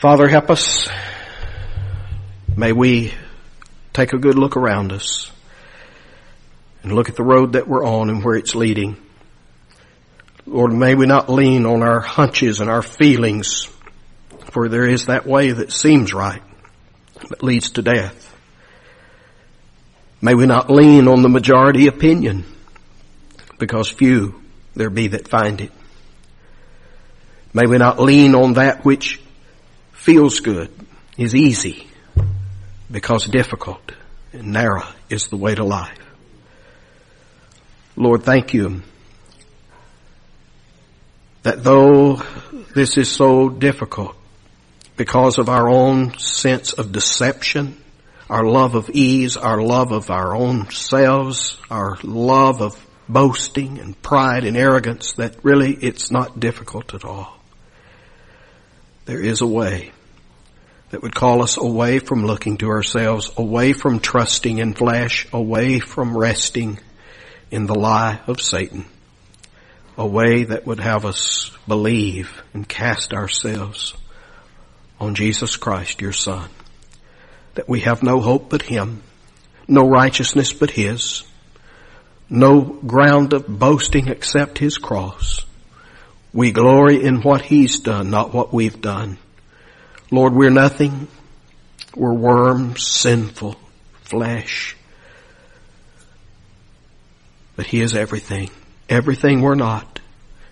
Father, 0.00 0.28
help 0.28 0.50
us. 0.50 0.88
May 2.56 2.72
we 2.72 3.12
take 3.92 4.12
a 4.12 4.18
good 4.18 4.38
look 4.38 4.56
around 4.56 4.92
us 4.92 5.32
and 6.82 6.92
look 6.92 7.08
at 7.08 7.16
the 7.16 7.24
road 7.24 7.54
that 7.54 7.66
we're 7.66 7.84
on 7.84 8.08
and 8.08 8.24
where 8.24 8.36
it's 8.36 8.54
leading. 8.54 8.96
Lord, 10.46 10.72
may 10.72 10.94
we 10.94 11.06
not 11.06 11.28
lean 11.28 11.66
on 11.66 11.82
our 11.82 12.00
hunches 12.00 12.60
and 12.60 12.70
our 12.70 12.82
feelings, 12.82 13.68
for 14.52 14.68
there 14.68 14.86
is 14.86 15.06
that 15.06 15.26
way 15.26 15.50
that 15.50 15.72
seems 15.72 16.14
right, 16.14 16.42
but 17.28 17.42
leads 17.42 17.72
to 17.72 17.82
death. 17.82 18.27
May 20.20 20.34
we 20.34 20.46
not 20.46 20.68
lean 20.68 21.06
on 21.06 21.22
the 21.22 21.28
majority 21.28 21.86
opinion, 21.86 22.44
because 23.58 23.88
few 23.88 24.40
there 24.74 24.90
be 24.90 25.08
that 25.08 25.28
find 25.28 25.60
it. 25.60 25.72
May 27.54 27.66
we 27.66 27.78
not 27.78 28.00
lean 28.00 28.34
on 28.34 28.54
that 28.54 28.84
which 28.84 29.20
feels 29.92 30.40
good, 30.40 30.70
is 31.16 31.34
easy, 31.34 31.86
because 32.90 33.26
difficult 33.26 33.92
and 34.32 34.52
narrow 34.52 34.86
is 35.08 35.28
the 35.28 35.36
way 35.36 35.54
to 35.54 35.64
life. 35.64 35.98
Lord, 37.96 38.22
thank 38.22 38.54
you 38.54 38.82
that 41.42 41.64
though 41.64 42.22
this 42.74 42.96
is 42.96 43.10
so 43.10 43.48
difficult 43.48 44.14
because 44.96 45.38
of 45.38 45.48
our 45.48 45.68
own 45.68 46.16
sense 46.18 46.72
of 46.72 46.92
deception, 46.92 47.76
our 48.28 48.44
love 48.44 48.74
of 48.74 48.90
ease, 48.90 49.36
our 49.36 49.60
love 49.60 49.92
of 49.92 50.10
our 50.10 50.34
own 50.34 50.70
selves, 50.70 51.56
our 51.70 51.96
love 52.02 52.60
of 52.60 52.86
boasting 53.08 53.78
and 53.78 54.00
pride 54.02 54.44
and 54.44 54.56
arrogance, 54.56 55.12
that 55.12 55.36
really 55.42 55.72
it's 55.72 56.10
not 56.10 56.38
difficult 56.38 56.94
at 56.94 57.04
all. 57.04 57.38
There 59.06 59.20
is 59.22 59.40
a 59.40 59.46
way 59.46 59.92
that 60.90 61.02
would 61.02 61.14
call 61.14 61.42
us 61.42 61.56
away 61.56 61.98
from 61.98 62.26
looking 62.26 62.58
to 62.58 62.68
ourselves, 62.68 63.30
away 63.36 63.72
from 63.72 64.00
trusting 64.00 64.58
in 64.58 64.74
flesh, 64.74 65.26
away 65.32 65.78
from 65.80 66.16
resting 66.16 66.78
in 67.50 67.66
the 67.66 67.74
lie 67.74 68.20
of 68.26 68.40
Satan. 68.40 68.84
A 69.96 70.06
way 70.06 70.44
that 70.44 70.66
would 70.66 70.80
have 70.80 71.04
us 71.04 71.50
believe 71.66 72.42
and 72.54 72.68
cast 72.68 73.12
ourselves 73.12 73.94
on 75.00 75.14
Jesus 75.14 75.56
Christ, 75.56 76.00
your 76.00 76.12
Son. 76.12 76.48
That 77.58 77.68
we 77.68 77.80
have 77.80 78.04
no 78.04 78.20
hope 78.20 78.50
but 78.50 78.62
Him, 78.62 79.02
no 79.66 79.82
righteousness 79.82 80.52
but 80.52 80.70
His, 80.70 81.24
no 82.30 82.60
ground 82.60 83.32
of 83.32 83.48
boasting 83.48 84.06
except 84.06 84.58
His 84.58 84.78
cross. 84.78 85.44
We 86.32 86.52
glory 86.52 87.02
in 87.02 87.20
what 87.20 87.42
He's 87.42 87.80
done, 87.80 88.10
not 88.10 88.32
what 88.32 88.54
we've 88.54 88.80
done. 88.80 89.18
Lord, 90.12 90.34
we're 90.34 90.50
nothing. 90.50 91.08
We're 91.96 92.14
worms, 92.14 92.86
sinful, 92.86 93.56
flesh. 94.02 94.76
But 97.56 97.66
He 97.66 97.80
is 97.80 97.96
everything. 97.96 98.50
Everything 98.88 99.40
we're 99.40 99.56
not. 99.56 99.98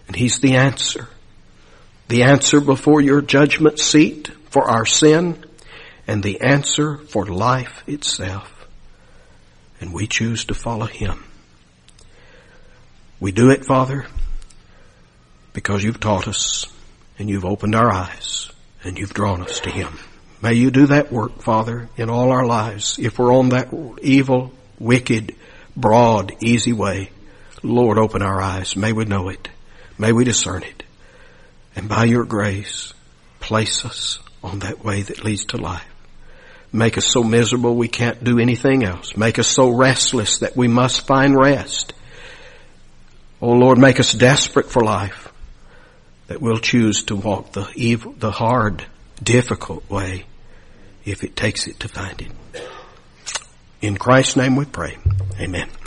And 0.09 0.17
He's 0.17 0.41
the 0.41 0.57
answer. 0.57 1.07
The 2.09 2.25
answer 2.25 2.61
before 2.61 3.01
your 3.01 3.21
judgment 3.21 3.79
seat 3.79 4.29
for 4.51 4.69
our 4.69 4.85
sin 4.85 5.46
and 6.07 6.23
the 6.23 6.41
answer 6.41 6.99
for 6.99 7.27
life 7.27 7.83
itself. 7.87 8.53
And 9.81 9.93
we 9.93 10.07
choose 10.07 10.47
to 10.47 10.55
follow 10.55 10.87
Him. 10.87 11.25
We 13.21 13.33
do 13.33 13.51
it, 13.51 13.65
Father, 13.65 14.07
because 15.53 15.83
you've 15.83 16.01
taught 16.01 16.29
us 16.29 16.67
and 17.19 17.29
you've 17.29 17.45
opened 17.45 17.75
our 17.75 17.91
eyes 17.91 18.51
and 18.85 18.99
you've 18.99 19.15
drawn 19.15 19.43
us 19.43 19.61
to 19.61 19.71
Him. 19.71 19.99
May 20.43 20.55
you 20.55 20.71
do 20.71 20.87
that 20.89 21.11
work, 21.11 21.41
Father, 21.43 21.89
in 21.97 22.11
all 22.11 22.31
our 22.31 22.47
lives. 22.47 22.99
If 22.99 23.19
we're 23.19 23.35
on 23.35 23.51
that 23.51 23.73
evil, 24.03 24.53
wicked, 24.79 25.35
broad, 25.77 26.33
easy 26.43 26.73
way, 26.73 27.11
Lord, 27.63 27.99
open 27.99 28.23
our 28.23 28.41
eyes. 28.41 28.77
May 28.77 28.93
we 28.93 29.07
know 29.07 29.29
it. 29.29 29.49
May 29.99 30.13
we 30.13 30.25
discern 30.25 30.63
it. 30.63 30.83
And 31.75 31.89
by 31.89 32.05
your 32.05 32.25
grace, 32.25 32.93
place 33.41 33.85
us 33.85 34.19
on 34.43 34.61
that 34.61 34.85
way 34.85 35.03
that 35.03 35.25
leads 35.25 35.47
to 35.47 35.57
life. 35.57 35.96
Make 36.73 36.99
us 36.99 37.07
so 37.07 37.23
miserable 37.23 37.75
we 37.75 37.89
can't 37.89 38.23
do 38.23 38.39
anything 38.39 38.85
else. 38.85 39.17
Make 39.17 39.39
us 39.39 39.49
so 39.49 39.71
restless 39.71 40.39
that 40.39 40.57
we 40.57 40.69
must 40.69 41.07
find 41.07 41.37
rest. 41.37 41.93
Oh 43.41 43.53
Lord, 43.53 43.79
make 43.79 44.01
us 44.01 44.12
desperate 44.12 44.71
for 44.71 44.83
life 44.83 45.33
that 46.27 46.41
we'll 46.41 46.59
choose 46.59 47.05
to 47.05 47.17
walk 47.17 47.53
the 47.53 47.69
evil, 47.75 48.12
the 48.12 48.31
hard, 48.31 48.85
difficult 49.23 49.89
way 49.89 50.25
if 51.05 51.23
it 51.23 51.37
takes 51.37 51.67
it 51.67 51.81
to 51.81 51.89
find 51.89 52.21
it. 52.21 52.62
In 53.81 53.97
Christ's 53.97 54.37
name 54.37 54.57
we 54.57 54.64
pray. 54.64 54.97
Amen. 55.39 55.69